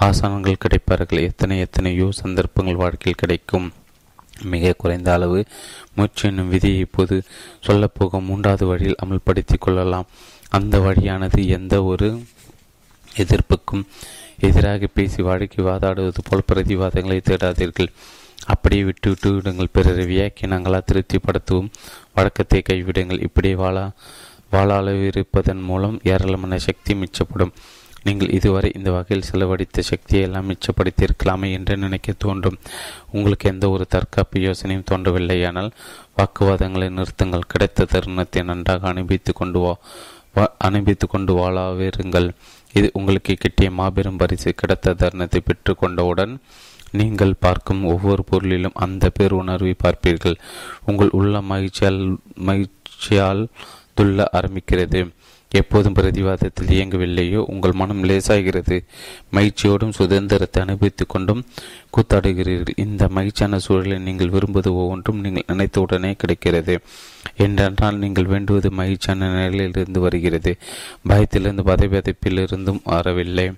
ஆசானங்கள் 0.01 0.63
கிடைப்பார்கள் 0.65 1.27
எத்தனை 1.31 1.57
எத்தனையோ 1.59 2.09
சந்தர்ப்பங்கள் 2.23 2.83
வாழ்க்கையில் 2.83 3.23
கிடைக்கும். 3.23 3.69
மிக 4.53 4.73
குறைந்த 4.73 5.09
அளவு 5.13 5.41
மூச்சு 5.97 6.29
என்னும் 6.29 6.49
விதியை 6.49 6.79
இப்போது 6.79 7.17
சொல்லப்போகும். 7.67 8.29
மூன்றாவது 8.31 8.65
வழியில் 8.67 9.01
அமல்படுத்தி 9.05 9.59
கொள்ளலாம். 9.59 10.09
அந்த 10.49 10.79
வழியானது 10.79 11.41
எந்த 11.59 11.75
ஒரு 11.85 12.09
எதிர்ப்புக்கும் 13.17 13.85
எதிராக 14.47 14.87
பேசி 14.97 15.21
வாழ்க்கை 15.23 15.61
வாதாடுவது 15.65 16.23
போல் 16.29 16.49
பிரதிவாதங்களை 16.49 17.19
தேடாதீர்கள். 17.29 17.91
அப்படியே 18.47 18.83
விட்டு 18.89 19.09
விட்டு 19.11 19.29
விடுங்கள். 19.35 19.75
பிறரை 19.77 20.05
வியாக்கியனங்களால் 20.07 20.89
திருப்திப்படுத்தவும். 20.91 21.71
வழக்கத்தை 22.17 22.61
கைவிடுங்கள். 22.71 23.23
இப்படி 23.23 23.53
வாழா 23.63 23.85
வாழாளவிருப்பதன் 24.53 25.63
மூலம் 25.69 25.97
ஏராளமான 26.13 26.59
சக்தி 26.67 26.93
மிச்சப்படும். 26.95 27.55
நீங்கள் 28.07 28.33
இதுவரை 28.39 28.71
இந்த 28.79 28.89
வகையில் 28.97 29.29
செலவழித்த 29.29 29.83
சக்தியை 29.91 30.23
எல்லாம் 30.27 30.49
மிச்சப்படுத்தியிருக்கலாமே 30.51 31.49
என்று 31.59 31.75
நினைக்க 31.85 32.15
தோன்றும். 32.25 32.59
உங்களுக்கு 33.17 33.47
எந்த 33.53 33.69
ஒரு 33.75 33.85
தற்காப்பு 33.95 34.41
யோசனையும் 34.47 34.89
தோன்றவில்லையானால் 34.91 35.71
வாக்குவாதங்களை 36.19 36.89
நிறுத்துங்கள். 36.99 37.49
கிடைத்த 37.53 37.89
தருணத்தை 37.95 38.43
நன்றாக 38.51 38.89
அனுபவித்து 38.93 39.35
கொண்டு 39.41 39.61
வா 39.65 39.73
அனுபவித்து 40.69 41.07
கொண்டு 41.09 41.33
வாழாவிருங்கள். 41.41 42.29
இது 42.79 42.89
உங்களுக்கு 42.99 43.33
கிட்டிய 43.43 43.69
மாபெரும் 43.81 44.21
பரிசு. 44.23 44.53
கிடைத்த 44.61 44.95
தருணத்தை 45.03 45.41
பெற்றுக்கொண்டவுடன் 45.49 46.33
நீங்கள் 47.01 47.41
பார்க்கும் 47.45 47.83
ஒவ்வொரு 47.93 48.23
பொருளிலும் 48.31 48.79
அந்த 48.85 49.05
பேருணர்வை 49.19 49.75
பார்ப்பீர்கள். 49.85 50.37
உங்கள் 50.91 51.15
உள்ள 51.19 51.41
மகிழ்ச்சியால் 51.53 52.01
மகிழ்ச்சியால் 52.49 53.43
துள்ள 53.99 54.27
ஆரம்பிக்கிறது. 54.39 55.01
எப்போதும் 55.55 55.93
பிரதிவாதத்தில் 55.93 56.71
இயங்கவில்லையோ? 56.71 57.37
உங்கள் 57.37 57.73
மனம் 57.73 58.05
லேசாகிறது. 58.05 58.85
மகிழ்ச்சியோடும் 59.33 59.93
சுதந்திரத்தை 59.93 60.63
அனுபவித்துக் 60.63 61.09
கொண்டும் 61.09 61.45
கூத்தாடுகிறீர்கள் 61.91 62.73
இந்த 62.77 63.09
மகிழ்ச்சியான 63.09 63.59
சூழலை 63.59 63.99
நீங்கள் 63.99 64.29
விரும்புவது 64.29 64.75
ஒவ்வொன்றும் 64.75 65.21
நீங்கள் 65.21 65.45
நினைத்தவுடனே 65.47 66.13
கிடைக்கிறது. 66.13 66.81
என்றென்றால் 67.37 67.99
நீங்கள் 67.99 68.27
வேண்டுவது 68.27 68.71
மகிழ்ச்சியான 68.71 69.31
நிலையிலிருந்து 69.33 70.01
வருகிறது. 70.01 70.57
பயத்திலிருந்து 71.09 71.63
பதவியதைப்பிலிருந்தும் 71.63 72.81
வரவில்லை. 72.85 73.53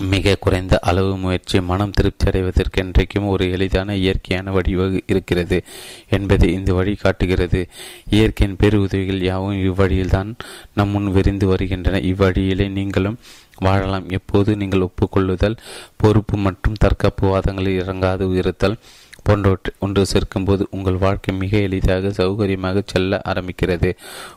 மிக 0.00 0.34
குறைந்த 0.34 0.78
அளவு 0.78 1.16
முயற்சி 1.16 1.60
மனம் 1.60 1.90
திருப்தி 1.90 2.26
அடைவதற்கு 2.26 2.82
என்றைக்கும் 2.82 3.26
ஒரு 3.26 3.50
எளிதான 3.50 3.96
இயற்கையான 3.96 4.52
வழிவகு 4.52 5.00
இருக்கிறது 5.06 5.62
என்பதை 6.08 6.52
இந்த 6.52 6.72
வழி 6.72 6.94
காட்டுகிறது. 6.94 7.68
இயற்கையின் 8.10 8.56
பெரு 8.56 8.80
உதவிகள் 8.80 9.20
யாவும் 9.20 9.56
இவ்வழியில்தான் 9.56 10.34
நம் 10.74 10.88
முன் 10.88 11.12
விரிந்து 11.12 11.46
வருகின்றன. 11.46 11.98
இவ்வழியிலே 11.98 12.70
நீங்களும் 12.70 13.18
வாழலாம். 13.56 14.08
எப்போது 14.08 14.56
நீங்கள் 14.56 14.80
ஒப்புக்கொள்ளுதல் 14.80 15.56
பொறுப்பு 15.96 16.36
மற்றும் 16.36 16.76
தற்காப்பு 16.78 17.28
வாதங்களில் 17.28 17.82
இறங்காது 17.82 18.36
இருத்தல் 18.36 18.78
போன்றவற்றை 19.22 19.74
ஒன்று 19.78 20.06
சேர்க்கும்போது 20.12 20.62
உங்கள் 20.70 20.96
வாழ்க்கை 20.96 21.34
மிக 21.34 21.58
எளிதாக 21.58 22.08
சௌகரியமாக 22.08 22.82
செல்ல 22.86 23.20
ஆரம்பிக்கிறது. 23.24 23.90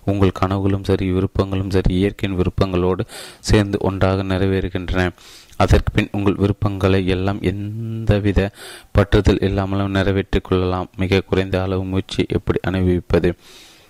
உங்கள் 0.05 0.37
கனவுகளும் 0.41 0.83
சரி 0.83 1.07
விருப்பங்களும் 1.11 1.69
சரி 1.69 1.93
இயற்கையின் 1.95 2.39
விருப்பங்களோடு 2.39 2.99
சேர்ந்து 3.39 3.77
ஒன்றாக 3.81 4.23
நிறைவேறுகின்றன. 4.23 5.09
அதற்கு 5.57 5.91
பின் 5.93 6.09
உங்கள் 6.11 6.35
விருப்பங்களை 6.35 7.07
எல்லாம் 7.07 7.41
எந்தவித 7.41 8.51
பற்றுதல் 8.97 9.43
இல்லாமலும் 9.43 9.91
நிறைவேற்றிக் 9.91 10.43
கொள்ளலாம். 10.43 10.89
மிக 10.97 11.21
குறைந்த 11.21 11.61
அளவு 11.61 11.83
முயற்சி 11.83 12.25
எப்படி 12.29 12.59
அனுபவிப்பது? 12.61 13.35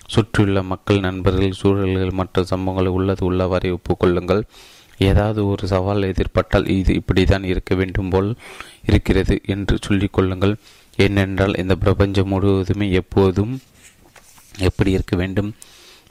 சுற்றியுள்ள 0.06 0.62
மக்கள் 0.62 1.00
நண்பர்கள் 1.00 1.52
சூழல்கள் 1.52 2.10
மற்ற 2.10 2.44
சம்பவங்களை 2.50 2.86
உள்ளது 2.86 3.24
உள்ளவரை 3.24 3.70
ஒப்புக்கொள்ளுங்கள். 3.72 4.42
ஏதாவது 4.98 5.46
ஒரு 5.46 5.66
சவால் 5.66 6.02
எதிர்பட்டால் 6.02 6.68
இது 6.68 6.92
இப்படிதான் 6.94 7.42
இருக்க 7.42 7.74
வேண்டும் 7.74 8.08
போல் 8.08 8.36
இருக்கிறது 8.86 9.40
என்று 9.46 9.78
சொல்லிக்கொள்ளுங்கள் 9.88 10.54
ஏனென்றால் 10.96 11.54
இந்த 11.56 11.74
பிரபஞ்சம் 11.74 12.28
முழுவதுமே 12.28 12.90
எப்போதும் 12.90 13.60
எப்படி 14.58 14.90
இருக்க 14.90 15.16
வேண்டும்? 15.16 15.54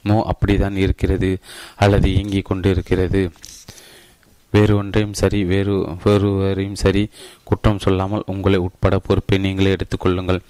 மோ 0.08 0.16
அப்படிதான் 0.30 0.76
இருக்கிறது 0.76 1.38
அல்லது 1.76 2.12
இயங்கிக் 2.12 2.44
கொண்டிருக்கிறது. 2.44 3.30
வேறு 4.50 4.76
ஒன்றையும் 4.76 5.12
சரி 5.12 5.44
வேறு 5.44 5.74
வேறுவரையும் 6.04 6.80
சரி 6.82 7.08
குற்றம் 7.44 7.78
சொல்லாமல் 7.78 8.22
உங்களை 8.26 8.58
உட்பட 8.58 8.98
பொறுப்பை 8.98 9.38
நீங்களே 9.38 9.70
எடுத்துக்கொள்ளுங்கள் 9.70 10.40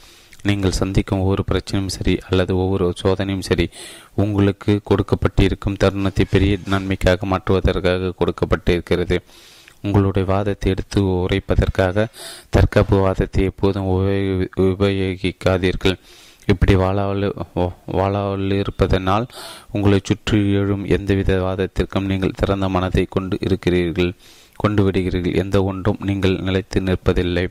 நீங்கள் 0.42 0.72
சந்திக்கும் 0.72 1.20
ஒவ்வொரு 1.20 1.44
பிரச்சனையும் 1.50 1.94
சரி 1.96 2.18
அல்லது 2.30 2.56
ஒவ்வொரு 2.56 2.92
சோதனையும் 2.96 3.46
சரி 3.48 3.68
உங்களுக்கு 4.14 4.80
கொடுக்கப்பட்டிருக்கும் 4.90 5.78
தருணத்தை 5.78 6.24
பெரிய 6.30 6.56
நன்மைக்காக 6.66 7.26
மாற்றுவதற்காக 7.26 8.12
கொடுக்கப்பட்டிருக்கிறது. 8.20 9.18
உங்களுடைய 9.84 10.24
வாதத்தை 10.32 10.68
எடுத்து 10.74 11.00
உரைப்பதற்காக 11.24 12.06
தற்காப்பு 12.56 12.98
வாதத்தை 13.04 13.42
எப்போதும் 13.50 13.88
உபயோகிக்காதீர்கள். 14.66 15.96
இப்படி 16.52 16.74
வாழாவில் 16.82 17.26
வாழாவில் 17.98 18.54
இருப்பதனால் 18.62 19.26
உங்களை 19.74 19.98
சுற்றி 20.02 20.38
எழும் 20.60 20.84
எந்தவித 20.96 21.38
வாதத்திற்கும் 21.46 22.08
நீங்கள் 22.10 22.38
திறந்த 22.40 22.66
மனதை 22.74 23.04
கொண்டு 23.14 23.36
இருக்கிறீர்கள் 23.46 24.12
கொண்டு 24.60 24.82
விடுகிறீர்கள். 24.86 25.38
எந்த 25.42 25.56
ஒன்றும் 25.70 26.02
நீங்கள் 26.08 26.36
நிலைத்து 26.46 26.80
நிற்பதில்லை. 26.88 27.46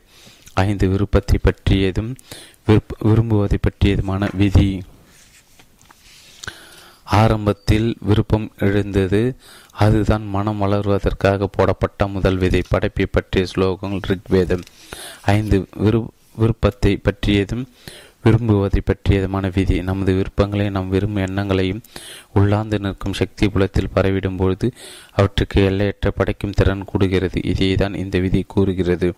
ஐந்து 0.64 0.86
விருப்பத்தை 0.92 1.38
பற்றியதும் 1.46 2.10
விரும்புவதை 3.06 3.58
பற்றியதுமான 3.62 4.28
விதி 4.40 4.68
ஆரம்பத்தில் 7.04 7.96
விருப்பம் 8.00 8.52
எழுந்தது. 8.58 9.36
அதுதான் 9.70 10.26
மனம் 10.26 10.62
வளர்வதற்காக 10.62 11.44
போடப்பட்ட 11.52 12.06
முதல் 12.06 12.36
விதை. 12.36 12.62
படைப்பை 12.68 13.06
பற்றிய 13.06 13.46
ஸ்லோகங்கள் 13.56 14.00
ரிக்வேதம். 14.08 14.62
ஐந்து 15.22 15.66
விரு 15.76 16.10
விருப்பத்தை 16.36 16.96
பற்றியதும் 16.96 17.68
விரும்புவதை 18.24 18.78
பற்றியதுமான 18.84 19.50
விதி. 19.54 19.82
நமது 19.82 20.14
விருப்பங்களை 20.14 20.70
நாம் 20.70 20.88
விரும்பும் 20.88 21.26
எண்ணங்களையும் 21.26 21.82
உள்ளாந்து 22.34 22.78
நிற்கும் 22.78 23.12
சக்தி 23.12 23.48
புலத்தில் 23.48 23.90
பரவிடும் 23.94 24.36
பொழுது 24.36 24.72
அவற்றுக்கு 25.12 25.64
எல்லையற்ற 25.64 26.10
படைக்கும் 26.10 26.50
திறன் 26.50 26.84
கூடுகிறது. 26.84 27.38
இதைதான் 27.44 27.96
இந்த 27.96 28.18
விதி 28.18 28.44
கூறுகிறது. 28.48 29.14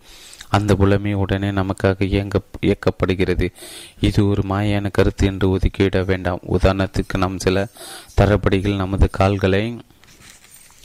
அந்த 0.49 0.75
புலமே 0.75 1.13
உடனே 1.13 1.51
நமக்காக 1.51 2.03
இயங்க 2.03 2.41
இயக்கப்படுகிறது. 2.61 3.53
இது 4.01 4.29
ஒரு 4.29 4.43
மாயான 4.49 4.91
கருத்து 4.91 5.27
என்று 5.27 5.57
ஒதுக்கிவிட 5.57 6.05
வேண்டாம். 6.05 6.41
உதாரணத்துக்கு 6.53 7.17
நாம் 7.17 7.39
சில 7.39 7.69
தரப்படிகள் 8.21 8.77
நமது 8.77 9.09
கால்களை 9.11 9.79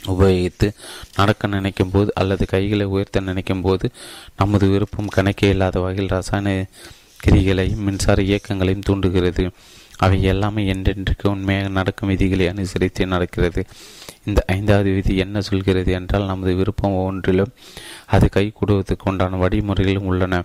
உபயோகித்து 0.06 0.72
நடக்க 1.16 1.46
நினைக்கும் 1.46 1.90
போது 1.90 2.12
அல்லது 2.14 2.46
கைகளை 2.46 2.86
உயர்த்த 2.86 3.20
நினைக்கும் 3.20 3.60
போது 3.60 3.90
நமது 4.36 4.68
விருப்பம் 4.68 5.12
கணக்கே 5.16 5.48
இல்லாத 5.48 5.80
வகையில் 5.80 6.08
ரசாயன 6.08 6.66
கிரிகளையும் 7.26 7.84
மின்சார 7.86 8.22
இயக்கங்களையும் 8.22 8.82
தூண்டுகிறது. 8.82 9.50
அவை 10.04 10.18
எல்லாமே 10.22 10.62
என்றென்றைக்கு 10.72 11.26
உண்மையாக 11.28 11.68
நடக்கும் 11.78 12.10
விதிகளை 12.12 12.46
அனுசரித்து 12.48 13.06
நடக்கிறது. 13.06 13.62
இந்த 14.24 14.40
ஐந்தாவது 14.46 14.90
விதி 14.92 15.14
என்ன 15.16 15.40
சொல்கிறது 15.40 15.90
என்றால் 15.92 16.30
நமது 16.32 16.52
விருப்பம் 16.54 16.96
ஒவ்வொன்றிலும் 16.98 17.52
அது 18.06 18.26
கை 18.28 18.44
கூடுவதற்கு 18.52 19.08
உண்டான 19.10 19.40
வழிமுறைகளும் 19.44 20.08
உள்ளன. 20.10 20.42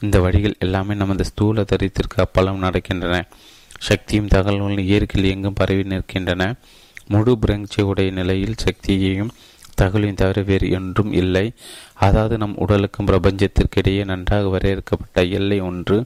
இந்த 0.00 0.16
வழிகள் 0.20 0.58
எல்லாமே 0.58 0.94
நமது 0.94 1.24
ஸ்தூல 1.24 1.64
தரித்திற்கு 1.72 2.18
அப்பாலும் 2.18 2.62
நடக்கின்றன. 2.62 3.16
சக்தியும் 3.78 4.30
தகவல்களும் 4.34 4.86
இயற்கையில் 4.88 5.30
எங்கும் 5.30 5.58
பரவி 5.60 5.84
நிற்கின்றன. 5.92 6.44
முழு 7.08 7.32
பிரங்சி 7.42 7.82
உடைய 7.82 8.10
நிலையில் 8.10 8.62
சக்தியையும் 8.64 9.34
தகவலையும் 9.80 10.20
தவிர 10.22 10.38
வேறு 10.42 10.66
என்றும் 10.70 11.12
இல்லை. 11.12 11.44
அதாவது 12.06 12.34
நம் 12.38 12.56
உடலுக்கும் 12.56 13.06
பிரபஞ்சத்திற்கிடையே 13.06 14.02
நன்றாக 14.04 14.48
வரையறுக்கப்பட்ட 14.48 15.22
எல்லை 15.38 15.58
ஒன்று 15.60 15.98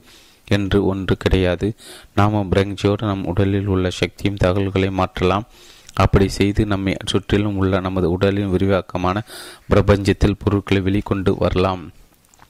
என்று 0.53 0.79
ஒன்று 0.87 1.15
கிடையாது. 1.17 1.69
நாம் 2.15 2.51
பிரங்சியோடு 2.53 3.05
நம் 3.11 3.25
உடலில் 3.25 3.71
உள்ள 3.75 3.91
சக்தியும் 4.01 4.43
தகவல்களை 4.45 4.91
மாற்றலாம். 5.01 5.47
அப்படி 6.03 6.27
செய்து 6.39 6.63
நம்மை 6.67 6.93
சுற்றிலும் 7.05 7.57
உள்ள 7.57 7.81
நமது 7.81 8.07
உடலின் 8.11 8.53
விரிவாக்கமான 8.55 9.17
பிரபஞ்சத்தில் 9.71 10.41
பொருட்களை 10.45 10.81
வெளிக்கொண்டு 10.83 11.33
வரலாம். 11.39 11.83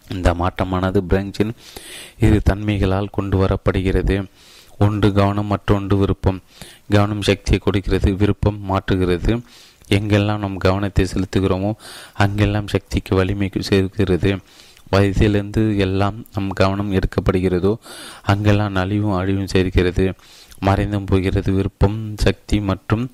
இந்த 0.08 0.30
மாற்றமானது 0.34 1.00
பிரெஞ்சின் 1.10 1.52
இரு 2.18 2.38
தன்மைகளால் 2.50 3.14
கொண்டு 3.16 3.36
வரப்படுகிறது. 3.42 4.16
ஒன்று 4.78 5.08
கவனம் 5.12 5.50
மற்றொன்று 5.52 5.94
விருப்பம். 5.96 6.38
கவனம் 6.90 7.26
சக்தியை 7.28 7.58
கொடுக்கிறது 7.64 8.10
விருப்பம் 8.16 8.58
மாற்றுகிறது. 8.70 9.32
எங்கெல்லாம் 9.88 10.42
நம் 10.44 10.56
கவனத்தை 10.56 11.04
செலுத்துகிறோமோ 11.04 11.70
அங்கெல்லாம் 12.14 12.72
சக்திக்கு 12.74 13.12
வலிமை 13.16 13.48
சேர்க்கிறது. 13.70 14.30
வயதிலிருந்து 14.92 15.64
எல்லாம் 15.86 16.18
நம் 16.34 16.52
கவனம் 16.60 16.94
எடுக்கப்படுகிறதோ 16.98 17.74
அங்கெல்லாம் 18.32 18.80
அழிவும் 18.84 19.18
அழிவும் 19.20 19.52
சேர்க்கிறது 19.54 20.06
மறைந்தும் 20.66 21.06
போகிறது 21.06 21.50
விருப்பம் 21.52 21.96
சக்தி 22.16 22.56
மற்றும் 22.60 23.04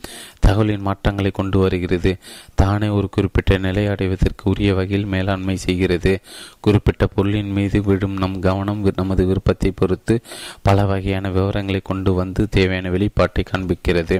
தகவலின் 0.46 0.84
மாற்றங்களை 0.88 1.30
கொண்டு 1.30 1.58
வருகிறது. 1.58 2.10
தானே 2.54 2.88
ஒரு 2.88 3.08
குறிப்பிட்ட 3.08 3.58
நிலை 3.58 3.84
அடைவதற்கு 3.86 4.44
உரிய 4.50 4.72
வகையில் 4.74 5.06
மேலாண்மை 5.06 5.56
செய்கிறது. 5.56 6.12
குறிப்பிட்ட 6.60 7.06
பொருளின் 7.14 7.50
மீது 7.50 7.80
விடும் 7.82 8.16
நம் 8.16 8.36
கவனம் 8.38 8.82
நமது 8.96 9.24
விருப்பத்தை 9.26 9.70
பொறுத்து 9.70 10.16
பல 10.62 10.84
வகையான 10.84 11.30
விவரங்களை 11.30 11.80
கொண்டு 11.82 12.12
வந்து 12.20 12.44
தேவையான 12.56 12.92
வெளிப்பாட்டை 12.96 13.44
காண்பிக்கிறது. 13.52 14.18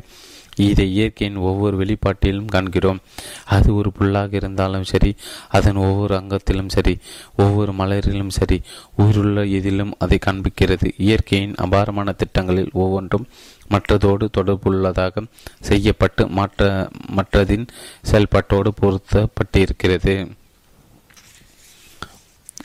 இதை 0.59 0.93
இயற்கையின் 0.93 1.37
ஒவ்வொரு 1.37 1.77
வெளிப்பாட்டிலும் 1.77 2.45
காண்கிறோம். 2.45 2.99
அது 3.45 3.75
ஒரு 3.75 3.93
புல்லாக 3.99 4.35
இருந்தாலும் 4.35 4.85
சரி 4.85 5.15
அதன் 5.49 5.77
ஒவ்வொரு 5.77 6.15
அங்கத்திலும் 6.15 6.69
சரி 6.69 6.99
ஒவ்வொரு 7.37 7.73
மலரிலும் 7.73 8.29
சரி 8.29 8.61
உயிருள்ள 8.97 9.47
இதிலும் 9.47 9.95
அதை 9.99 10.19
காண்பிக்கிறது. 10.27 10.93
இயற்கையின் 10.97 11.55
அபாரமான 11.55 12.13
திட்டங்களில் 12.13 12.71
ஒவ்வொன்றும் 12.73 13.29
மற்றதோடு 13.71 14.29
தொடர்புள்ளதாக 14.39 15.27
செய்யப்பட்டு 15.61 16.29
மற்ற 16.29 16.89
மற்றதின் 17.17 17.67
செயல்பாட்டோடு 18.11 18.69
பொருத்தப்பட்டிருக்கிறது. 18.81 20.31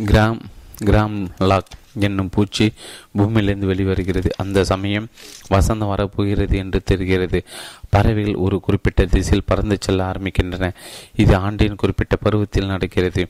கிராம் 0.03 0.39
கிராம் 0.83 1.27
லாக். 1.37 1.71
என்னும் 1.99 2.29
பூச்சி 2.29 2.73
பூமியிலிருந்து 3.13 3.73
வெளிவருகிறது. 3.73 4.29
அந்த 4.37 4.63
சமயம் 4.63 5.07
வசந்தம் 5.49 5.87
வரப்போகிறது 5.87 6.57
என்று 6.57 6.81
தெரிகிறது. 6.83 7.43
பறவைகள் 7.89 8.35
ஒரு 8.35 8.59
குறிப்பிட்ட 8.59 9.05
திசையில் 9.05 9.43
பறந்து 9.45 9.77
செல்ல 9.79 10.11
ஆரம்பிக்கின்றன. 10.11 10.73
இது 11.15 11.35
ஆண்டின் 11.35 11.75
குறிப்பிட்ட 11.75 12.15
பருவத்தில் 12.15 12.65
நடக்கிறது. 12.65 13.27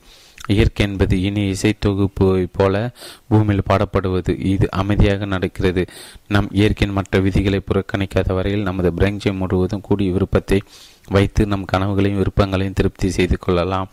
இயற்கை 0.48 0.86
என்பது 0.86 1.22
இனி 1.22 1.48
இசை 1.48 1.74
தொகுப்பு 1.80 2.48
போல 2.52 2.92
பூமியில் 3.28 3.62
பாடப்படுவது. 3.70 4.40
இது 4.46 4.68
அமைதியாக 4.72 5.26
நடக்கிறது. 5.26 5.86
நம் 6.28 6.48
இயற்கையின் 6.52 6.96
மற்ற 6.96 7.20
விதிகளை 7.20 7.60
புறக்கணிக்காத 7.60 8.34
வரையில் 8.34 8.62
நமது 8.62 8.92
பிரஞ்சை 8.92 9.38
முழுவதும் 9.38 9.82
கூடிய 9.82 10.12
விருப்பத்தை 10.12 10.62
வைத்து 11.08 11.46
நம் 11.46 11.66
கனவுகளையும் 11.74 12.18
விருப்பங்களையும் 12.18 12.74
திருப்தி 12.74 13.10
செய்து 13.10 13.40
கொள்ளலாம். 13.40 13.90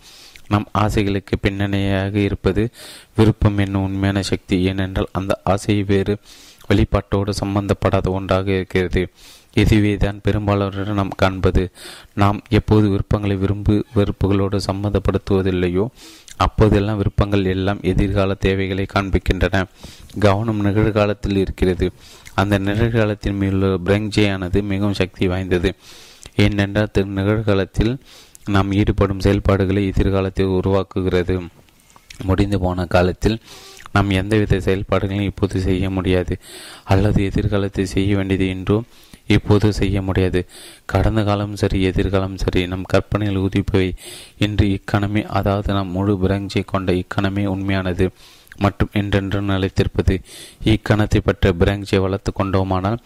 நம் 0.52 0.68
ஆசைகளுக்கு 0.82 1.34
பின்னணியாக 1.40 2.14
இருப்பது 2.18 2.62
விருப்பம் 3.16 3.58
என்னும் 3.58 3.86
உண்மையான 3.88 4.22
சக்தி. 4.30 4.56
ஏனென்றால் 4.70 5.12
அந்த 5.12 5.32
ஆசை 5.44 5.76
வேறு 5.82 6.14
வெளிப்பாட்டோடு 6.70 7.32
சம்பந்தப்படாத 7.42 8.08
ஒன்றாக 8.10 8.46
இருக்கிறது. 8.52 9.02
இதுவே 9.54 9.92
தான் 9.96 10.20
பெரும்பாலானோரிடம் 10.24 10.98
நாம் 11.00 11.18
காண்பது. 11.22 11.62
நாம் 12.14 12.38
எப்போது 12.58 12.86
விருப்பங்களை 12.88 13.36
விரும்பு 13.36 13.76
வெறுப்புகளோடு 13.96 14.58
சம்மந்தப்படுத்துவதில்லையோ 14.68 15.86
அப்போதெல்லாம் 16.44 16.96
விருப்பங்கள் 16.96 17.50
எல்லாம் 17.54 17.80
எதிர்கால 17.90 18.34
தேவைகளை 18.44 18.84
காண்பிக்கின்றன. 18.94 19.64
கவனம் 20.18 20.62
நிகழ்காலத்தில் 20.66 21.36
இருக்கிறது. 21.36 21.86
அந்த 22.34 22.54
நிகழ்காலத்தின் 22.68 23.38
மேலுள்ள 23.40 23.74
பிரங்ஜையானது 23.88 24.58
மிகவும் 24.72 24.98
சக்தி 25.00 25.26
வாய்ந்தது. 25.28 25.70
ஏனென்றால் 26.36 27.06
நிகழ்காலத்தில் 27.18 27.92
நாம் 28.46 28.72
ஈடுபடும் 28.72 29.20
செயல்பாடுகளை 29.20 29.86
எதிர்காலத்தில் 29.86 30.46
உருவாக்குகிறது. 30.46 31.48
முடிந்து 32.24 32.60
போன 32.60 32.86
காலத்தில் 32.86 33.38
நாம் 33.92 34.10
எந்தவித 34.10 34.60
செயல்பாடுகளையும் 34.60 35.24
இப்போது 35.24 35.60
செய்ய 35.60 35.90
முடியாது. 35.90 36.38
அல்லது 36.84 37.24
எதிர்காலத்தில் 37.24 37.86
செய்ய 37.86 38.16
வேண்டியது 38.16 38.48
என்றும் 38.48 38.86
இப்போது 39.26 39.72
செய்ய 39.72 40.02
முடியாது. 40.02 40.46
கடந்த 40.84 41.24
காலம் 41.24 41.56
சரி 41.56 41.82
எதிர்காலம் 41.82 42.36
சரி. 42.36 42.66
நம் 42.66 42.82
கற்பனையில் 42.82 43.38
உதிப்பவை. 43.38 43.92
இன்று 44.38 44.66
இக்கணமே 44.66 45.22
அதாவது 45.22 45.72
நம் 45.72 45.88
முழு 45.88 46.18
பிரஞ்சை 46.22 46.64
கொண்ட 46.64 46.92
இக்கணமே 46.92 47.46
உண்மையானது. 47.46 48.10
மற்றும் 48.64 48.92
என்றென்றும் 49.00 49.50
நிலைத்திருப்பது. 49.52 50.14
இக்கணத்தை 50.72 51.20
பற்ற 51.28 51.52
பிரஞ்சை 51.62 51.98
வளர்த்து 52.04 52.32
கொண்டோமானால் 52.32 52.98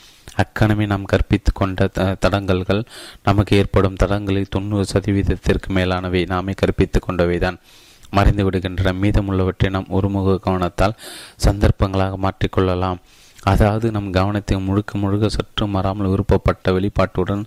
அக்கணமே 0.42 0.84
நாம் 0.92 1.10
கற்பித்து 1.12 1.50
கொண்ட 1.52 1.88
தடங்கல்கள். 2.24 2.82
நமக்கு 3.28 3.52
ஏற்படும் 3.60 3.98
தடங்களில் 4.02 4.52
தொண்ணூறு 4.54 4.86
சதவீதத்திற்கு 4.92 5.70
மேலானவை 5.78 6.22
நாமே 6.34 6.54
கற்பித்து 6.62 7.00
கொண்டவைதான். 7.00 7.58
மறைந்து 8.12 8.42
விடுகின்றன. 8.46 8.94
மீதமுள்ளவற்றை 9.02 9.68
நாம் 9.76 9.92
ஒருமுக 9.98 10.38
கவனத்தால் 10.46 10.98
சந்தர்ப்பங்களாக 11.46 12.18
மாற்றிக்கொள்ளலாம் 12.26 13.00
அதாவது 13.52 13.86
நம் 13.94 14.10
கவனத்தை 14.10 14.56
முழுக்க 14.66 14.98
முழுக்க 14.98 15.26
சற்று 15.28 15.64
மறாமல் 15.72 16.10
விருப்பப்பட்ட 16.12 16.72
வெளிப்பாட்டுடன் 16.76 17.42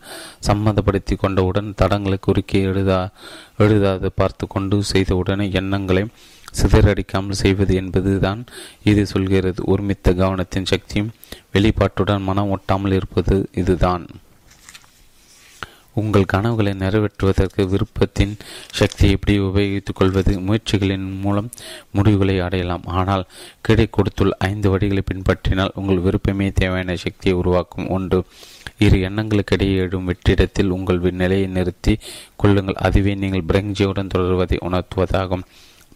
சம்மந்தப்படுத்தி 0.48 1.16
கொண்டவுடன் 1.16 1.70
தடங்களை 1.82 2.18
குறுக்கே 2.26 2.60
எழுதா 2.72 3.00
எழுதாது 3.66 4.10
பார்த்து 4.20 4.48
கொண்டு 4.48 4.78
செய்தவுடனே 4.92 5.48
எண்ணங்களை 5.60 6.04
சிதறடிக்காமல் 6.54 7.42
செய்வது 7.44 7.76
என்பதுதான் 7.76 8.46
இது 8.84 9.06
சொல்கிறது. 9.06 9.64
ஒருமித்த 9.66 10.14
கவனத்தின் 10.14 10.66
சக்தியும் 10.66 11.12
வெளிப்பாட்டுடன் 11.54 12.28
மனம் 12.30 12.58
ஒட்டாமல் 12.58 12.92
இருப்பது 12.92 13.50
இதுதான். 13.56 14.08
உங்கள் 15.94 16.26
கனவுகளை 16.26 16.74
நிறைவேற்றுவதற்கு 16.74 17.62
விருப்பத்தின் 17.68 18.34
சக்தியை 18.72 19.14
எப்படி 19.14 19.40
உபயோகித்துக் 19.40 19.96
கொள்வது? 19.96 20.40
முயற்சிகளின் 20.40 21.20
மூலம் 21.20 21.50
முடிவுகளை 21.92 22.40
அடையலாம். 22.40 22.84
ஆனால் 22.86 23.26
கிடை 23.62 23.88
கொடுத்துள்ள 23.90 24.38
ஐந்து 24.40 24.78
வழிகளை 24.78 25.02
பின்பற்றினால் 25.12 25.76
உங்கள் 25.76 26.00
விருப்பமே 26.00 26.52
தேவையான 26.52 26.96
சக்தியை 26.96 27.38
உருவாக்கும். 27.38 27.90
ஒன்று 27.90 28.26
இரு 28.78 28.98
எண்ணங்களுக்கிடையே 29.10 29.76
எழும் 29.76 30.06
வெற்றிடத்தில் 30.06 30.70
உங்கள் 30.70 31.00
நிலையை 31.00 31.48
நிறுத்தி 31.48 32.00
கொள்ளுங்கள். 32.36 32.76
அதுவே 32.76 33.16
நீங்கள் 33.16 33.48
பிரங்ஜியுடன் 33.48 34.14
தொடர்வதை 34.16 34.58
உணர்த்துவதாகும். 34.70 35.46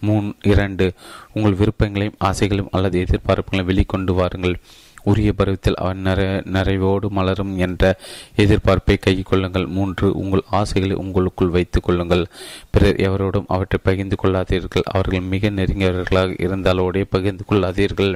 மூன் 0.01 0.33
இரண்டு 0.41 0.93
உங்கள் 1.33 1.53
விருப்பங்களையும் 1.53 2.15
ஆசைகளையும் 2.25 2.71
அல்லது 2.71 3.05
எதிர்பார்ப்புகளையும் 3.05 3.69
வெளிக்கொண்டு 3.71 4.13
வாருங்கள். 4.13 4.59
உரிய 5.03 5.33
பருவத்தில் 5.33 5.75
அவன் 5.75 5.97
நிறை 5.97 6.25
நிறைவோடு 6.25 7.07
மலரும் 7.09 7.57
என்ற 7.57 7.97
எதிர்பார்ப்பை 8.37 8.97
கை 8.99 9.21
கொள்ளுங்கள். 9.21 9.65
மூன்று 9.65 10.11
உங்கள் 10.11 10.43
ஆசைகளை 10.49 10.95
உங்களுக்குள் 10.95 11.47
வைத்துக் 11.47 11.83
கொள்ளுங்கள். 11.83 12.27
பிறர் 12.69 12.95
எவரோடும் 12.95 13.45
அவற்றை 13.47 13.79
பகிர்ந்து 13.83 14.15
கொள்ளாதீர்கள். 14.23 14.83
அவர்கள் 14.83 15.19
மிக 15.19 15.49
நெருங்கியவர்களாக 15.49 16.41
இருந்தாலோடே 16.41 17.05
பகிர்ந்து 17.09 17.43
கொள்ளாதீர்கள். 17.49 18.15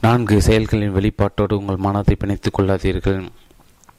நான்கு 0.00 0.42
செயல்களின் 0.42 0.94
வெளிப்பாட்டோடு 0.94 1.52
உங்கள் 1.52 1.76
மனத்தை 1.76 2.16
பிணைத்துக் 2.18 2.60
கொள்ளாதீர்கள். 2.60 3.28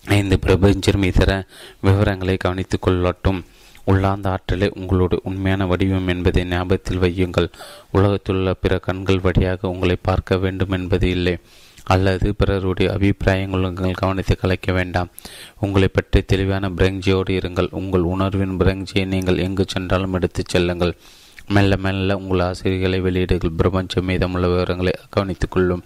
ஐந்து 0.06 0.39
பிரபஞ்சம் 0.39 1.04
இதர 1.04 1.45
விவரங்களை 1.82 2.38
கவனித்துக் 2.38 2.88
கொள்ளட்டும். 2.88 3.43
உள்ளார்ந்த 3.86 4.30
ஆற்றலே 4.30 4.72
உங்களுடைய 4.76 5.24
உண்மையான 5.26 5.66
வடிவம் 5.66 6.08
என்பதை 6.08 6.44
ஞாபகத்தில் 6.44 7.00
வையுங்கள். 7.00 7.50
உலகத்திலுள்ள 7.92 8.54
பிற 8.54 8.80
கண்கள் 8.80 9.20
வழியாக 9.20 9.70
உங்களை 9.70 9.98
பார்க்க 10.02 10.38
வேண்டும் 10.38 10.72
என்பது 10.72 11.10
இல்லை. 11.10 11.38
அல்லது 11.84 12.36
பிறருடைய 12.36 12.92
அபிப்பிராயங்கள் 12.92 13.66
உங்கள் 13.66 13.92
கவனத்தை 13.92 14.36
கலைக்க 14.36 14.74
வேண்டாம். 14.74 15.10
உங்களை 15.60 15.88
பற்றி 15.88 16.22
தெளிவான 16.22 16.70
பிரங்ஜியோடு 16.70 17.30
இருங்கள். 17.30 17.68
உங்கள் 17.72 18.02
உணர்வின் 18.02 18.58
பிரங்ஜியை 18.58 19.06
நீங்கள் 19.06 19.38
எங்கு 19.38 19.66
சென்றாலும் 19.68 20.14
எடுத்துச் 20.14 20.48
செல்லுங்கள். 20.48 20.96
மெல்ல 21.48 21.78
மெல்ல 21.78 22.18
உங்கள் 22.18 22.40
ஆசிரியர்களை 22.40 23.02
வெளியிடுங்கள். 23.02 23.58
பிரபஞ்சம் 23.58 24.06
மீதமுள்ள 24.06 24.48
விவரங்களை 24.48 24.94
கவனித்துக் 25.10 25.52
கொள்ளும் 25.52 25.84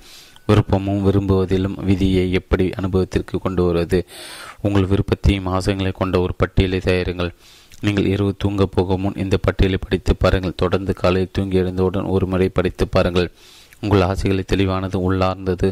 விருப்பமும் 0.47 1.03
விரும்புவதிலும் 1.05 1.83
விதியை 1.83 2.31
எப்படி 2.31 2.69
அனுபவத்திற்கு 2.75 3.39
கொண்டு 3.39 3.63
வருவது? 3.63 4.05
உங்கள் 4.61 4.85
விருப்பத்தையும் 4.85 5.45
ஆசைகளை 5.45 5.91
கொண்ட 5.91 6.19
ஒரு 6.19 6.35
பட்டியலை 6.35 6.79
தயாருங்கள் 6.79 7.31
நீங்கள் 7.85 8.05
இரவு 8.05 8.33
தூங்க 8.37 8.65
போகும் 8.65 9.01
முன் 9.01 9.21
இந்த 9.23 9.37
பட்டியலை 9.37 9.77
படித்து 9.81 10.15
பாருங்கள். 10.15 10.53
தொடர்ந்து 10.55 10.93
காலையில் 10.93 11.33
தூங்கி 11.33 11.57
எழுந்தவுடன் 11.57 12.11
ஒரு 12.15 12.25
முறை 12.27 12.49
படித்து 12.49 12.87
பாருங்கள். 12.87 13.31
உங்கள் 13.81 14.01
ஆசைகளை 14.01 14.43
தெளிவானது 14.47 14.97
உள்ளார்ந்தது 15.07 15.69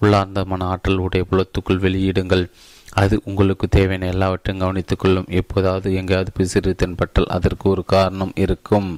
உள்ளார்ந்த 0.00 0.44
மன 0.44 0.64
ஆற்றல் 0.64 1.02
உடைய 1.06 1.26
புலத்துக்குள் 1.30 1.82
வெளியிடுங்கள். 1.84 2.44
அது 2.92 3.20
உங்களுக்கு 3.24 3.68
தேவையான 3.68 4.06
எல்லாவற்றையும் 4.06 4.62
கவனித்துக் 4.64 4.98
கொள்ளும். 4.98 5.26
எப்போதாவது 5.28 5.94
எங்கேயாவது 5.94 6.32
பிசிறு 6.38 6.72
தென்பட்டால் 6.74 7.32
அதற்கு 7.36 7.70
ஒரு 7.70 7.84
காரணம் 7.84 8.32
இருக்கும். 8.34 8.90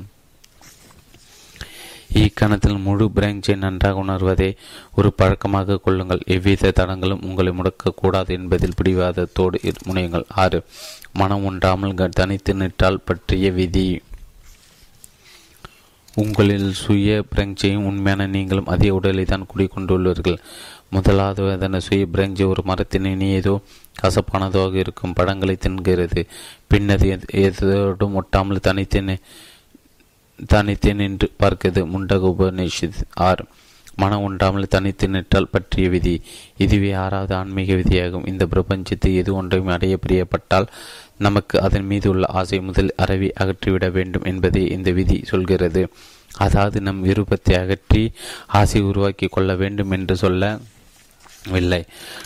இக்கணத்தில் 2.14 2.78
முழு 2.78 3.10
பிரான்ச்சை 3.14 3.56
நன்றாக 3.56 3.98
உணர்வதை 3.98 4.56
ஒரு 4.94 5.12
பழக்கமாக 5.12 5.76
கொள்ளுங்கள். 5.76 6.22
எவ்வித 6.26 6.70
தடங்களும் 6.70 7.22
உங்களை 7.22 7.52
முடக்கக்கூடாது 7.52 8.28
என்பதில் 8.28 8.78
பிடிவாதத்தோடு 8.82 9.74
முனையுங்கள். 9.86 10.24
ஆறு 10.28 10.64
மனம் 11.12 11.44
உண்டாமல் 11.44 11.98
தனித்து 12.10 12.54
நிற்றால் 12.54 13.00
பற்றிய 13.00 13.50
விதி. 13.50 14.02
உங்களில் 16.14 16.72
சுய 16.72 17.24
பிரஞ்சையும் 17.34 17.84
உண்மையான 17.84 18.26
நீங்களும் 18.26 18.66
அதே 18.66 18.90
உடலை 18.90 19.24
தான் 19.24 19.46
குடிக்கொண்டுள்ளீர்கள். 19.56 20.38
முதலாவது 20.90 21.42
அதன 21.42 21.76
சுய 21.76 22.06
பிரஞ்சை 22.12 22.46
ஒரு 22.46 22.62
மரத்தின் 22.64 23.04
இனியதோ 23.04 23.60
கசப்பானதாக 24.02 24.74
இருக்கும் 24.74 25.12
படங்களை 25.12 25.56
தின்கிறது. 25.56 26.26
பின்னது 26.66 27.18
எதோடும் 27.32 28.22
ஒட்டாமல் 28.22 28.60
தனித்து 28.60 29.18
தனித்து 30.46 30.94
நின்று 30.94 31.32
பார்க்கிறது 31.38 31.82
முண்டக 31.94 32.34
உபநிஷத் 32.36 33.02
ஆறு. 33.14 33.44
மனம் 33.96 34.22
உண்டாமல் 34.22 34.68
தனித்து 34.68 35.08
நிற்றால் 35.08 35.48
பற்றிய 35.50 35.88
விதி. 35.88 36.22
இதுவே 36.56 36.92
ஆறாவது 36.92 37.34
ஆன்மீக 37.34 37.74
விதியாகும். 37.74 38.26
இந்த 38.26 38.46
பிரபஞ்சத்தை 38.46 39.14
எது 39.14 39.34
ஒன்றையும் 39.34 39.68
அடைய 39.68 39.98
பிரியப்பட்டால் 40.06 40.66
நமக்கு 41.16 41.60
அதன் 41.60 41.84
மீது 41.84 42.10
உள்ள 42.10 42.26
ஆசை 42.26 42.60
முதல் 42.60 42.92
அறவி 42.96 43.32
அகற்றிவிட 43.40 43.90
வேண்டும் 43.90 44.22
என்பதை 44.22 44.70
இந்த 44.70 44.90
விதி 44.90 45.20
சொல்கிறது. 45.24 45.88
அதாவது 46.36 46.80
நம் 46.80 47.02
விருப்பத்தை 47.02 47.56
அகற்றி 47.56 48.12
ஆசை 48.46 48.80
உருவாக்கி 48.80 49.26
கொள்ள 49.26 49.54
வேண்டும் 49.54 49.90
என்று 49.90 50.16
சொல்லவில்லை 50.16 51.84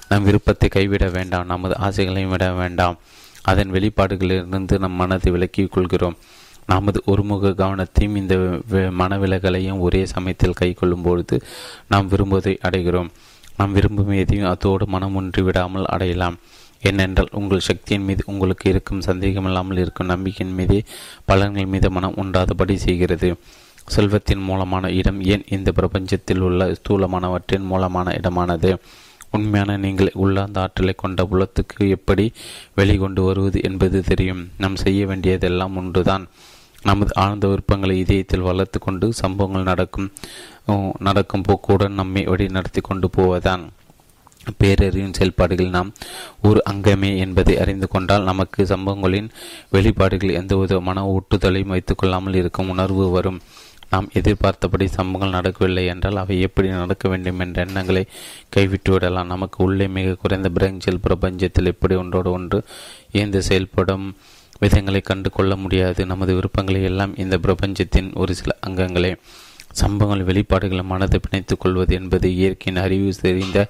நம் 0.09 0.25
விருப்பத்தை 0.25 0.69
கைவிட 0.69 1.09
வேண்டாம். 1.09 1.47
நமது 1.47 1.75
ஆசைகளையும் 1.81 2.29
விட 2.29 2.53
வேண்டாம். 2.53 2.99
அதன் 3.43 3.71
வெளிப்பாடுகளிலிருந்து 3.71 4.79
நம் 4.79 4.93
மனதை 4.93 5.33
விலக்கிக் 5.33 5.69
கொள்கிறோம். 5.69 6.17
நமது 6.67 6.99
ஒருமுக 7.07 7.53
கவனத்தையும் 7.63 8.19
இந்த 8.23 8.37
மனவிலகலையும் 9.01 9.83
ஒரே 9.87 10.03
சமயத்தில் 10.07 10.59
கைக்கொள்ளும் 10.61 11.03
பொழுது 11.03 11.37
நாம் 11.89 12.11
விரும்புவதை 12.11 12.55
அடைகிறோம். 12.69 13.11
நாம் 13.57 13.73
விரும்பும் 13.73 14.13
எதையும் 14.23 14.53
அதோடு 14.53 14.87
மனம் 14.87 15.17
ஒன்றி 15.17 15.43
விடாமல் 15.43 15.91
அடையலாம். 15.95 16.39
ஏனென்றால் 16.83 17.31
உங்கள் 17.33 17.67
சக்தியின் 17.69 18.05
மீது 18.05 18.23
உங்களுக்கு 18.27 18.65
இருக்கும் 18.71 19.01
சந்தேகமில்லாமல் 19.01 19.79
இருக்கும் 19.79 20.11
நம்பிக்கையின் 20.13 20.57
மீதே 20.57 20.81
பலன்கள் 21.29 21.73
மீது 21.75 21.91
மனம் 21.91 22.19
உண்டாதபடி 22.23 22.77
செய்கிறது. 22.77 23.31
செல்வத்தின் 23.87 24.45
மூலமான 24.49 24.91
இடம் 24.91 25.21
ஏன் 25.25 25.47
இந்த 25.49 25.73
பிரபஞ்சத்தில் 25.79 26.41
உள்ள 26.41 26.69
ஸ்தூலமானவற்றின் 26.79 27.67
மூலமான 27.71 28.17
இடமானது? 28.21 28.71
உண்மையான 29.31 29.77
நீங்கள் 29.77 30.11
உள்ளார்ந்த 30.15 30.61
ஆற்றலை 30.61 30.95
கொண்ட 30.97 31.25
புலத்துக்கு 31.25 31.89
எப்படி 31.89 32.25
வெளிக்கொண்டு 32.77 33.21
வருவது 33.25 33.61
என்பது 33.63 34.01
தெரியும். 34.03 34.43
நாம் 34.59 34.77
செய்ய 34.77 35.07
வேண்டியதெல்லாம் 35.07 35.77
ஒன்றுதான். 35.77 36.27
நமது 36.85 37.13
ஆழ்ந்த 37.15 37.47
விருப்பங்களை 37.49 37.95
இதயத்தில் 37.99 38.49
வளர்த்து 38.49 38.79
கொண்டு 38.79 39.07
சம்பவங்கள் 39.13 39.71
நடக்கும் 39.71 40.11
நடக்கும் 40.99 41.47
போக்குடன் 41.49 41.99
நம்மை 42.01 42.23
வழி 42.25 42.47
நடத்தி 42.49 42.81
கொண்டு 42.81 43.09
போவதான் 43.17 43.65
பேரறிவின் 44.61 45.17
செயல்பாடுகள் 45.19 45.75
நாம் 45.77 45.91
ஒரு 46.43 46.61
அங்கமே 46.71 47.11
என்பதை 47.19 47.55
அறிந்து 47.59 47.87
கொண்டால் 47.89 48.29
நமக்கு 48.31 48.67
சம்பவங்களின் 48.73 49.31
வெளிப்பாடுகள் 49.73 50.37
எந்தவித 50.41 50.81
மன 50.89 51.05
ஊட்டுதலையும் 51.13 51.73
வைத்துக் 51.75 51.99
கொள்ளாமல் 51.99 52.39
இருக்கும் 52.41 52.73
உணர்வு 52.75 53.07
வரும். 53.11 53.39
நாம் 53.93 54.11
எதிர்பார்த்தபடி 54.19 54.87
சம்பவங்கள் 54.89 55.37
நடக்கவில்லை 55.39 55.87
என்றால் 55.87 56.21
அவை 56.23 56.37
எப்படி 56.41 56.69
நடக்க 56.69 57.09
வேண்டும் 57.09 57.41
என்ற 57.45 57.59
எண்ணங்களை 57.67 58.05
கைவிட்டு 58.55 58.93
விடலாம். 58.93 59.33
நமக்கு 59.35 59.59
உள்ளே 59.65 59.87
மிக 59.97 60.15
குறைந்த 60.23 60.49
பிரஞ்சல் 60.49 61.05
பிரபஞ்சத்தில் 61.07 61.71
எப்படி 61.73 61.95
ஒன்றோடு 62.03 62.31
ஒன்று 62.31 62.61
இயந்து 63.13 63.43
செயல்படும் 63.49 64.07
விதங்களை 64.61 65.03
கண்டு 65.03 65.31
கொள்ள 65.31 65.57
முடியாது. 65.57 66.07
நமது 66.07 66.35
விருப்பங்களை 66.35 66.83
எல்லாம் 66.83 67.17
இந்த 67.17 67.39
பிரபஞ்சத்தின் 67.39 68.13
ஒரு 68.15 68.35
சில 68.35 68.59
அங்கங்களே. 68.67 69.17
சம்பவங்கள் 69.71 70.27
வெளிப்பாடுகளை 70.27 70.85
மனதை 70.85 71.21
பிணைத்துக் 71.21 71.59
கொள்வது 71.59 71.95
என்பது 71.95 72.35
இயற்கையின் 72.35 72.83
அறிவு 72.83 73.15
தெரிந்த 73.15 73.69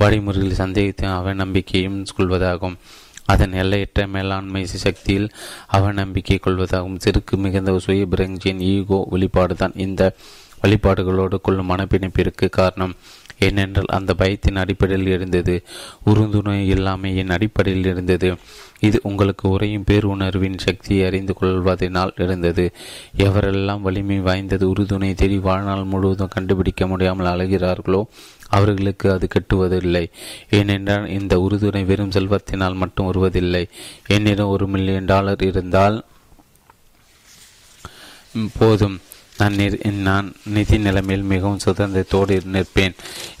வழிமுறைகளில் 0.00 0.58
சந்தேகத்தையும் 0.58 1.18
அவநம்பிக்கையும் 1.18 2.04
கொள்வதாகும். 2.16 2.76
அதன் 3.24 3.52
எல்லையற்ற 3.52 4.06
மேலாண்மை 4.06 4.66
சக்தியில் 4.66 5.30
அவநம்பிக்கை 5.72 6.38
கொள்வதாகும். 6.38 6.98
சிறுக்கு 6.98 7.36
மிகுந்த 7.36 7.78
சுய 7.78 8.06
பிரஞ்சின் 8.06 8.58
ஈகோ 8.58 9.06
வெளிப்பாடுதான் 9.10 9.78
இந்த 9.78 10.14
வழிபாடுகளோடு 10.62 11.40
கொள்ளும் 11.40 11.70
மனப்பிணைப்பிற்கு 11.70 12.48
காரணம். 12.50 12.94
ஏனென்றால் 13.38 13.86
அந்த 13.86 14.14
பயத்தின் 14.14 14.56
அடிப்படையில் 14.56 15.06
இருந்தது. 15.06 15.62
உறுதுணை 16.06 16.56
இல்லாமையின் 16.74 17.30
அடிப்படையில் 17.30 17.86
இருந்தது. 17.86 18.36
இது 18.80 19.00
உங்களுக்கு 19.02 19.48
உரையும் 19.48 19.84
பேருணர்வின் 19.90 20.58
சக்தியை 20.58 21.06
அறிந்து 21.06 21.34
கொள்வதனால் 21.40 22.12
இருந்தது. 22.16 22.72
எவரெல்லாம் 23.16 23.80
வலிமை 23.80 24.18
வாய்ந்தது 24.18 24.72
உறுதுணை 24.72 25.14
தேடி 25.14 25.38
வாழ்நாள் 25.38 25.84
முழுவதும் 25.84 26.28
கண்டுபிடிக்க 26.28 26.86
முடியாமல் 26.86 27.26
அழகிறார்களோ 27.26 28.02
அவர்களுக்கு 28.48 29.10
அது 29.10 29.28
கெட்டுவதில்லை. 29.34 30.06
ஏனென்றால் 30.50 31.08
இந்த 31.08 31.36
உறுதுணை 31.38 31.84
வெறும் 31.84 32.10
செல்வத்தினால் 32.10 32.74
மட்டும் 32.74 33.06
வருவதில்லை 33.06 33.68
என்னிடம் 34.06 34.46
ஒரு 34.46 34.66
மில்லியன் 34.66 35.04
டாலர் 35.04 35.42
இருந்தால் 35.42 36.04
போதும். 38.58 39.00
நான் 39.40 39.56
நான் 40.08 40.28
நிதி 40.56 40.76
நிலைமையில் 40.86 41.30
மிகவும் 41.32 41.64
சுதந்திரத்தோடு 41.66 42.36
நிற்பேன் 42.54 42.96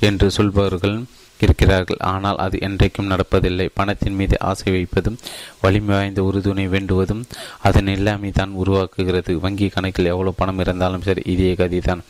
என்று 0.08 0.26
சொல்பவர்கள் 0.36 0.96
இருக்கிறார்கள். 1.40 2.00
ஆனால் 2.12 2.38
அது 2.44 2.56
என்றைக்கும் 2.66 3.10
நடப்பதில்லை. 3.12 3.66
பணத்தின் 3.78 4.16
மீது 4.20 4.36
ஆசை 4.50 4.68
வைப்பதும் 4.74 5.18
வலிமை 5.64 5.92
வாய்ந்த 5.94 6.20
உறுதுணை 6.28 6.64
வேண்டுவதும் 6.74 7.24
அதன் 7.68 7.90
இல்லாமை 7.94 8.30
தான் 8.38 8.54
உருவாக்குகிறது. 8.62 9.32
வங்கி 9.44 9.68
கணக்கில் 9.74 10.12
எவ்வளவு 10.12 10.38
பணம் 10.40 10.62
இருந்தாலும் 10.64 11.04
சரி 11.08 11.24
இதே 11.34 11.50
கதிதான். 11.60 12.02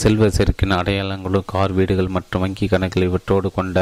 செல்வ 0.00 0.26
செருக்கின் 0.36 0.74
அடையாளங்களும் 0.78 1.48
கார் 1.52 1.72
வீடுகள் 1.78 2.12
மற்றும் 2.16 2.42
வங்கி 2.44 2.66
கணக்கில் 2.72 3.06
இவற்றோடு 3.08 3.48
கொண்ட 3.56 3.78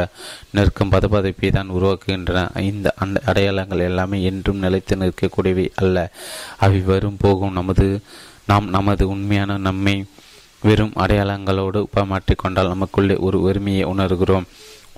நிற்கும் 0.56 0.92
பதப்பதைப்பை 0.94 1.50
தான் 1.56 1.72
உருவாக்குகின்றன. 1.76 2.44
இந்த 2.70 2.94
அந்த 3.04 3.20
அடையாளங்கள் 3.30 3.86
எல்லாமே 3.88 4.20
என்றும் 4.30 4.62
நிலைத்து 4.64 4.96
நிற்கக்கூடியவை 5.02 5.66
அல்ல. 5.82 5.96
அவை 6.64 6.80
வரும் 6.92 7.20
போகும் 7.24 7.56
நமது 7.60 7.88
நாம் 8.48 8.66
நமது 8.76 9.04
உண்மையான 9.08 9.58
நம்மை 9.66 9.96
வெறும் 10.62 10.96
அடையாளங்களோடு 10.96 11.80
மாற்றிக்கொண்டால் 12.12 12.72
நமக்குள்ளே 12.74 13.16
ஒரு 13.26 13.38
வறுமையை 13.46 13.84
உணர்கிறோம். 13.92 14.48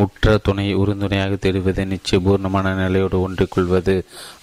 உற்ற 0.03 0.34
துணையை 0.46 0.74
உறுதுணையாக 0.82 1.34
தெரிவது 1.36 1.82
நிச்சயபூர்ணமான 1.84 2.68
நிலையோடு 2.74 3.16
ஒன்றிக்கொள்வது 3.20 3.94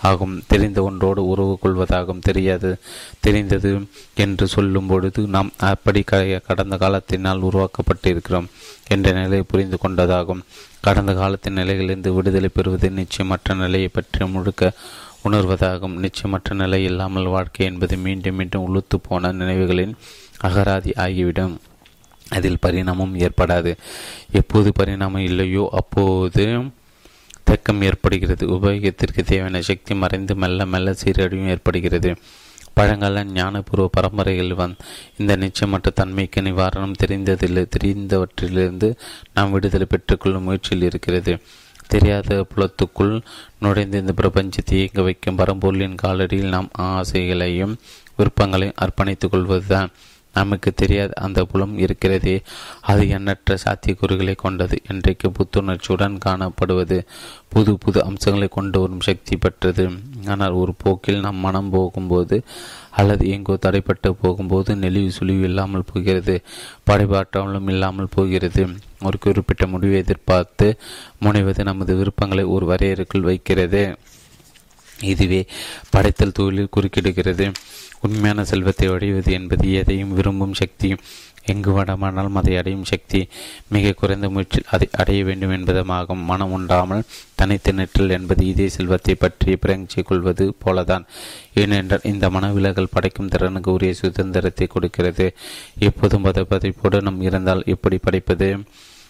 ஆகும். 0.09 0.35
தெரிந்த 0.51 0.79
ஒன்றோடு 0.89 1.21
உறவு 1.27 1.53
கொள்வதாகும் 1.63 2.25
தெரியாது. 2.27 2.71
தெரிந்தது 3.25 3.71
என்று 4.23 4.47
சொல்லும் 4.47 4.89
பொழுது 4.91 5.21
நாம் 5.35 5.49
அப்படி 5.71 6.03
கடந்த 6.49 6.77
காலத்தினால் 6.83 7.45
உருவாக்கப்பட்டிருக்கிறோம் 7.49 8.51
என்ற 8.87 9.11
நிலையை 9.11 9.43
புரிந்து 9.47 9.79
கொண்டதாகும். 9.83 10.43
கடந்த 10.87 11.13
காலத்தின் 11.21 11.57
நிலைகளிலிருந்து 11.61 12.13
விடுதலை 12.17 12.49
பெறுவது 12.53 12.89
நிச்சயமற்ற 12.99 13.55
நிலையை 13.55 13.89
பற்றி 13.89 14.25
முழுக்க 14.35 14.71
உணர்வதாகும். 15.29 15.97
நிச்சயமற்ற 15.97 16.55
நிலை 16.55 16.83
இல்லாமல் 16.83 17.25
வாழ்க்கை 17.25 17.65
என்பது 17.65 17.97
மீண்டும் 17.97 18.35
மீண்டும் 18.35 18.67
உளுத்து 18.67 18.97
போன 19.01 19.31
நினைவுகளின் 19.31 19.93
அகராதி 20.43 20.91
ஆகிவிடும். 20.95 21.59
அதில் 22.29 22.59
பரிணாமம் 22.59 23.17
ஏற்படாது. 23.17 23.77
எப்போது 24.31 24.71
பரிணாமம் 24.71 25.21
இல்லையோ 25.21 25.69
அப்போது 25.71 26.59
தக்கம் 27.43 27.81
ஏற்படுகிறது. 27.81 28.47
உபயோகத்திற்கு 28.47 29.21
தேவையான 29.25 29.61
சக்தி 29.61 29.95
மறைந்து 29.95 30.35
மெல்ல 30.35 30.65
மெல்ல 30.65 30.95
சீரழிவும் 31.03 31.47
ஏற்படுகிறது. 31.47 32.15
பழங்கால 32.73 33.23
ஞானபூர்வ 33.23 33.89
பரம்பரைகள் 33.91 34.49
வந் 34.49 34.75
இந்த 35.17 35.37
நிச்சயமற்ற 35.37 35.87
தன்மைக்கு 35.93 36.41
நிவாரணம் 36.41 36.93
தெரிந்ததில்லை 37.03 37.65
தெரிந்தவற்றிலிருந்து 37.77 38.95
நாம் 39.33 39.51
விடுதலை 39.51 39.87
பெற்றுக்கொள்ளும் 39.89 40.43
முயற்சியில் 40.43 40.85
இருக்கிறது. 40.85 41.39
தெரியாத 41.87 42.45
புலத்துக்குள் 42.55 43.21
நுழைந்து 43.59 43.99
இந்த 43.99 44.13
பிரபஞ்சத்தை 44.21 44.71
இயங்க 44.71 45.01
வைக்கும் 45.01 45.37
பரம்பொருளின் 45.37 45.97
காலடியில் 46.03 46.53
நாம் 46.55 46.69
ஆசைகளையும் 46.81 47.75
விருப்பங்களையும் 48.17 48.79
அர்ப்பணித்துக் 48.81 49.29
கொள்வதுதான். 49.29 49.89
நமக்கு 50.37 50.69
தெரியாத 50.81 51.11
அந்த 51.25 51.39
புலம் 51.51 51.75
இருக்கிறதே 51.85 52.35
அது 52.89 53.03
எண்ணற்ற 53.17 53.57
சாத்தியக்கூறுகளை 53.65 54.35
கொண்டது. 54.43 54.77
இன்றைக்கு 54.91 55.29
புத்துணர்ச்சியுடன் 55.37 56.17
காணப்படுவது 56.25 56.97
புது 57.53 57.73
புது 57.83 57.99
அம்சங்களை 58.07 58.47
கொண்டு 58.55 58.77
வரும் 58.79 59.05
சக்தி 59.07 59.35
பெற்றது. 59.43 59.85
ஆனால் 60.33 60.57
ஒரு 60.61 60.73
போக்கில் 60.83 61.23
நம் 61.25 61.45
மனம் 61.45 61.71
போகும்போது 61.75 62.37
அல்லது 62.99 63.23
எங்கோ 63.35 63.55
தடைப்பட்டு 63.65 64.09
போகும்போது 64.23 64.71
நெளிவு 64.83 65.11
சுழிவு 65.17 65.45
இல்லாமல் 65.49 65.89
போகிறது 65.91 66.35
படைபாற்றாலும் 66.89 67.69
இல்லாமல் 67.73 68.13
போகிறது. 68.15 68.63
ஒரு 69.07 69.17
குறிப்பிட்ட 69.25 69.63
முடிவை 69.73 69.97
எதிர்பார்த்து 70.03 70.67
முனைவது 71.25 71.63
நமது 71.69 71.95
விருப்பங்களை 71.99 72.45
ஒரு 72.55 72.67
வரையறுக்குள் 72.71 73.29
வைக்கிறது. 73.29 73.83
இதுவே 75.11 75.41
படைத்தல் 75.93 76.37
தொழிலில் 76.37 76.73
குறுக்கிடுகிறது. 76.75 77.45
உண்மையான 78.01 78.43
செல்வத்தை 78.43 78.87
அடைவது 78.87 79.31
என்பது 79.31 79.73
எதையும் 79.73 80.13
விரும்பும் 80.13 80.53
சக்தி. 80.53 80.95
எங்கு 81.43 81.71
வடமானாலும் 81.71 82.33
அதை 82.33 82.57
அடையும் 82.57 82.83
சக்தி. 82.83 83.27
மிக 83.67 83.91
குறைந்த 83.91 84.29
முயற்சியில் 84.29 84.71
அதை 84.71 84.87
அடைய 84.91 85.23
வேண்டும் 85.23 85.51
என்பதுமாகும். 85.51 86.23
மனம் 86.23 86.51
உண்டாமல் 86.51 87.03
தனித்து 87.35 87.73
நிற்றல் 87.73 88.09
என்பது 88.09 88.45
இதே 88.47 88.67
செல்வத்தை 88.69 89.15
பற்றி 89.15 89.55
பிரங்கி 89.55 90.01
கொள்வது 90.01 90.53
போலதான். 90.65 91.05
ஏனென்றால் 91.53 91.99
இந்த 92.03 92.29
மனவிலகல் 92.29 92.91
படைக்கும் 92.91 93.27
திறனுக்கு 93.27 93.71
உரிய 93.71 93.93
சுதந்திரத்தை 93.93 94.67
கொடுக்கிறது. 94.67 95.33
எப்போதும் 95.79 96.23
பதப்பதைப்போடு 96.23 97.01
நம் 97.01 97.21
இருந்தால் 97.21 97.63
எப்படி 97.65 97.97
படைப்பது? 97.97 98.59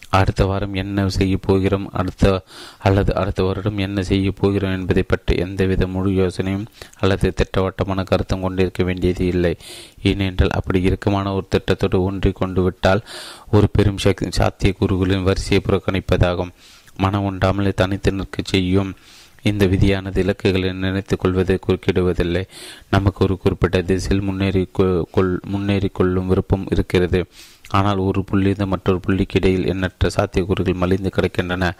அடுத்த 0.10 0.46
வாரம் 0.46 0.74
என்ன 0.74 1.08
செய்ய 1.10 1.38
போகிறோம்? 1.38 1.90
அடுத்த 1.92 2.44
அல்லது 2.80 3.16
அடுத்த 3.16 3.44
வருடம் 3.44 3.78
என்ன 3.78 4.04
செய்ய 4.04 4.32
போகிறோம் 4.32 4.72
என்பதை 4.72 5.04
பற்றி 5.04 5.36
எந்தவித 5.36 5.88
முழு 5.88 6.10
யோசனையும் 6.12 6.66
அல்லது 7.00 7.34
திட்டவட்டமான 7.34 8.04
கருத்தும் 8.04 8.42
கொண்டிருக்க 8.42 8.84
வேண்டியது 8.84 9.26
இல்லை. 9.26 9.58
ஏனென்றால் 10.04 10.50
அப்படி 10.50 10.82
இறுக்கமான 10.82 11.34
ஒரு 11.34 11.48
திட்டத்தோடு 11.56 12.00
ஒன்றி 12.00 12.32
கொண்டு 12.32 12.64
விட்டால் 12.64 13.04
ஒரு 13.52 13.70
பெரும் 13.72 13.98
சக்தி 13.98 14.32
சாத்திய 14.32 14.74
கூறுகளின் 14.80 15.24
வரிசையை 15.24 15.62
புறக்கணிப்பதாகும். 15.66 16.54
மனம் 16.98 17.24
உண்டாமலே 17.24 17.74
தனித்து 17.74 18.12
நிற்க 18.12 18.42
செய்யும் 18.46 18.96
இந்த 19.44 19.66
விதியானது 19.66 20.18
இலக்குகளை 20.18 20.74
நினைத்துக் 20.74 21.20
கொள்வதை 21.20 21.60
குறுக்கிடுவதில்லை. 21.60 22.48
நமக்கு 22.90 23.24
ஒரு 23.24 23.38
குறிப்பிட்ட 23.38 23.82
திசையில் 23.82 24.26
முன்னேறி 24.26 24.68
கொள் 25.12 25.40
முன்னேறி 25.46 25.90
கொள்ளும் 25.94 26.28
விருப்பம் 26.28 26.66
இருக்கிறது. 26.70 27.26
ஆனால் 27.70 27.98
ஒரு 27.98 28.26
புள்ளியிருந்து 28.32 28.66
மற்றொரு 28.66 29.00
புள்ளிக்கு 29.08 29.36
இடையில் 29.36 29.66
எண்ணற்ற 29.66 30.10
சாத்தியக்கூறுகள் 30.16 30.82
மலிந்து 30.84 31.12
கிடக்கின்றன. 31.16 31.72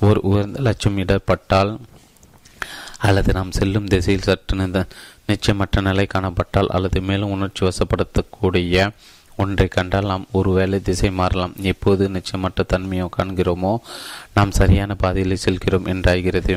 ஒரு 0.00 0.20
உயர்ந்த 0.20 0.60
லட்சம் 0.60 0.98
இடப்பட்டால் 0.98 1.78
அல்லது 2.98 3.32
நாம் 3.32 3.52
செல்லும் 3.52 3.86
திசையில் 3.86 4.22
சற்று 4.22 4.86
நிச்சயமற்ற 5.26 5.80
நிலை 5.80 6.06
காணப்பட்டால் 6.14 6.66
அல்லது 6.66 7.00
மேலும் 7.00 7.30
உணர்ச்சி 7.30 7.66
வசப்படுத்தக்கூடிய 7.66 8.90
ஒன்றை 9.36 9.68
கண்டால் 9.68 10.04
நாம் 10.04 10.26
ஒருவேளை 10.32 10.80
திசை 10.80 11.10
மாறலாம். 11.10 11.54
எப்போது 11.62 12.08
நிச்சயமற்ற 12.08 12.64
தன்மையோ 12.72 13.08
காண்கிறோமோ 13.16 13.76
நாம் 14.34 14.50
சரியான 14.50 14.94
பாதையில் 14.94 15.36
செல்கிறோம் 15.36 15.86
என்றாகிறது. 15.86 16.56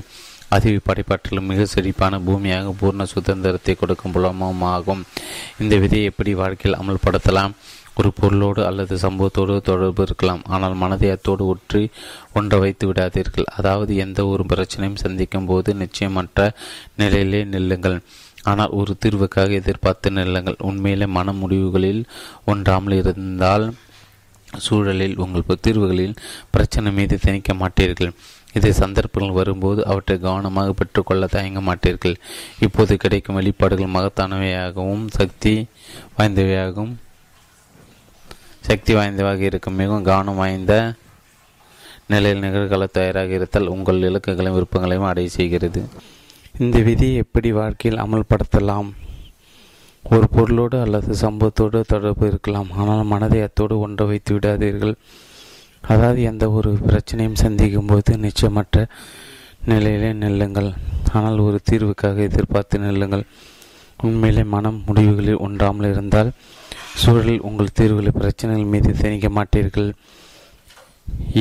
அதிவி 0.55 0.79
படைப்பாற்றலும் 0.83 1.49
மிக 1.51 1.65
செழிப்பான 1.65 2.19
பூமியாக 2.19 2.73
பூர்ண 2.81 3.03
சுதந்திரத்தை 3.03 3.75
கொடுக்கும் 3.75 4.11
புலமும் 4.11 4.61
ஆகும். 4.61 5.03
இந்த 5.59 5.75
விதியை 5.75 6.05
எப்படி 6.05 6.33
வாழ்க்கையில் 6.33 6.79
அமல்படுத்தலாம்? 6.79 7.51
ஒரு 7.99 8.09
பொருளோடு 8.19 8.61
அல்லது 8.69 8.95
சம்பவத்தோடு 9.03 9.55
தொடர்பு 9.69 10.01
இருக்கலாம். 10.07 10.41
ஆனால் 10.53 10.75
மனதை 10.83 11.09
அத்தோடு 11.15 11.43
ஒற்றி 11.53 11.83
ஒன்றை 12.37 12.57
வைத்து 12.63 12.85
விடாதீர்கள். 12.89 13.47
அதாவது 13.59 13.91
எந்த 14.05 14.19
ஒரு 14.33 14.43
பிரச்சனையும் 14.51 15.01
சந்திக்கும் 15.03 15.49
போது 15.51 15.69
நிச்சயமற்ற 15.83 16.49
நிலையிலே 17.01 17.41
நில்லுங்கள். 17.53 17.97
ஆனால் 18.51 18.75
ஒரு 18.79 18.91
தீர்வுக்காக 19.03 19.57
எதிர்பார்த்து 19.61 20.11
நில்லுங்கள். 20.19 20.59
உண்மையிலே 20.69 21.07
மன 21.17 21.33
முடிவுகளில் 21.41 22.03
ஒன்றாமல் 22.53 22.97
இருந்தால் 23.01 23.65
சூழலில் 24.65 25.19
உங்கள் 25.23 25.63
தீர்வுகளில் 25.65 26.15
பிரச்சனை 26.53 26.89
மீது 26.97 27.15
திணிக்க 27.25 27.51
மாட்டீர்கள். 27.59 28.13
இது 28.57 28.69
சந்தர்ப்பங்கள் 28.79 29.37
வரும்போது 29.39 29.81
அவற்றை 29.91 30.15
கவனமாக 30.25 30.71
பெற்றுக்கொள்ள 30.79 31.27
தயங்க 31.35 31.59
மாட்டீர்கள். 31.67 32.15
இப்போது 32.65 32.95
கிடைக்கும் 33.03 33.37
வெளிப்பாடுகள் 33.39 33.95
மகத்தானவையாகவும் 33.95 35.05
சக்தி 35.19 35.53
வாய்ந்தவையாகவும் 36.17 36.91
சக்தி 38.67 38.93
வாய்ந்தவாக 38.93 39.41
இருக்கும். 39.49 39.79
மிகவும் 39.81 40.07
கவனம் 40.09 40.39
வாய்ந்த 40.41 40.73
நிலையில் 42.11 42.43
நிகழ்கால 42.45 42.87
தயாராக 42.97 43.31
இருத்தல் 43.33 43.71
உங்கள் 43.73 44.05
இலக்குகளையும் 44.09 44.57
விருப்பங்களையும் 44.57 45.09
அடைய 45.09 45.29
செய்கிறது. 45.29 45.81
இந்த 46.63 46.77
விதியை 46.87 47.15
எப்படி 47.15 47.51
வாழ்க்கையில் 47.51 48.03
அமல்படுத்தலாம்? 48.03 48.89
ஒரு 50.03 50.27
பொருளோடு 50.35 50.77
அல்லது 50.81 51.11
சம்பவத்தோடு 51.23 51.79
தொடர்பு 51.93 52.27
இருக்கலாம். 52.27 52.69
ஆனால் 52.71 53.03
மனதை 53.03 53.41
அத்தோடு 53.41 53.75
ஒன்று 53.79 54.05
வைத்து 54.11 54.31
விடாதீர்கள். 54.35 54.95
அதாவது 55.91 56.21
எந்த 56.21 56.45
ஒரு 56.51 56.71
பிரச்சனையும் 56.87 57.41
சந்திக்கும் 57.43 57.89
போது 57.91 58.17
நிச்சயமற்ற 58.17 58.85
நிலையிலே 59.71 60.11
நெல்லுங்கள். 60.23 60.69
ஆனால் 61.13 61.37
ஒரு 61.37 61.59
தீர்வுக்காக 61.69 62.17
எதிர்பார்த்து 62.29 62.79
நெல்லுங்கள். 62.79 63.25
உண்மையிலே 64.07 64.43
மனம் 64.55 64.79
முடிவுகளில் 64.87 65.43
ஒன்றாமல் 65.47 65.91
இருந்தால் 65.91 66.31
சூழலில் 67.01 67.45
உங்கள் 67.49 67.75
தீர்வுகளை 67.79 68.11
பிரச்சனைகள் 68.19 68.71
மீது 68.73 68.91
திணிக்க 69.01 69.27
மாட்டீர்கள். 69.37 69.89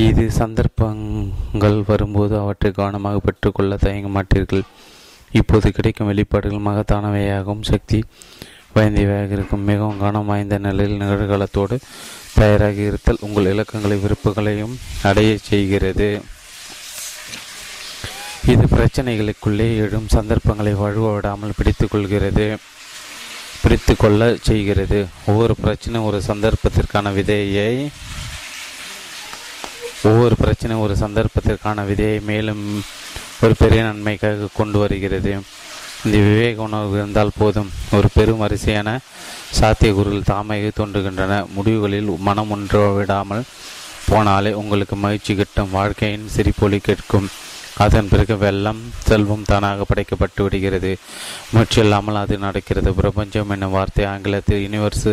இது 0.03 0.25
சந்தர்ப்பங்கள் 0.41 1.79
வரும்போது 1.91 2.35
அவற்றை 2.43 2.71
கவனமாக 2.79 3.21
பெற்றுக்கொள்ள 3.27 3.77
தயங்க 3.85 4.11
மாட்டீர்கள். 4.17 4.65
இப்போது 5.41 5.69
கிடைக்கும் 5.77 6.11
வெளிப்பாடுகள் 6.11 6.67
மகத்தானவையாகவும் 6.69 7.67
சக்தி 7.71 7.99
வாய்ந்தவையாக 8.75 9.37
இருக்கும். 9.37 9.67
மிகவும் 9.71 10.01
கவனம் 10.01 10.29
வாய்ந்த 10.31 10.59
நிலையில் 10.67 11.01
நிகழ்காலத்தோடு 11.03 11.77
தயாராகி 12.39 12.83
இருத்தல் 12.91 13.25
உங்கள் 13.27 13.51
இலக்கங்களை 13.53 13.97
விருப்புகளையும் 14.05 14.75
அடைய 15.09 15.33
செய்கிறது. 15.49 16.09
இது 18.49 18.64
பிரச்சனைகளுக்குள்ளே 18.76 19.76
எழும் 19.76 20.07
சந்தர்ப்பங்களை 20.09 20.72
வழுவ 20.72 21.12
விடாமல் 21.14 21.53
கொள்கிறது 21.91 22.59
பிடித்து 23.62 23.97
கொள்ள 23.97 24.36
செய்கிறது. 24.43 25.07
ஒவ்வொரு 25.26 25.55
பிரச்சனை 25.55 26.01
ஒரு 26.01 26.22
சந்தர்ப்பத்திற்கான 26.26 27.12
விதையை 27.18 27.91
ஒவ்வொரு 30.05 30.36
பிரச்சனை 30.36 30.76
ஒரு 30.76 30.95
சந்தர்ப்பத்திற்கான 31.01 31.84
விதையை 31.91 32.22
மேலும் 32.22 32.82
ஒரு 33.43 33.55
பெரிய 33.59 33.82
நன்மைக்காக 33.82 34.49
கொண்டு 34.55 34.78
வருகிறது. 34.78 35.41
இந்த 36.05 36.16
விவேக 36.16 36.62
உணர்வு 36.62 36.99
இருந்தால் 36.99 37.36
போதும். 37.38 37.70
ஒரு 37.93 38.09
பெரும் 38.14 38.43
வரிசையான 38.45 38.99
சாத்தியக்கூறுகள் 39.61 40.30
தாமாக 40.32 40.70
தோன்றுகின்றன. 40.80 41.47
முடிவுகளில் 41.57 42.18
மனம் 42.18 42.51
ஒன்று 42.51 42.95
விடாமல் 42.95 43.45
போனாலே 44.11 44.53
உங்களுக்கு 44.53 44.97
மகிழ்ச்சி 44.97 45.34
கிட்டும் 45.34 45.70
வாழ்க்கையின் 45.70 46.30
சிரிப்பொலி 46.36 46.78
கேட்கும். 46.78 47.28
அதன் 47.77 48.09
பிறகு 48.09 48.37
வெள்ளம் 48.37 48.81
செல்வம் 49.09 49.47
தானாக 49.47 49.85
படைக்கப்பட்டு 49.91 50.41
விடுகிறது. 50.43 50.99
முற்றில்லாமல் 51.55 52.21
அது 52.23 52.39
நடக்கிறது. 52.39 52.95
பிரபஞ்சம் 52.95 53.51
என்னும் 53.51 53.71
வார்த்தை 53.71 54.05
ஆங்கிலத்தில் 54.05 54.62
யூனிவர்ஸ் 54.66 55.11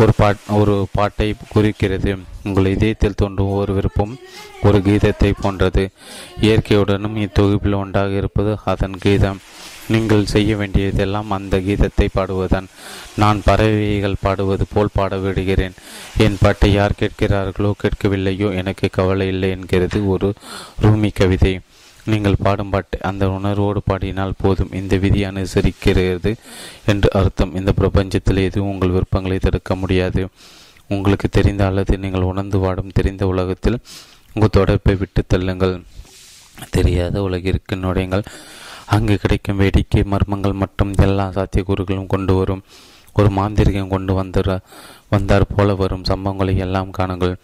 ஒரு 0.00 0.12
பாட் 0.16 0.42
ஒரு 0.60 0.86
பாட்டை 0.92 1.34
குறிக்கிறது. 1.48 2.18
உங்கள் 2.42 2.66
இதயத்தில் 2.66 3.20
தோன்றும் 3.22 3.50
ஒரு 3.50 3.74
விருப்பம் 3.74 4.18
ஒரு 4.62 4.78
கீதத்தை 4.78 5.32
போன்றது. 5.40 5.90
இயற்கையுடனும் 6.40 7.16
இத்தொகுப்பில் 7.16 7.80
ஒன்றாக 7.82 8.12
இருப்பது 8.12 8.58
அதன் 8.64 8.98
கீதம். 8.98 9.40
நீங்கள் 9.88 10.30
செய்ய 10.32 10.56
வேண்டியதெல்லாம் 10.56 11.30
அந்த 11.30 11.56
கீதத்தை 11.56 12.08
பாடுவதன் 12.14 12.68
நான் 13.16 13.42
பறவைகள் 13.44 14.22
பாடுவது 14.22 14.64
போல் 14.74 14.94
பாட 14.94 15.16
விடுகிறேன். 15.16 15.74
என் 16.18 16.38
பாட்டை 16.40 16.72
யார் 16.72 16.98
கேட்கிறார்களோ 17.00 17.72
கேட்கவில்லையோ 17.82 18.54
எனக்கு 18.54 18.88
கவலை 18.90 19.28
இல்லை 19.28 19.50
என்கிறது 19.50 20.08
ஒரு 20.08 20.34
ரூமி 20.82 21.10
கவிதை. 21.14 21.60
நீங்கள் 22.04 22.42
பாடும் 22.42 22.70
பாட்டு 22.70 22.98
அந்த 23.02 23.30
உணர்வோடு 23.30 23.82
பாடினால் 23.82 24.38
போதும். 24.38 24.72
இந்த 24.72 24.96
விதி 24.96 25.24
அனுசரிக்கிறது 25.24 26.32
என்று 26.86 27.08
அர்த்தம். 27.12 27.54
இந்த 27.54 27.72
பிரபஞ்சத்தில் 27.72 28.44
எதுவும் 28.48 28.70
உங்கள் 28.70 28.94
விருப்பங்களை 28.96 29.38
தடுக்க 29.38 29.74
முடியாது. 29.74 30.28
உங்களுக்கு 30.88 31.28
தெரிந்த 31.28 31.66
அல்லது 31.66 31.98
நீங்கள் 31.98 32.28
உணர்ந்து 32.30 32.58
வாடும் 32.58 32.94
தெரிந்த 32.94 33.26
உலகத்தில் 33.26 33.78
உங்கள் 34.34 34.54
தொடர்பை 34.58 34.94
விட்டு 34.94 35.22
தள்ளுங்கள். 35.28 35.82
தெரியாத 36.70 37.22
உலகிற்கு 37.22 37.76
நுழைங்கள் 37.76 38.24
அங்கு 38.86 39.14
கிடைக்கும் 39.16 39.56
வேடிக்கை 39.56 40.02
மர்மங்கள் 40.02 40.60
மற்றும் 40.62 40.92
எல்லா 40.96 41.26
சாத்தியக்கூறுகளும் 41.28 42.06
கொண்டு 42.06 42.34
வரும். 42.34 42.62
ஒரு 43.12 43.28
மாந்திரிகம் 43.28 43.88
கொண்டு 43.88 44.14
வந்த 44.14 44.60
வந்தார் 45.08 45.52
போல 45.56 45.74
வரும். 45.74 46.04
சம்பவங்களை 46.04 46.56
எல்லாம் 46.56 46.90
காணுங்கள். 46.98 47.34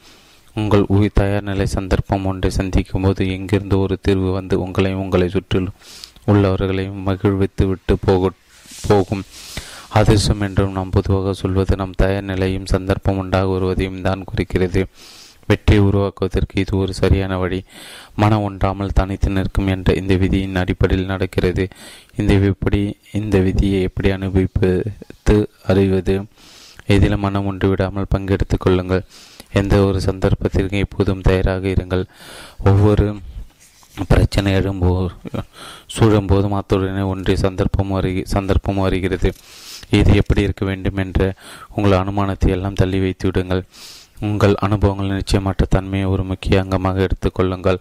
உங்கள் 0.54 0.84
உயிர் 0.88 1.14
தயார் 1.14 1.42
நிலை 1.42 1.66
சந்தர்ப்பம் 1.66 2.24
ஒன்றை 2.24 2.50
சந்திக்கும் 2.50 3.02
போது 3.02 3.30
எங்கிருந்து 3.30 3.78
ஒரு 3.78 3.96
தீர்வு 4.00 4.30
வந்து 4.32 4.54
உங்களையும் 4.66 5.02
உங்களை 5.04 5.28
சுற்றிலும் 5.28 5.76
உள்ளவர்களையும் 6.26 7.00
மகிழ்வித்து 7.06 7.64
விட்டு 7.66 7.94
போக 8.06 8.30
போகும். 8.88 9.22
அதிர்ஷ்டம் 9.88 10.40
என்றும் 10.40 10.72
நாம் 10.72 10.90
பொதுவாக 10.90 11.32
சொல்வது 11.32 11.76
நம் 11.76 11.96
தயார் 11.96 12.28
நிலையும் 12.32 12.66
சந்தர்ப்பம் 12.66 13.16
உண்டாக 13.16 13.46
வருவதையும் 13.46 14.02
தான் 14.02 14.24
குறிக்கிறது. 14.24 14.86
வெற்றியை 15.46 15.84
உருவாக்குவதற்கு 15.84 16.60
இது 16.60 16.76
ஒரு 16.76 16.92
சரியான 16.94 17.38
வழி. 17.38 17.64
மனம் 18.16 18.44
ஒன்றாமல் 18.48 18.94
தனித்து 18.94 19.30
நிற்கும் 19.30 19.66
என்ற 19.66 19.94
இந்த 19.94 20.14
விதியின் 20.14 20.54
அடிப்படையில் 20.54 21.06
நடக்கிறது. 21.06 21.68
இந்த 22.16 22.34
எப்படி 22.34 22.96
இந்த 23.12 23.38
விதியை 23.38 23.82
எப்படி 23.82 24.10
அனுபவிப்பது 24.10 25.48
அறிவது? 25.66 26.22
இதில் 26.86 27.16
மனம் 27.16 27.46
ஒன்று 27.46 27.68
விடாமல் 27.68 28.12
பங்கெடுத்துக் 28.14 28.60
கொள்ளுங்கள். 28.60 29.04
எந்த 29.52 29.74
ஒரு 29.84 29.98
சந்தர்ப்பத்திற்கும் 30.06 30.84
எப்போதும் 30.86 31.26
தயாராக 31.28 31.68
இருங்கள். 31.68 32.04
ஒவ்வொரு 32.70 33.06
பிரச்சனை 34.08 34.50
எழும்போ 34.58 34.90
சூழும்போதும் 35.94 36.56
அத்துடனே 36.58 37.04
ஒன்றிய 37.12 37.38
சந்தர்ப்பம் 37.46 37.94
வருகி 37.96 38.22
சந்தர்ப்பம் 38.34 38.82
வருகிறது. 38.84 39.30
இது 39.98 40.10
எப்படி 40.14 40.40
இருக்க 40.46 40.64
வேண்டும் 40.64 41.00
என்ற 41.04 41.20
உங்கள் 41.74 42.00
அனுமானத்தை 42.02 42.50
எல்லாம் 42.56 42.78
தள்ளி 42.80 43.00
வைத்து 43.04 43.26
விடுங்கள். 43.28 43.62
உங்கள் 44.28 44.54
அனுபவங்கள் 44.66 45.18
நிச்சயமற்ற 45.18 45.66
தன்மையை 45.68 46.06
ஒரு 46.14 46.24
முக்கிய 46.30 46.62
அங்கமாக 46.62 47.06
எடுத்துக்கொள்ளுங்கள் 47.06 47.78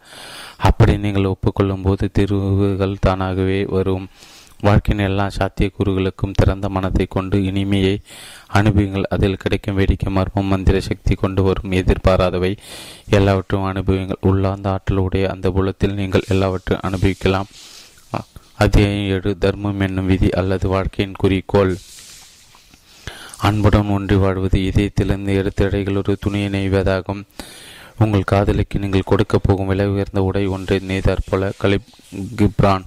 அப்படி 0.69 0.93
நீங்கள் 0.97 1.31
ஒப்புக்கொள்ளும் 1.33 1.85
போது 1.87 2.05
தீர்வுகள் 2.17 3.01
தானாகவே 3.07 3.59
வரும். 3.75 4.05
வாழ்க்கையின் 4.67 5.07
எல்லா 5.07 5.25
சாத்தியக்கூறுகளுக்கும் 5.37 6.37
திறந்த 6.39 6.69
மனத்தை 6.75 7.05
கொண்டு 7.09 7.37
இனிமையை 7.49 7.93
அனுபவங்கள் 8.57 9.09
அதில் 9.09 9.41
கிடைக்கும் 9.43 9.75
வேடிக்கை 9.75 10.13
மர்மம் 10.13 10.51
மந்திர 10.51 10.79
சக்தி 10.79 11.15
கொண்டு 11.15 11.43
வரும் 11.43 11.71
எதிர்பாராதவை. 11.71 12.51
எல்லாவற்றையும் 13.09 13.69
அனுபவங்கள். 13.69 14.23
உள்ளார்ந்த 14.29 14.69
ஆற்றலுடைய 14.75 15.25
அந்த 15.27 15.47
புலத்தில் 15.51 15.93
நீங்கள் 15.93 16.29
எல்லாவற்றையும் 16.29 16.87
அனுபவிக்கலாம். 16.89 17.49
அத்தியாயம் 18.55 19.07
ஏழு 19.15 19.37
தர்மம் 19.37 19.79
என்னும் 19.79 20.05
விதி 20.05 20.29
அல்லது 20.29 20.67
வாழ்க்கையின் 20.67 21.19
குறிக்கோள். 21.19 21.73
அன்புடன் 23.37 23.87
ஒன்றி 23.87 24.15
வாழ்வது 24.15 24.59
இதயத்திலிருந்து 24.59 25.35
எடுத்த 25.41 25.65
இடைகள் 25.65 25.95
ஒரு 25.95 26.17
துணியை 26.19 26.49
நெய்வதாகும் 26.49 27.21
உங்கள் 27.99 28.29
காதலுக்கு 28.31 28.79
நீங்கள் 28.79 29.09
கொடுக்க 29.11 29.35
போகும் 29.37 29.67
விலை 29.67 29.85
உயர்ந்த 29.87 30.21
உடை 30.23 30.43
ஒன்றை 30.47 30.77
நெய்தார் 30.87 31.27
போல 31.29 31.51
கலிப் 31.61 31.87
கிப்ரான். 32.39 32.85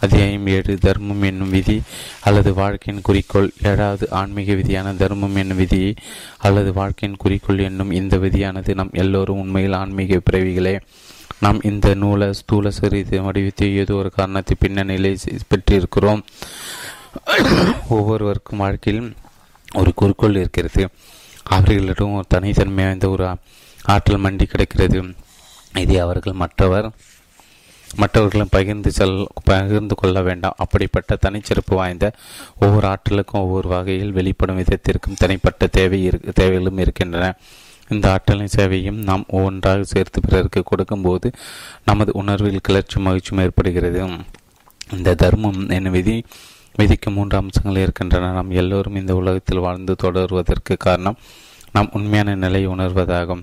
அத்தியாயம் 0.00 0.46
ஏழு 0.46 0.74
தர்மம் 0.78 1.22
என்னும் 1.22 1.50
விதி 1.50 1.76
அல்லது 2.20 2.50
வாழ்க்கையின் 2.54 3.02
குறிக்கோள். 3.02 3.48
ஏழாவது 3.62 4.06
ஆன்மீக 4.10 4.52
விதியான 4.52 4.96
தர்மம் 4.96 5.36
என்னும் 5.36 5.56
விதி 5.56 5.94
அல்லது 6.38 6.72
வாழ்க்கையின் 6.72 7.18
குறிக்கோள் 7.18 7.58
என்னும் 7.58 7.90
இந்த 7.90 8.16
விதியானது 8.16 8.74
நம் 8.74 8.90
எல்லோரும் 8.92 9.38
உண்மையில் 9.38 9.72
ஆன்மீக 9.72 10.18
பிறவிகளே. 10.18 10.74
நாம் 11.40 11.60
இந்த 11.62 11.94
நூலை 11.94 12.28
ஸ்தூல 12.32 12.70
சிறிது 12.70 13.22
வடிவத்தை 13.22 13.68
ஏதோ 13.76 13.94
ஒரு 13.94 14.10
காரணத்தை 14.10 14.56
பின்னணியிலே 14.60 15.12
பெற்றிருக்கிறோம். 15.50 16.22
ஒவ்வொருவருக்கும் 17.88 18.58
வாழ்க்கையில் 18.58 19.14
ஒரு 19.74 19.92
குறிக்கோள் 19.94 20.36
இருக்கிறது. 20.36 20.84
அவர்களிடம் 21.44 22.16
ஒரு 22.18 22.26
தனித்தன்மை 22.28 22.84
வாய்ந்த 22.84 23.08
ஒரு 23.08 23.26
ஆற்றல் 23.84 24.22
மண்டி 24.22 24.42
கிடைக்கிறது. 24.42 25.00
இதை 25.74 25.98
அவர்கள் 25.98 26.40
மற்றவர் 26.44 26.86
மற்றவர்களும் 27.96 28.48
பகிர்ந்து 28.50 28.90
செல் 28.92 29.26
பகிர்ந்து 29.44 29.94
கொள்ள 29.94 30.22
வேண்டாம். 30.22 30.54
அப்படிப்பட்ட 30.56 31.16
தனிச்சிறப்பு 31.26 31.74
வாய்ந்த 31.74 32.12
ஒவ்வொரு 32.60 32.86
ஆற்றலுக்கும் 32.88 33.42
ஒவ்வொரு 33.44 33.68
வகையில் 33.68 34.12
வெளிப்படும் 34.12 34.56
விதத்திற்கும் 34.56 35.14
தனிப்பட்ட 35.16 35.66
தேவை 35.66 36.10
தேவைகளும் 36.34 36.78
இருக்கின்றன. 36.78 37.34
இந்த 37.88 38.12
ஆற்றலின் 38.12 38.54
சேவையும் 38.56 39.02
நாம் 39.02 39.24
ஒவ்வொன்றாக 39.28 39.82
சேர்த்து 39.82 40.20
பிறருக்கு 40.20 40.62
கொடுக்கும்போது 40.62 41.30
நமது 41.84 42.12
உணர்வில் 42.14 42.60
கிளர்ச்சி 42.62 43.00
மகிழ்ச்சியும் 43.00 43.44
ஏற்படுகிறது. 43.44 44.08
இந்த 44.92 45.14
தர்மம் 45.14 45.68
என 45.68 45.90
விதி 45.90 46.24
விதிக்கு 46.76 47.10
மூன்று 47.10 47.36
அம்சங்கள் 47.36 47.82
இருக்கின்றன. 47.82 48.32
நாம் 48.32 48.50
எல்லோரும் 48.50 48.96
இந்த 48.96 49.14
உலகத்தில் 49.14 49.58
வாழ்ந்து 49.58 49.96
தொடருவதற்கு 50.02 50.76
காரணம் 50.78 51.16
நாம் 51.72 51.90
உண்மையான 51.92 52.34
நிலையை 52.34 52.70
உணர்வதாகும். 52.70 53.42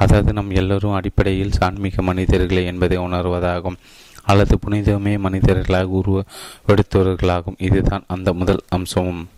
அதாவது 0.00 0.32
நம் 0.32 0.50
எல்லோரும் 0.50 0.92
அடிப்படையில் 0.92 1.52
சான்மீக 1.52 2.02
மனிதர்களே 2.02 2.64
என்பதை 2.64 2.98
உணர்வதாகும். 2.98 3.78
அல்லது 4.24 4.58
புனிதமே 4.58 5.18
மனிதர்களாக 5.18 6.00
உருவெடுத்தவர்களாகும். 6.00 7.58
இதுதான் 7.58 8.04
அந்த 8.06 8.32
முதல் 8.32 8.62
அம்சமும். 8.68 9.28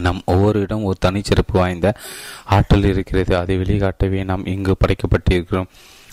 நம் 0.00 0.22
ஒவ்வொரு 0.24 0.60
இடம் 0.60 0.84
ஒரு 0.84 0.98
தனிச்சிறப்பு 1.06 1.52
வாய்ந்த 1.52 1.94
ஆற்றல் 2.44 2.84
இருக்கிறது. 2.84 3.36
அதை 3.36 3.56
வெளிக்காட்டவே 3.58 4.24
நாம் 4.24 4.46
இங்கு 4.46 4.76
படைக்கப்பட்டிருக்கிறோம். 4.76 5.70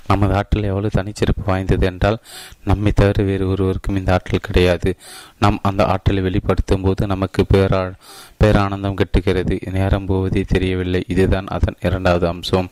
நமது 0.07 0.35
ஆற்றல் 0.35 0.63
எவ்வளவு 0.63 0.89
தனிச்சிறப்பு 0.97 1.45
வாய்ந்தது 1.45 1.85
என்றால் 1.85 2.17
நம்மை 2.63 2.91
தவிர 2.91 3.23
வேறு 3.23 3.49
ஒருவருக்கும் 3.49 3.95
இந்த 3.95 4.13
ஆற்றல் 4.13 4.45
கிடையாது. 4.47 4.95
நாம் 5.39 5.59
அந்த 5.61 5.85
ஆற்றலை 5.85 6.21
வெளிப்படுத்தும் 6.21 6.81
போது 6.81 7.07
நமக்கு 7.07 7.45
பேரா 7.53 7.81
பேரானந்தம் 8.43 8.93
கட்டுகிறது. 8.93 9.59
நேரம் 9.71 10.05
போவதே 10.05 10.41
தெரியவில்லை. 10.47 11.03
இதுதான் 11.07 11.47
அதன் 11.47 11.77
இரண்டாவது 11.81 12.27
அம்சம். 12.27 12.69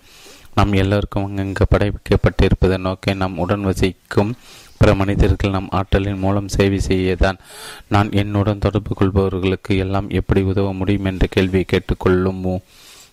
நாம் 0.57 0.71
எல்லோருக்கும் 0.73 1.25
அங்கங்கு 1.25 1.65
படைக்கப்பட்டிருப்பதை 1.73 2.77
நோக்கி 2.85 3.13
நாம் 3.13 3.37
உடன் 3.37 3.65
வசிக்கும் 3.69 4.31
பிற 4.77 4.95
மனிதர்கள் 4.95 5.53
நம் 5.55 5.67
ஆற்றலின் 5.69 6.23
மூலம் 6.23 6.47
சேவை 6.47 6.79
செய்யதான். 6.87 7.37
நான் 7.87 8.09
என்னுடன் 8.11 8.63
தொடர்பு 8.65 8.93
கொள்பவர்களுக்கு 8.93 9.77
எல்லாம் 9.83 10.09
எப்படி 10.19 10.41
உதவ 10.41 10.73
முடியும் 10.73 11.05
என்ற 11.05 11.27
கேள்வியை 11.29 11.65
கேட்டுக்கொள்ளும் 11.67 12.41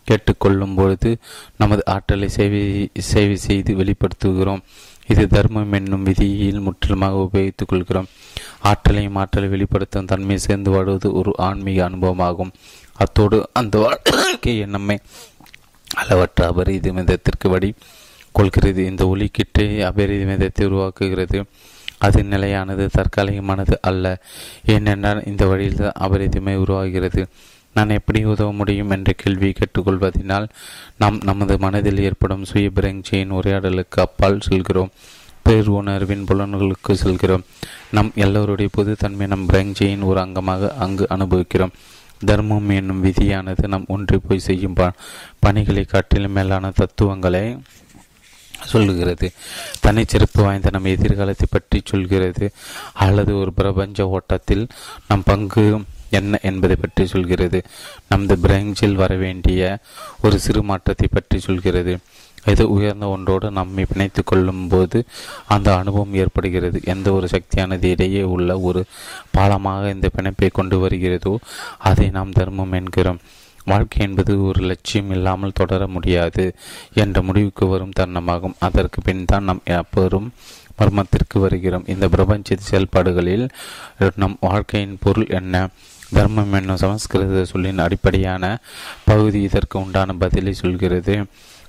கேட்டுக்கொள்ளும் 0.08 0.74
பொழுது 0.74 1.10
நமது 1.58 1.82
ஆற்றலை 1.94 2.28
சேவை 2.28 2.62
சேவை 3.10 3.36
செய்து 3.36 3.74
வெளிப்படுத்துகிறோம். 3.74 4.64
இது 5.08 5.28
தர்மம் 5.28 5.72
என்னும் 5.72 6.02
விதியில் 6.02 6.64
முற்றிலுமாக 6.66 7.26
உபயோகித்துக் 7.26 7.70
கொள்கிறோம். 7.72 8.10
ஆற்றலையும் 8.60 9.18
ஆற்றலை 9.22 9.48
வெளிப்படுத்தும் 9.48 10.10
தன்மையை 10.12 10.38
சேர்ந்து 10.38 10.70
வாழ்வது 10.70 11.12
ஒரு 11.12 11.32
ஆன்மீக 11.48 11.88
அனுபவமாகும். 11.88 12.54
அத்தோடு 12.96 13.38
அந்த 13.52 13.78
வாழ்க்கையை 13.84 14.66
நம்மை 14.66 14.96
அளவற்ற 15.94 16.52
அபரிதமிதத்திற்கு 16.52 17.48
வழி 17.48 17.74
கொள்கிறது. 18.32 18.84
இந்த 18.84 19.16
ஒலிக்கிட்டு 19.16 19.60
அபரிதமிதத்தை 19.60 20.66
உருவாக்குகிறது. 20.66 21.42
அது 21.98 22.24
நிலையானது 22.24 22.90
தற்காலிகமானது 22.98 23.72
அல்ல. 23.80 24.22
ஏனென்றால் 24.66 25.22
இந்த 25.26 25.46
வழியில் 25.46 25.76
தான் 25.76 26.10
அபரிதமை 26.10 26.54
உருவாகிறது. 26.54 27.26
நான் 27.74 27.88
எப்படி 27.88 28.24
உதவ 28.24 28.52
முடியும் 28.52 28.90
என்ற 28.90 29.12
கேள்வி 29.16 29.52
கேட்டுக்கொள்வதனால் 29.52 30.48
நாம் 30.98 31.20
நமது 31.24 31.58
மனதில் 31.58 31.98
ஏற்படும் 31.98 32.44
சுய 32.44 32.70
பிரங்சியின் 32.70 33.32
உரையாடலுக்கு 33.32 33.96
அப்பால் 33.96 34.40
செல்கிறோம். 34.40 34.90
பேர் 35.42 35.68
உணர்வின் 35.68 36.24
புலன்களுக்கு 36.24 36.92
செல்கிறோம். 36.92 37.44
நம் 37.90 38.12
எல்லோருடைய 38.14 38.70
பொதுத்தன்மை 38.76 39.26
நம் 39.26 39.46
பிரங்சியின் 39.46 40.00
ஒரு 40.00 40.20
அங்கமாக 40.20 40.68
அங்கு 40.78 41.06
அனுபவிக்கிறோம். 41.08 41.70
தர்மம் 42.20 42.68
என்னும் 42.68 43.04
விதியானது 43.04 43.64
நம் 43.66 43.90
ஒன்றி 43.94 44.18
போய் 44.18 44.46
செய்யும் 44.48 44.76
பணிகளை 45.38 45.84
காட்டிலும் 45.84 46.36
மேலான 46.38 46.70
தத்துவங்களை 46.70 47.44
சொல்கிறது 48.72 49.26
தனிச்சிறப்பு 49.84 50.40
வாய்ந்த 50.42 50.68
நம் 50.72 50.92
எதிர்காலத்தை 50.92 51.46
பற்றி 51.50 51.78
சொல்கிறது. 51.84 52.46
அல்லது 53.04 53.32
ஒரு 53.38 53.52
பிரபஞ்ச 53.52 54.06
ஓட்டத்தில் 54.08 54.64
நம் 55.08 55.26
பங்கு 55.26 55.64
என்ன 56.10 56.38
என்பதை 56.42 56.76
பற்றி 56.76 57.04
சொல்கிறது. 57.06 57.58
நமது 58.08 58.34
பிரெஞ்சில் 58.44 59.00
வர 59.02 59.12
வேண்டிய 59.16 59.78
ஒரு 60.22 60.38
சிறு 60.38 60.62
மாற்றத்தை 60.62 61.08
பற்றி 61.12 61.38
சொல்கிறது. 61.38 61.94
இது 62.52 62.64
உயர்ந்த 62.74 63.06
ஒன்றோடு 63.14 63.48
நம்மை 63.58 63.84
பிணைத்து 63.90 64.22
கொள்ளும் 64.30 64.64
போது 64.72 64.98
அந்த 65.54 65.68
அனுபவம் 65.80 66.16
ஏற்படுகிறது. 66.22 66.80
எந்த 66.92 67.06
ஒரு 67.18 67.28
சக்தியானது 67.34 67.88
இடையே 67.94 68.22
உள்ள 68.34 68.58
ஒரு 68.68 68.82
பாலமாக 69.36 69.92
இந்த 69.94 70.10
பிணைப்பை 70.16 70.50
கொண்டு 70.58 70.78
வருகிறதோ 70.84 71.32
அதை 71.90 72.08
நாம் 72.16 72.36
தர்மம் 72.40 72.76
என்கிறோம். 72.80 73.22
வாழ்க்கை 73.72 74.00
என்பது 74.06 74.32
ஒரு 74.48 74.60
லட்சியம் 74.70 75.12
இல்லாமல் 75.16 75.56
தொடர 75.60 75.82
முடியாது 75.94 76.44
என்ற 77.02 77.16
முடிவுக்கு 77.28 77.64
வரும் 77.70 77.96
தருணமாகும். 77.98 78.58
அதற்கு 78.66 78.98
பின் 79.06 79.28
தான் 79.30 79.48
நாம் 79.48 79.62
எப்போதும் 79.78 80.28
மர்மத்திற்கு 80.80 81.38
வருகிறோம். 81.44 81.88
இந்த 81.92 82.04
பிரபஞ்ச 82.14 82.56
செயல்பாடுகளில் 82.68 83.46
நம் 84.22 84.36
வாழ்க்கையின் 84.46 84.96
பொருள் 85.04 85.32
என்ன? 85.40 85.56
தர்மம் 86.16 86.54
என்னும் 86.58 86.80
சமஸ்கிருத 86.82 87.44
சொல்லின் 87.52 87.82
அடிப்படையான 87.84 88.44
பகுதி 89.10 89.40
இதற்கு 89.48 89.76
உண்டான 89.84 90.14
பதிலை 90.22 90.52
சொல்கிறது. 90.62 91.14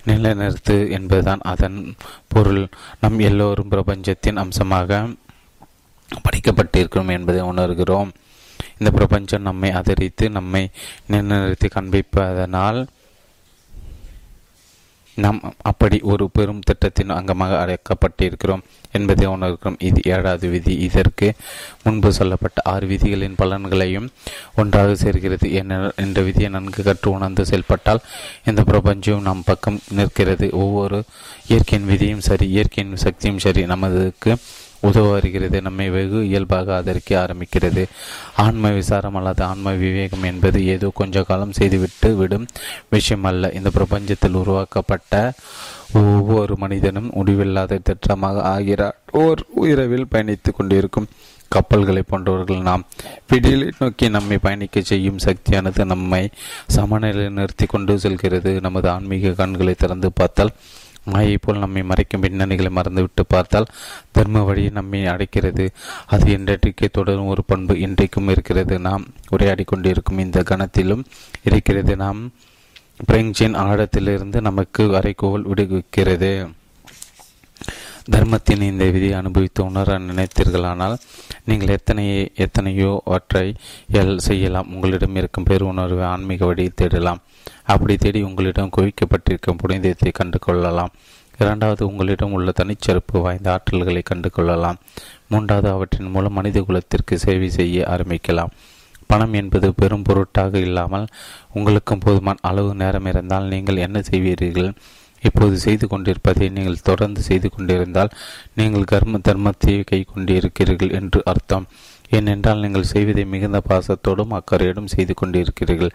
நிலைநிறுத்து 0.07 0.89
என்பதுதான் 0.89 1.39
அதன் 1.41 1.95
பொருள். 2.27 2.67
நம் 3.01 3.19
எல்லோரும் 3.19 3.67
பிரபஞ்சத்தின் 3.67 4.37
அம்சமாக 4.37 5.07
படைக்கப்பட்டிருக்கிறோம் 6.15 7.11
என்பதை 7.11 7.41
உணர்கிறோம். 7.41 8.09
இந்த 8.77 8.91
பிரபஞ்சம் 8.91 9.41
நம்மை 9.41 9.71
ஆதரித்து 9.71 10.29
நம்மை 10.29 10.69
நிலைநிறுத்தி 11.11 11.69
காண்பிப்பதனால் 11.69 12.85
நாம் 15.15 15.39
அப்படி 15.61 15.97
ஒரு 16.11 16.29
பெரும் 16.29 16.59
திட்டத்தின் 16.59 17.11
அங்கமாக 17.11 17.53
அழைக்கப்பட்டிருக்கிறோம் 17.63 18.63
என்பதை 18.91 19.27
உணர்கிறோம். 19.27 19.77
இது 19.79 20.01
ஏழாவது 20.03 20.47
விதி. 20.47 20.73
இதற்கு 20.87 21.33
முன்பு 21.83 22.13
சொல்லப்பட்ட 22.13 22.61
ஆறு 22.63 22.87
விதிகளின் 22.87 23.37
பலன்களையும் 23.37 24.07
ஒன்றாக 24.55 24.95
சேர்க்கிறது 24.95 25.47
என்ற 26.01 26.21
விதியை 26.21 26.49
நன்கு 26.49 26.83
கற்று 26.83 27.11
உணர்ந்து 27.11 27.45
செயல்பட்டால் 27.45 28.03
இந்த 28.45 28.63
பிரபஞ்சம் 28.63 29.21
நம் 29.21 29.43
பக்கம் 29.45 29.79
நிற்கிறது. 29.89 30.49
ஒவ்வொரு 30.51 31.03
இயற்கையின் 31.47 31.89
விதியும் 31.89 32.25
சரி 32.29 32.47
இயற்கையின் 32.49 32.95
சக்தியும் 32.95 33.39
சரி. 33.39 33.63
நமதுக்கு 33.63 34.33
உதவ 34.87 35.11
வருகிறது 35.15 35.57
நம்மை 35.67 35.87
வெகு 35.95 36.19
இயல்பாக 36.29 36.73
ஆதரிக்க 36.77 37.11
ஆரம்பிக்கிறது. 37.23 37.83
ஆன்ம 38.45 38.71
விசாரம் 38.79 39.17
அல்லது 39.19 39.43
ஆன்ம 39.49 39.73
விவேகம் 39.83 40.25
என்பது 40.31 40.59
ஏதோ 40.73 40.87
கொஞ்ச 40.99 41.23
காலம் 41.29 41.57
செய்துவிட்டு 41.59 42.09
விடும் 42.15 42.47
விஷயம் 42.95 43.27
அல்ல 43.31 43.51
இந்த 43.59 43.71
பிரபஞ்சத்தில் 43.77 44.39
உருவாக்கப்பட்ட 44.41 45.13
ஒவ்வொரு 46.01 46.53
மனிதனும் 46.63 47.09
முடிவில்லாத 47.17 47.79
திட்டமாக 47.89 48.43
ஆகிறார். 48.55 48.97
ஓர் 49.23 49.41
உயிரவில் 49.61 50.11
பயணித்துக் 50.11 50.57
கொண்டிருக்கும் 50.57 51.09
கப்பல்களை 51.51 52.01
போன்றவர்கள் 52.07 52.65
நாம் 52.67 52.83
விடியலை 53.31 53.67
நோக்கி 53.79 54.05
நம்மை 54.15 54.37
பயணிக்க 54.45 54.81
செய்யும் 54.91 55.21
சக்தியானது 55.25 55.83
நம்மை 55.91 56.23
சமநிலையில் 56.75 57.37
நிறுத்தி 57.39 57.65
கொண்டு 57.65 57.93
செல்கிறது. 58.05 58.51
நமது 58.65 58.87
ஆன்மீக 58.89 59.35
கண்களை 59.41 59.75
திறந்து 59.83 60.09
பார்த்தால் 60.19 60.55
மாயை 61.05 61.37
போல் 61.37 61.57
நம்மை 61.57 61.81
மறைக்கும் 61.81 62.21
பின்னணிகளை 62.21 62.69
மறந்துவிட்டு 62.69 63.25
பார்த்தால் 63.27 63.65
தர்ம 64.11 64.41
வழியை 64.41 64.69
நம்மை 64.69 65.05
அடைக்கிறது. 65.05 65.69
அது 66.07 66.37
இன்றைக்கே 66.37 66.87
தொடரும் 66.91 67.25
ஒரு 67.25 67.43
பண்பு 67.43 67.79
இன்றைக்கும் 67.79 68.27
இருக்கிறது. 68.27 68.79
நாம் 68.79 69.05
உரையாடி 69.29 69.63
கொண்டிருக்கும் 69.63 70.19
இந்த 70.19 70.43
கணத்திலும் 70.49 71.03
இருக்கிறது. 71.43 71.95
நாம் 71.95 72.31
பிரெஞ்சின் 73.11 73.55
ஆழத்திலிருந்து 73.55 74.41
நமக்கு 74.41 74.83
அரைக்கோவல் 74.83 75.47
விடுவிக்கிறது. 75.47 76.49
தர்மத்தின் 78.13 78.63
இந்த 78.69 78.83
விதியை 78.93 79.13
அனுபவித்து 79.19 79.61
உணர 79.69 79.95
நினைத்தீர்களானால் 80.09 80.95
நீங்கள் 81.47 81.73
எத்தனை 81.75 82.03
எத்தனையோ 82.45 82.91
அவற்றை 83.05 83.45
எல் 83.99 84.17
செய்யலாம். 84.27 84.69
உங்களிடம் 84.73 85.17
இருக்கும் 85.21 85.47
பேருணர்வை 85.49 86.03
ஆன்மீக 86.13 86.41
வழியை 86.49 86.71
தேடலாம். 86.81 87.21
அப்படி 87.73 87.93
தேடி 88.03 88.19
உங்களிடம் 88.29 88.73
குவிக்கப்பட்டிருக்கும் 88.77 89.59
புனிதத்தை 89.61 90.11
கண்டு 90.19 90.39
கொள்ளலாம் 90.39 90.93
இரண்டாவது 91.39 91.83
உங்களிடம் 91.89 92.33
உள்ள 92.35 92.49
தனிச்சிறப்பு 92.59 93.15
வாய்ந்த 93.23 93.47
ஆற்றல்களை 93.55 94.01
கண்டு 94.09 94.29
கொள்ளலாம் 94.35 94.77
மூன்றாவது 95.31 95.69
அவற்றின் 95.69 96.11
மூலம் 96.13 96.37
மனித 96.39 96.61
குலத்திற்கு 96.67 97.15
சேவை 97.23 97.49
செய்ய 97.57 97.87
ஆரம்பிக்கலாம். 97.93 98.53
பணம் 99.09 99.33
என்பது 99.39 99.67
பெரும் 99.79 100.05
பொருட்டாக 100.07 100.59
இல்லாமல் 100.67 101.07
உங்களுக்கும் 101.57 102.03
போதுமான 102.05 102.39
அளவு 102.49 102.71
நேரம் 102.81 103.09
இருந்தால் 103.11 103.51
நீங்கள் 103.53 103.83
என்ன 103.85 103.97
செய்வீர்கள்? 104.09 104.71
இப்போது 105.27 105.55
செய்து 105.65 105.85
கொண்டிருப்பதை 105.91 106.47
நீங்கள் 106.57 106.85
தொடர்ந்து 106.89 107.21
செய்து 107.29 107.49
கொண்டிருந்தால் 107.55 108.13
நீங்கள் 108.59 108.89
கர்ம 108.93 109.19
தர்மத்தை 109.27 109.75
கை 109.91 110.01
கொண்டிருக்கிறீர்கள் 110.13 110.95
என்று 110.99 111.21
அர்த்தம். 111.33 111.67
ஏனென்றால் 112.17 112.61
நீங்கள் 112.63 112.91
செய்வதை 112.91 113.23
மிகுந்த 113.25 113.59
பாசத்தோடும் 113.69 114.35
அக்கறையோடும் 114.39 114.91
செய்து 114.93 115.13
கொண்டிருக்கிறீர்கள். 115.21 115.93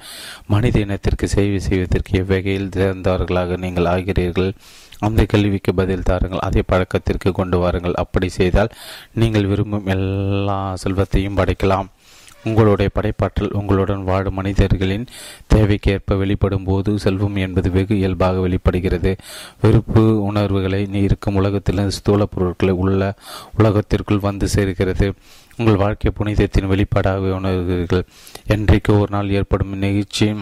மனித 0.53 0.79
இனத்திற்கு 0.79 1.27
சேவை 1.35 1.61
செய்வதற்கு 1.69 2.13
எவ்வகையில் 2.23 2.73
சேர்ந்தவர்களாக 2.79 3.59
நீங்கள் 3.65 3.91
ஆகிறீர்கள்? 3.95 4.51
அந்த 5.07 5.21
கேள்விக்கு 5.33 5.73
பதில் 5.75 6.09
தாருங்கள். 6.09 6.45
அதே 6.49 6.63
பழக்கத்திற்கு 6.71 7.31
கொண்டு 7.33 7.59
வாருங்கள். 7.59 7.99
அப்படி 8.03 8.29
செய்தால் 8.39 8.75
நீங்கள் 9.21 9.49
விரும்பும் 9.53 9.89
எல்லா 9.97 10.59
செல்வத்தையும் 10.85 11.39
படைக்கலாம். 11.41 11.89
உங்களுடைய 12.45 12.91
படைப்பாற்றல் 12.95 13.53
உங்களுடன் 13.53 14.05
வாழும் 14.05 14.35
மனிதர்களின் 14.35 15.07
தேவைக்கேற்ப 15.55 16.19
வெளிப்படும் 16.19 16.65
போது 16.65 16.99
செல்வம் 16.99 17.37
என்பது 17.37 17.71
வெகு 17.71 17.97
இயல்பாக 17.97 18.41
வெளிப்படுகிறது. 18.41 19.17
வெறுப்பு 19.61 20.23
உணர்வுகளை 20.23 20.89
இருக்கும் 20.93 21.35
உலகத்திலிருந்து 21.35 21.93
ஸ்தூல 21.93 22.25
பொருட்களை 22.25 22.75
உள்ள 22.75 23.15
உலகத்திற்குள் 23.59 24.19
வந்து 24.19 24.49
சேர்கிறது. 24.55 25.13
உங்கள் 25.57 25.77
வாழ்க்கை 25.77 26.13
புனிதத்தின் 26.15 26.71
வெளிப்பாடாக 26.71 27.29
உணர்கிறீர்கள். 27.41 28.07
என்றைக்கு 28.47 28.99
ஒரு 28.99 29.09
நாள் 29.11 29.31
ஏற்படும் 29.31 29.79
நிகழ்ச்சி 29.79 30.35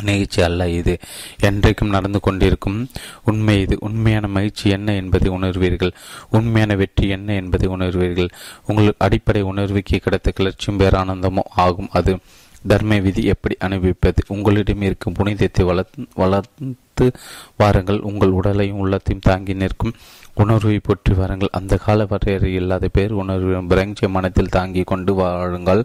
நிகழ்ச்சி 0.00 0.42
அல்ல 0.42 0.68
இது. 0.68 0.98
என்றைக்கும் 1.42 1.88
நடந்து 1.88 2.20
கொண்டிருக்கும் 2.20 2.88
உண்மை 3.24 3.60
இது. 3.60 3.76
உண்மையான 3.80 4.28
மகிழ்ச்சி 4.28 4.70
என்ன 4.70 4.94
என்பதை 4.94 5.32
உணர்வீர்கள். 5.32 5.92
உண்மையான 6.30 6.76
வெற்றி 6.76 7.08
என்ன 7.08 7.34
என்பதை 7.34 7.68
உணர்வீர்கள். 7.68 8.30
உங்கள் 8.66 8.94
அடிப்படை 8.98 9.42
உணர்வுக்கு 9.42 9.98
கிடைத்த 9.98 10.32
கிளர்ச்சியும் 10.36 10.78
பேரானந்தமோ 10.78 11.42
ஆகும். 11.48 11.88
அது 11.92 12.18
தர்ம 12.66 12.98
விதி 12.98 13.24
எப்படி 13.24 13.56
அனுபவிப்பது? 13.58 14.22
உங்களிடம் 14.26 14.82
இருக்கும் 14.82 15.12
புனிதத்தை 15.12 15.64
வளர்த்து 15.64 16.06
வளர்த்து 16.14 17.12
வாருங்கள். 17.56 18.00
உங்கள் 18.00 18.28
உடலையும் 18.28 18.78
உள்ளத்தையும் 18.78 19.24
தாங்கி 19.24 19.54
நிற்கும் 19.54 19.94
உணர்வை 20.34 20.78
போற்றி 20.78 21.14
வாருங்கள். 21.14 21.48
அந்த 21.52 21.76
கால 21.76 22.04
வரையறை 22.04 22.54
இல்லாத 22.54 22.88
பேர் 22.88 23.12
உணர்வு 23.12 23.64
பிரஞ்ச 23.64 24.08
மனத்தில் 24.08 24.48
தாங்கி 24.48 24.82
கொண்டு 24.82 25.14
வாழுங்கள். 25.14 25.84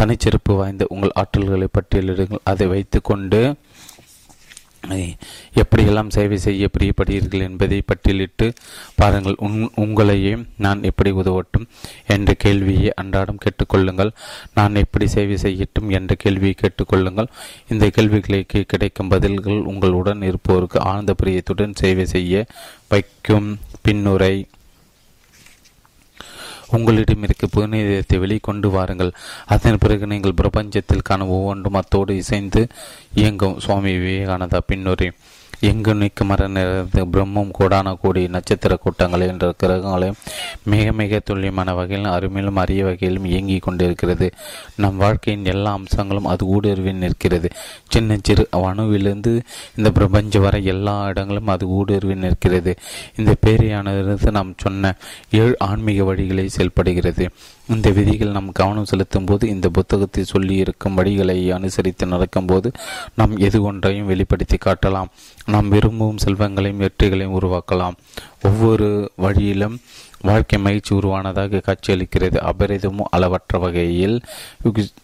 தனிச்சிறப்பு 0.00 0.56
வாய்ந்த 0.56 0.86
உங்கள் 0.88 1.12
ஆற்றல்களை 1.14 1.66
பட்டியலிடுங்கள். 1.78 2.44
அதை 2.44 2.66
வைத்துக்கொண்டு 2.66 3.54
எப்படியெல்லாம் 5.54 6.08
சேவை 6.08 6.36
செய்ய 6.36 6.68
பிரியப்படுகிறீர்கள் 6.78 7.40
என்பதை 7.40 7.82
பட்டியலிட்டு 7.86 8.52
பாருங்கள். 8.94 9.34
உன் 9.38 9.70
உங்களையே 9.76 10.46
நான் 10.58 10.82
எப்படி 10.82 11.10
உதவட்டும் 11.10 11.66
என்ற 12.06 12.34
கேள்வியை 12.34 12.92
அன்றாடம் 12.94 13.38
கேட்டுக்கொள்ளுங்கள். 13.38 14.10
நான் 14.54 14.74
எப்படி 14.74 15.06
சேவை 15.06 15.36
செய்யட்டும் 15.42 15.88
என்ற 15.88 16.14
கேள்வியை 16.14 16.54
கேட்டுக்கொள்ளுங்கள். 16.60 17.26
இந்த 17.68 17.90
கேள்விகளுக்கு 17.90 18.64
கிடைக்கும் 18.68 19.08
பதில்கள் 19.08 19.60
உங்களுடன் 19.60 20.20
இருப்போருக்கு 20.20 20.78
ஆனந்த 20.78 21.14
பிரியத்துடன் 21.22 21.74
சேவை 21.74 22.06
செய்ய 22.06 22.46
வைக்கும். 22.88 23.58
பின்னுரை. 23.88 24.44
உங்களிடம் 26.68 27.22
இருக்க 27.22 27.46
புனிதத்தை 27.46 28.18
வெளிக்கொண்டு 28.18 28.66
வாருங்கள். 28.66 29.12
அதன் 29.46 29.78
பிறகு 29.78 30.06
நீங்கள் 30.06 30.34
பிரபஞ்சத்தில் 30.34 31.02
காணும் 31.02 31.28
ஒவ்வொன்றும் 31.28 31.74
அத்தோடு 31.74 32.16
இசைந்து 32.16 32.66
இயங்கும். 33.14 33.60
சுவாமி 33.60 33.96
விவேகானந்தா 33.96 34.60
பின்னுரை. 34.68 35.10
எங்கு 35.60 35.94
நிற்கும் 35.94 36.26
மர 36.26 36.48
நிறைந்த 36.48 37.04
பிரம்மம் 37.04 37.50
கூடான 37.58 37.94
கோடி 38.00 38.28
நட்சத்திர 38.28 38.76
கூட்டங்கள் 38.76 39.20
என்ற 39.20 39.54
கிரகங்களையும் 39.62 40.14
மிக 40.62 40.92
மிக 40.92 41.20
துல்லியமான 41.24 41.74
வகையிலும் 41.74 42.12
அருமையிலும் 42.12 42.56
அரிய 42.56 42.84
வகையிலும் 42.84 43.24
இயங்கிக் 43.24 43.62
கொண்டிருக்கிறது. 43.62 44.32
நம் 44.76 44.96
வாழ்க்கையின் 44.96 45.44
எல்லா 45.44 45.72
அம்சங்களும் 45.72 46.24
அது 46.24 46.46
ஊடுருவி 46.46 46.92
நிற்கிறது. 46.92 47.50
சின்ன 47.88 48.18
சிறு 48.22 48.48
அணுவிலிருந்து 48.52 49.40
இந்த 49.76 49.90
பிரபஞ்சம் 49.92 50.42
வரை 50.42 50.64
எல்லா 50.64 51.06
இடங்களும் 51.06 51.46
அது 51.46 51.68
ஊடுருவி 51.68 52.14
நிற்கிறது. 52.14 52.74
இந்த 53.16 53.34
பேரியானது 53.46 54.30
நாம் 54.30 54.54
சொன்ன 54.56 54.94
ஏழு 55.30 55.56
ஆன்மீக 55.58 56.14
வழிகளை 56.14 56.46
செயல்படுகிறது. 56.46 57.30
இந்த 57.72 57.90
விதிகள் 57.90 58.34
நாம் 58.36 58.52
கவனம் 58.52 58.84
செலுத்தும் 58.84 59.26
போது 59.26 59.48
இந்த 59.48 59.68
புத்தகத்தை 59.68 60.24
சொல்லி 60.24 60.56
இருக்கும் 60.56 60.96
வழிகளை 60.98 61.36
அனுசரித்து 61.50 62.06
நடக்கும்போது 62.06 62.70
நாம் 63.14 63.36
எது 63.36 63.62
ஒன்றையும் 63.62 64.06
வெளிப்படுத்தி 64.06 64.56
காட்டலாம். 64.56 65.12
நாம் 65.46 65.68
விரும்பும் 65.68 66.22
செல்வங்களையும் 66.24 66.82
வெற்றிகளையும் 66.84 67.36
உருவாக்கலாம். 67.40 67.96
ஒவ்வொரு 68.42 68.88
வழியிலும் 69.16 69.78
வாழ்க்கை 70.20 70.58
மகிழ்ச்சி 70.58 70.94
உருவானதாக 70.94 71.62
காட்சியளிக்கிறது. 71.66 72.36
அபரிதமும் 72.50 73.10
அளவற்ற 73.10 73.58
வகையில் 73.58 74.20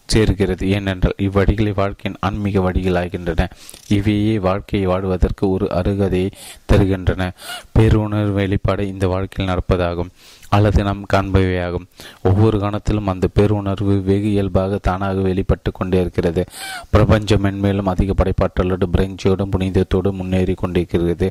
சேர்கிறது. 0.05 0.69
ஏனென்றால் 0.69 1.19
இவ்வழிகளை 1.27 1.73
வாழ்க்கையின் 1.75 2.21
ஆன்மீக 2.27 2.61
வழிகள் 2.61 2.99
ஆகின்றன 3.03 3.47
இவையே 3.87 4.39
வாழ்க்கையை 4.39 4.87
வாழ்வதற்கு 4.89 5.49
ஒரு 5.49 5.67
அருகதையை 5.79 6.31
தருகின்றன. 6.71 7.31
பேருணர்வு 7.79 8.33
வெளிப்பாடு 8.39 8.87
இந்த 8.87 9.07
வாழ்க்கையில் 9.07 9.53
நடப்பதாகும். 9.53 10.13
அல்லது 10.51 10.83
நாம் 10.83 11.05
காண்பவையாகும். 11.13 11.85
ஒவ்வொரு 12.23 12.57
கணத்திலும் 12.59 13.09
அந்த 13.13 13.27
பேருணர்வு 13.35 13.95
வெகு 14.01 14.29
இயல்பாக 14.31 14.79
தானாக 14.81 15.21
வெளிப்பட்டு 15.21 15.71
கொண்டே 15.71 15.99
இருக்கிறது. 15.99 16.43
பிரபஞ்சம் 16.89 17.43
மென்மேலும் 17.43 17.91
அதிக 17.93 18.13
படைப்பாற்றலோடு 18.13 18.87
பிரெஞ்சோடும் 18.93 19.51
புனிதத்தோடு 19.51 20.11
முன்னேறி 20.11 20.53
கொண்டிருக்கிறது. 20.53 21.29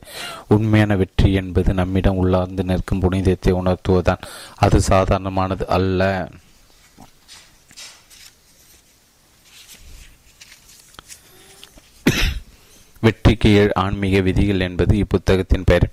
உண்மையான 0.48 0.96
வெற்றி 0.96 1.32
என்பது 1.32 1.74
நம்மிடம் 1.74 2.16
உள்ளார்ந்து 2.16 2.64
நிற்கும் 2.64 3.00
புனிதத்தை 3.00 3.52
உணர்த்துவதுதான். 3.52 4.22
அது 4.56 4.80
சாதாரணமானது 4.80 5.66
அல்ல. 5.66 6.30
வெற்றிக்கு 13.02 13.48
ஏழு 13.54 13.74
ஆன்மீக 13.74 14.20
விதிகள் 14.20 14.60
என்பது 14.60 14.94
இப்புத்தகத்தின் 14.96 15.64
பெயர். 15.64 15.86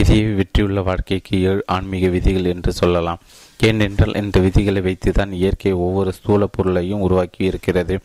இதையே 0.00 0.24
வெற்றியுள்ள 0.38 0.80
வாழ்க்கைக்கு 0.88 1.36
ஏழு 1.50 1.62
ஆன்மீக 1.66 2.06
விதிகள் 2.08 2.50
என்று 2.54 2.72
சொல்லலாம். 2.72 3.22
ஏனென்றால் 3.60 4.18
இந்த 4.22 4.38
விதிகளை 4.40 4.80
வைத்துதான் 4.88 5.32
இயற்கை 5.40 5.72
ஒவ்வொரு 5.86 6.10
ஸ்தூல 6.12 6.46
பொருளையும் 6.46 7.04
உருவாக்கி 7.06 7.42
இருக்கிறது. 7.44 7.96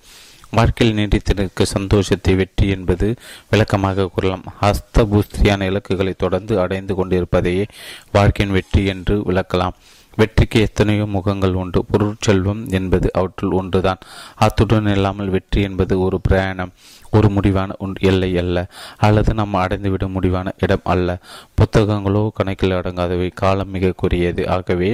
வாழ்க்கையில் 0.51 0.97
நீடித்திருக்க 0.97 1.65
சந்தோஷத்தை 1.75 2.33
வெற்றி 2.35 2.65
என்பது 2.67 3.07
விளக்கமாக 3.51 4.07
கூறலாம். 4.07 4.45
ஹஸ்தபூஸ்தியான 4.61 5.67
இலக்குகளை 5.71 6.13
தொடர்ந்து 6.17 6.55
அடைந்து 6.59 6.95
கொண்டிருப்பதையே 6.95 7.65
வாழ்க்கையின் 8.11 8.55
வெற்றி 8.57 8.83
என்று 8.85 9.15
விளக்கலாம். 9.29 9.77
வெற்றிக்கு 10.17 10.59
எத்தனையோ 10.59 11.05
முகங்கள் 11.15 11.55
உண்டு. 11.61 11.79
பொருட்செல்வம் 11.91 12.61
என்பது 12.69 13.07
அவற்றுள் 13.13 13.55
ஒன்றுதான். 13.59 14.03
அத்துடன் 14.45 14.91
இல்லாமல் 14.95 15.33
வெற்றி 15.35 15.61
என்பது 15.61 15.93
ஒரு 15.99 16.17
பிரயாணம். 16.21 16.73
ஒரு 17.13 17.29
முடிவான 17.29 17.75
எல்லை 17.99 18.31
அல்ல 18.37 18.65
அல்லது 18.97 19.33
நாம் 19.33 19.61
அடைந்துவிட 19.63 20.05
முடிவான 20.15 20.53
இடம் 20.59 20.87
அல்ல. 20.93 21.17
புத்தகங்களோ 21.57 22.23
கணக்கில் 22.33 22.77
அடங்காதவை 22.79 23.29
காலம் 23.33 23.73
மிக 23.75 23.93
கூறியது 23.95 24.43
ஆகவே 24.49 24.91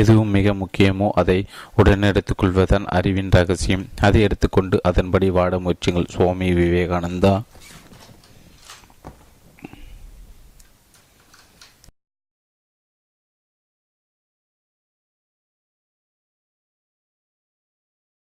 எதுவும் 0.00 0.34
மிக 0.36 0.52
முக்கியமோ 0.54 1.08
அதை 1.14 1.38
உடனே 1.76 2.08
எடுத்துக்கொள்வதன் 2.08 2.86
அறிவின் 2.98 3.30
ரகசியம். 3.30 3.86
அதை 4.00 4.20
எடுத்துக்கொண்டு 4.20 4.76
அதன்படி 4.82 5.28
வாட 5.30 5.58
முயற்சிகள் 5.58 6.12
சுவாமி 6.14 6.48
விவேகானந்தா. 6.52 7.34